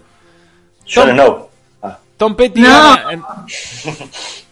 John 0.92 1.10
Snow. 1.12 1.48
Ah, 1.80 1.96
Tom 2.16 2.34
Petty 2.34 2.60
No. 2.60 2.68
gana. 2.68 3.12
En, 3.12 3.22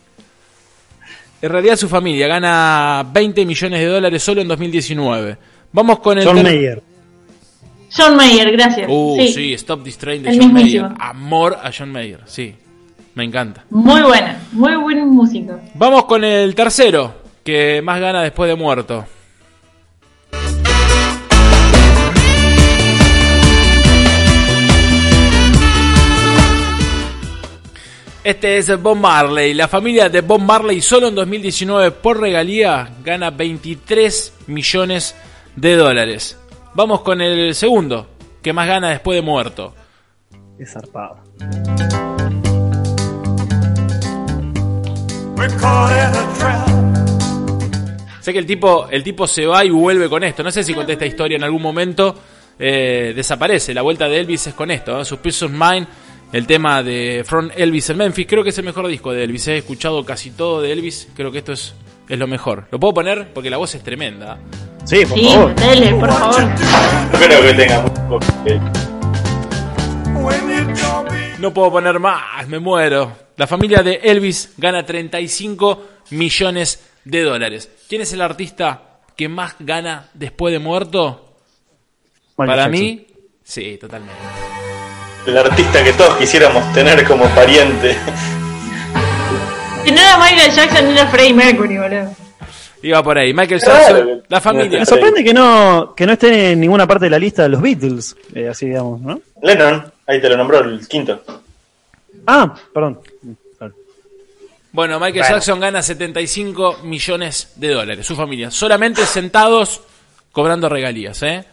en 1.43 1.51
realidad, 1.51 1.77
su 1.77 1.89
familia 1.89 2.27
gana 2.27 3.07
20 3.13 3.45
millones 3.45 3.81
de 3.81 3.87
dólares 3.87 4.23
solo 4.23 4.41
en 4.41 4.49
2019. 4.49 5.39
Vamos 5.73 5.99
con 6.01 6.19
el. 6.19 6.25
John 6.25 6.43
Mayer. 6.43 6.83
John 7.95 8.17
Mayer, 8.17 8.53
gracias. 8.53 8.89
Uh, 8.91 9.17
sí. 9.19 9.33
sí. 9.33 9.53
Stop 9.55 9.85
This 9.85 9.99
Train 9.99 10.23
de 10.23 10.31
El 10.31 10.39
John 10.39 10.53
mismísimo. 10.53 10.89
Mayer. 10.91 11.03
Amor 11.03 11.59
a 11.63 11.71
John 11.77 11.93
Mayer, 11.93 12.21
sí. 12.27 12.55
Me 13.15 13.25
encanta. 13.25 13.65
Muy 13.71 14.03
buena, 14.03 14.39
muy 14.53 14.77
buen 14.77 15.09
músico. 15.09 15.59
Vamos 15.75 16.05
con 16.05 16.23
el 16.23 16.55
tercero, 16.55 17.15
que 17.43 17.81
más 17.83 17.99
gana 18.01 18.23
después 18.23 18.49
de 18.49 18.57
muerto. 18.57 19.07
Este 28.27 28.59
es 28.59 28.83
Bob 28.83 28.97
Marley. 28.97 29.55
La 29.55 29.69
familia 29.69 30.09
de 30.09 30.21
Bob 30.21 30.41
Marley 30.41 30.81
solo 30.81 31.07
en 31.07 31.15
2019 31.15 31.93
por 31.93 32.21
regalía 32.21 32.91
gana 33.05 33.31
23 33.31 34.33
millones 34.49 35.15
de 35.55 35.77
dólares. 35.77 36.37
Vamos 36.75 37.03
con 37.03 37.21
el 37.21 37.55
segundo, 37.55 38.09
que 38.43 38.53
más 38.53 38.67
gana 38.67 38.89
después 38.89 39.15
de 39.15 39.23
muerto. 39.23 39.77
Es 40.59 40.73
zarpado. 40.73 41.21
Sé 48.21 48.33
que 48.33 48.39
el 48.41 48.47
tipo, 48.47 48.89
el 48.91 49.05
tipo 49.05 49.29
se 49.29 49.47
va 49.47 49.65
y 49.65 49.71
vuelve 49.71 50.09
con 50.09 50.25
esto. 50.25 50.43
No 50.43 50.51
sé 50.51 50.65
si 50.65 50.75
conté 50.75 50.95
esta 50.95 51.07
historia 51.07 51.37
en 51.37 51.45
algún 51.45 51.63
momento. 51.63 52.17
Eh, 52.59 53.13
desaparece. 53.15 53.73
La 53.73 53.83
vuelta 53.83 54.09
de 54.09 54.19
Elvis 54.19 54.49
es 54.49 54.55
con 54.55 54.73
esto. 54.73 54.97
¿no? 54.97 55.05
Suspicious 55.05 55.45
of 55.45 55.53
Mind. 55.53 55.87
El 56.33 56.47
tema 56.47 56.83
de 56.83 57.23
From 57.25 57.51
Elvis 57.57 57.91
en 57.91 57.99
Memphis. 57.99 58.27
Creo 58.29 58.43
que 58.43 58.51
es 58.51 58.59
el 58.59 58.65
mejor 58.65 58.87
disco 58.89 59.13
de 59.13 59.25
Elvis. 59.25 59.49
He 59.49 59.59
escuchado 59.59 60.05
casi 60.05 60.31
todo 60.33 60.61
de 60.61 60.73
Elvis. 60.73 61.09
Creo 61.15 61.31
que 61.33 61.39
esto 61.39 61.53
es, 61.53 61.75
es 62.09 62.19
lo 62.19 62.27
mejor. 62.27 62.67
¿Lo 62.71 62.79
puedo 62.81 62.95
poner? 62.95 63.33
Porque 63.33 63.49
la 63.49 63.57
voz 63.57 63.75
es 63.75 63.83
tremenda. 63.83 64.39
Sí, 64.85 65.05
por 65.07 65.19
Sí, 65.19 65.29
favor. 65.29 65.55
dele, 65.55 65.95
por 65.95 66.13
favor. 66.13 66.43
No 66.43 67.19
creo 67.19 67.43
que 67.43 67.55
tenga 67.55 67.83
mucho 67.83 68.19
que- 68.45 68.61
No 71.39 71.53
puedo 71.55 71.71
poner 71.71 71.99
más, 72.01 72.47
me 72.49 72.59
muero. 72.59 73.13
La 73.37 73.47
familia 73.47 73.83
de 73.83 74.01
Elvis 74.03 74.55
gana 74.57 74.85
35 74.85 75.83
millones 76.11 76.83
de 77.05 77.23
dólares. 77.23 77.71
¿Quién 77.89 78.01
es 78.03 78.13
el 78.13 78.23
artista 78.23 79.01
que 79.17 79.29
más 79.29 79.55
gana 79.59 80.09
después 80.15 80.53
de 80.53 80.59
muerto? 80.59 81.37
Michael 82.39 82.59
Para 82.59 82.63
Jackson. 82.65 82.71
mí, 82.81 83.07
sí, 83.45 83.79
totalmente. 83.81 84.15
El 85.27 85.37
artista 85.37 85.83
que 85.83 85.93
todos 85.93 86.17
quisiéramos 86.17 86.73
tener 86.73 87.05
como 87.05 87.25
pariente. 87.31 87.97
Si 89.85 89.91
no 89.91 90.01
era 90.01 90.19
Michael 90.19 90.53
Jackson, 90.53 90.87
era 90.87 91.07
Freddie 91.09 91.35
Mercury, 91.35 91.79
boludo. 91.79 92.11
Iba 92.83 93.03
por 93.03 93.19
ahí. 93.19 93.33
Michael 93.35 93.61
Claro. 93.61 93.97
Jackson, 93.97 94.23
la 94.29 94.41
familia. 94.41 94.79
Me 94.81 94.87
sorprende 94.87 95.25
que 95.25 95.35
no, 95.35 95.95
que 95.97 96.07
no 96.07 96.13
esté 96.13 96.53
en 96.53 96.61
ninguna 96.61 96.87
parte 96.87 97.07
de 97.07 97.11
la 97.11 97.19
lista 97.19 97.43
de 97.43 97.49
los 97.49 97.61
Beatles, 97.61 98.17
eh, 98.35 98.49
así 98.49 98.67
digamos, 98.67 99.01
¿no? 99.01 99.21
Lennon, 99.43 99.93
ahí 100.07 100.21
te 100.21 100.29
lo 100.29 100.37
nombró 100.37 100.61
el 100.61 100.87
quinto. 100.87 101.21
Ah, 102.27 102.55
perdón. 102.73 103.01
Bueno, 104.73 105.01
Michael 105.01 105.21
Bueno. 105.23 105.35
Jackson 105.37 105.59
gana 105.59 105.83
75 105.83 106.81
millones 106.85 107.53
de 107.57 107.69
dólares. 107.71 108.07
Su 108.07 108.15
familia. 108.15 108.51
Solamente 108.51 109.07
sentados 109.07 109.81
cobrando 110.33 110.69
regalías, 110.69 111.23
¿eh? 111.23 111.45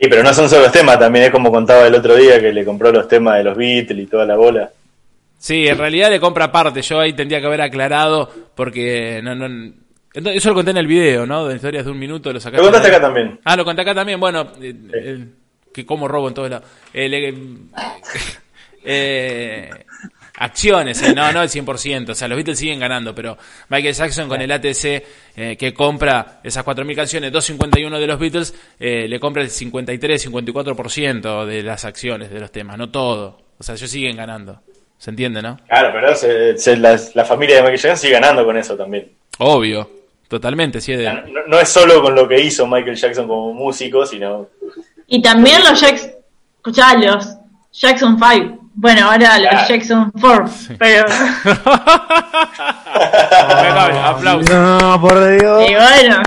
Y 0.00 0.08
pero 0.08 0.22
no 0.22 0.32
son 0.32 0.48
solo 0.48 0.62
los 0.62 0.72
temas, 0.72 0.98
también 0.98 1.26
es 1.26 1.30
como 1.30 1.50
contaba 1.50 1.86
el 1.86 1.94
otro 1.94 2.14
día 2.14 2.40
que 2.40 2.52
le 2.52 2.64
compró 2.64 2.92
los 2.92 3.08
temas 3.08 3.36
de 3.38 3.44
los 3.44 3.56
Beatles 3.56 4.04
y 4.04 4.06
toda 4.06 4.24
la 4.24 4.36
bola. 4.36 4.70
Sí, 5.38 5.66
en 5.66 5.78
realidad 5.78 6.10
le 6.10 6.20
compra 6.20 6.46
aparte. 6.46 6.82
Yo 6.82 7.00
ahí 7.00 7.12
tendría 7.12 7.40
que 7.40 7.46
haber 7.46 7.60
aclarado 7.62 8.30
porque 8.54 9.20
no, 9.22 9.34
no, 9.34 9.72
entonces, 10.14 10.38
eso 10.38 10.48
lo 10.48 10.56
conté 10.56 10.70
en 10.72 10.78
el 10.78 10.86
video, 10.86 11.26
¿no? 11.26 11.46
De 11.46 11.56
historias 11.56 11.84
de 11.84 11.90
un 11.90 11.98
minuto. 11.98 12.32
Lo, 12.32 12.40
sacaste 12.40 12.58
Lo 12.58 12.64
contaste 12.64 12.88
acá 12.88 13.00
también. 13.00 13.38
Ah, 13.44 13.56
lo 13.56 13.64
conté 13.64 13.82
acá 13.82 13.94
también. 13.94 14.18
Bueno, 14.18 14.52
eh, 14.60 14.74
el- 14.92 15.34
que 15.72 15.84
como 15.86 16.08
robo 16.08 16.28
en 16.28 16.34
todos 16.34 16.50
lados. 16.50 16.68
Eh, 16.92 17.34
eh, 18.84 19.70
acciones, 20.38 21.02
eh, 21.02 21.14
no, 21.14 21.30
no 21.32 21.42
el 21.42 21.48
100%. 21.48 22.10
O 22.10 22.14
sea, 22.14 22.28
los 22.28 22.36
Beatles 22.36 22.58
siguen 22.58 22.78
ganando, 22.80 23.14
pero 23.14 23.36
Michael 23.68 23.94
Jackson 23.94 24.28
con 24.28 24.40
el 24.40 24.50
ATC 24.50 25.04
eh, 25.36 25.56
que 25.58 25.74
compra 25.74 26.40
esas 26.42 26.64
4.000 26.64 26.94
canciones, 26.96 27.32
251 27.32 27.98
de 27.98 28.06
los 28.06 28.18
Beatles, 28.18 28.54
eh, 28.80 29.06
le 29.08 29.20
compra 29.20 29.42
el 29.42 29.50
53, 29.50 30.30
54% 30.30 31.44
de 31.46 31.62
las 31.62 31.84
acciones 31.84 32.30
de 32.30 32.40
los 32.40 32.50
temas, 32.52 32.78
no 32.78 32.90
todo. 32.90 33.38
O 33.58 33.62
sea, 33.62 33.74
ellos 33.74 33.90
siguen 33.90 34.16
ganando. 34.16 34.60
¿Se 34.98 35.10
entiende, 35.10 35.40
no? 35.42 35.56
Claro, 35.68 35.90
pero 35.92 36.14
se- 36.16 36.58
se- 36.58 36.76
la, 36.76 36.98
la 37.14 37.24
familia 37.24 37.56
de 37.56 37.62
Michael 37.62 37.78
Jackson 37.80 37.98
sigue 37.98 38.12
ganando 38.14 38.44
con 38.44 38.56
eso 38.56 38.76
también. 38.76 39.12
Obvio. 39.38 39.88
Totalmente, 40.26 40.80
sí. 40.80 40.92
de- 40.94 41.04
No, 41.04 41.22
no 41.46 41.58
es 41.60 41.68
solo 41.68 42.02
con 42.02 42.14
lo 42.14 42.26
que 42.28 42.40
hizo 42.40 42.66
Michael 42.66 42.96
Jackson 42.96 43.26
como 43.28 43.54
músico, 43.54 44.04
sino 44.04 44.48
Y 45.06 45.22
también 45.22 45.60
los 45.62 45.80
Jackson, 45.80 46.10
escuchá, 46.56 46.94
los 46.96 47.26
Jackson 47.72 48.18
5. 48.18 48.67
Bueno, 48.80 49.10
ahora 49.10 49.38
los. 49.40 49.68
Jackson 49.68 50.12
4. 50.20 50.44
Pero, 50.78 51.04
Impecable, 53.50 53.98
aplausos. 54.04 54.50
No, 54.54 55.00
por 55.00 55.28
Dios. 55.38 55.68
y 55.68 55.74
bueno, 55.74 56.22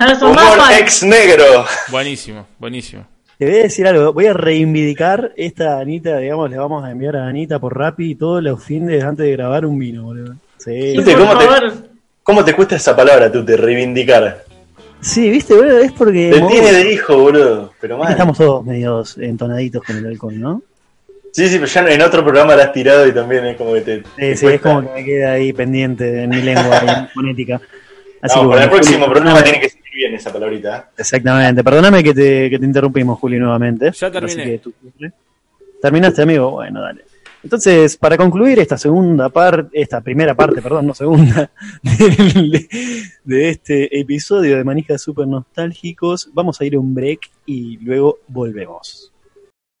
más 0.00 0.20
humor 0.22 0.58
ex 0.80 1.02
negro. 1.04 1.64
Buenísimo, 1.90 2.46
buenísimo. 2.58 3.04
Te 3.38 3.46
voy 3.46 3.54
a 3.58 3.62
decir 3.62 3.86
algo, 3.86 4.12
voy 4.12 4.26
a 4.26 4.32
reivindicar 4.32 5.32
esta 5.36 5.78
Anita, 5.78 6.18
digamos, 6.18 6.50
le 6.50 6.56
vamos 6.58 6.84
a 6.84 6.90
enviar 6.90 7.16
a 7.16 7.26
Anita 7.28 7.58
por 7.58 7.76
Rappi 7.76 8.14
todos 8.14 8.42
los 8.42 8.62
fines 8.62 9.02
antes 9.04 9.24
de 9.26 9.32
grabar 9.32 9.64
un 9.66 9.78
vino, 9.78 10.04
boludo. 10.04 10.34
Sí, 10.58 10.72
Sí, 10.92 10.96
¿Viste 10.96 11.12
por 11.16 11.26
cómo 11.26 11.38
te- 11.38 11.44
favor. 11.46 11.72
¿Cómo 12.22 12.44
te 12.44 12.54
cuesta 12.54 12.76
esa 12.76 12.96
palabra, 12.96 13.30
tú, 13.30 13.44
te 13.44 13.56
reivindicar? 13.56 14.44
sí 15.00 15.28
viste, 15.30 15.54
boludo, 15.54 15.78
es 15.80 15.92
porque... 15.92 16.30
Te 16.32 16.40
tiene 16.46 16.72
de 16.72 16.92
hijo, 16.92 17.16
boludo. 17.18 17.72
Pero 17.80 17.98
mal. 17.98 18.10
estamos 18.10 18.38
todos 18.38 18.64
medios 18.64 19.18
entonaditos 19.18 19.82
con 19.84 19.96
el 19.98 20.06
alcohol, 20.06 20.40
¿no? 20.40 20.62
Sí, 21.34 21.48
sí, 21.48 21.54
pero 21.56 21.66
ya 21.66 21.92
en 21.92 22.00
otro 22.00 22.22
programa 22.22 22.54
la 22.54 22.62
has 22.64 22.72
tirado 22.72 23.08
y 23.08 23.12
también 23.12 23.44
es 23.44 23.56
como 23.56 23.72
que 23.74 23.80
te. 23.80 23.96
Sí, 23.98 24.04
te 24.16 24.36
sí, 24.36 24.46
es 24.46 24.60
como 24.60 24.82
que 24.82 25.00
me 25.00 25.04
queda 25.04 25.32
ahí 25.32 25.52
pendiente 25.52 26.22
en 26.22 26.30
mi 26.30 26.40
lengua 26.40 26.80
y 26.86 26.88
en 26.90 27.08
fonética. 27.08 27.60
Así 28.22 28.36
No, 28.38 28.44
que 28.44 28.48
para 28.50 28.64
el 28.64 28.70
próximo 28.70 28.98
Juli, 29.06 29.10
programa 29.12 29.42
tiene 29.42 29.60
que 29.60 29.68
salir 29.68 29.84
bien 29.92 30.14
esa 30.14 30.32
palabrita. 30.32 30.78
¿eh? 30.78 30.82
Exactamente, 30.98 31.64
perdóname 31.64 32.04
que 32.04 32.14
te, 32.14 32.48
que 32.50 32.58
te 32.60 32.64
interrumpimos, 32.64 33.18
Juli, 33.18 33.38
nuevamente. 33.40 33.90
Ya 33.90 34.10
terminé. 34.12 34.42
Así 34.42 34.50
que 34.52 34.58
tú- 34.58 34.72
¿Terminaste, 35.82 36.22
amigo? 36.22 36.52
Bueno, 36.52 36.80
dale. 36.80 37.04
Entonces, 37.42 37.96
para 37.96 38.16
concluir 38.16 38.60
esta 38.60 38.78
segunda 38.78 39.28
parte, 39.28 39.68
esta 39.78 40.00
primera 40.00 40.34
parte, 40.36 40.62
perdón, 40.62 40.86
no 40.86 40.94
segunda, 40.94 41.50
del- 41.82 42.68
de, 43.24 43.48
este 43.50 43.98
episodio 43.98 44.56
de 44.56 44.62
Manijas 44.62 45.02
Super 45.02 45.26
Nostálgicos, 45.26 46.30
vamos 46.32 46.60
a 46.60 46.64
ir 46.64 46.76
a 46.76 46.78
un 46.78 46.94
break 46.94 47.28
y 47.44 47.76
luego 47.78 48.20
volvemos. 48.28 49.10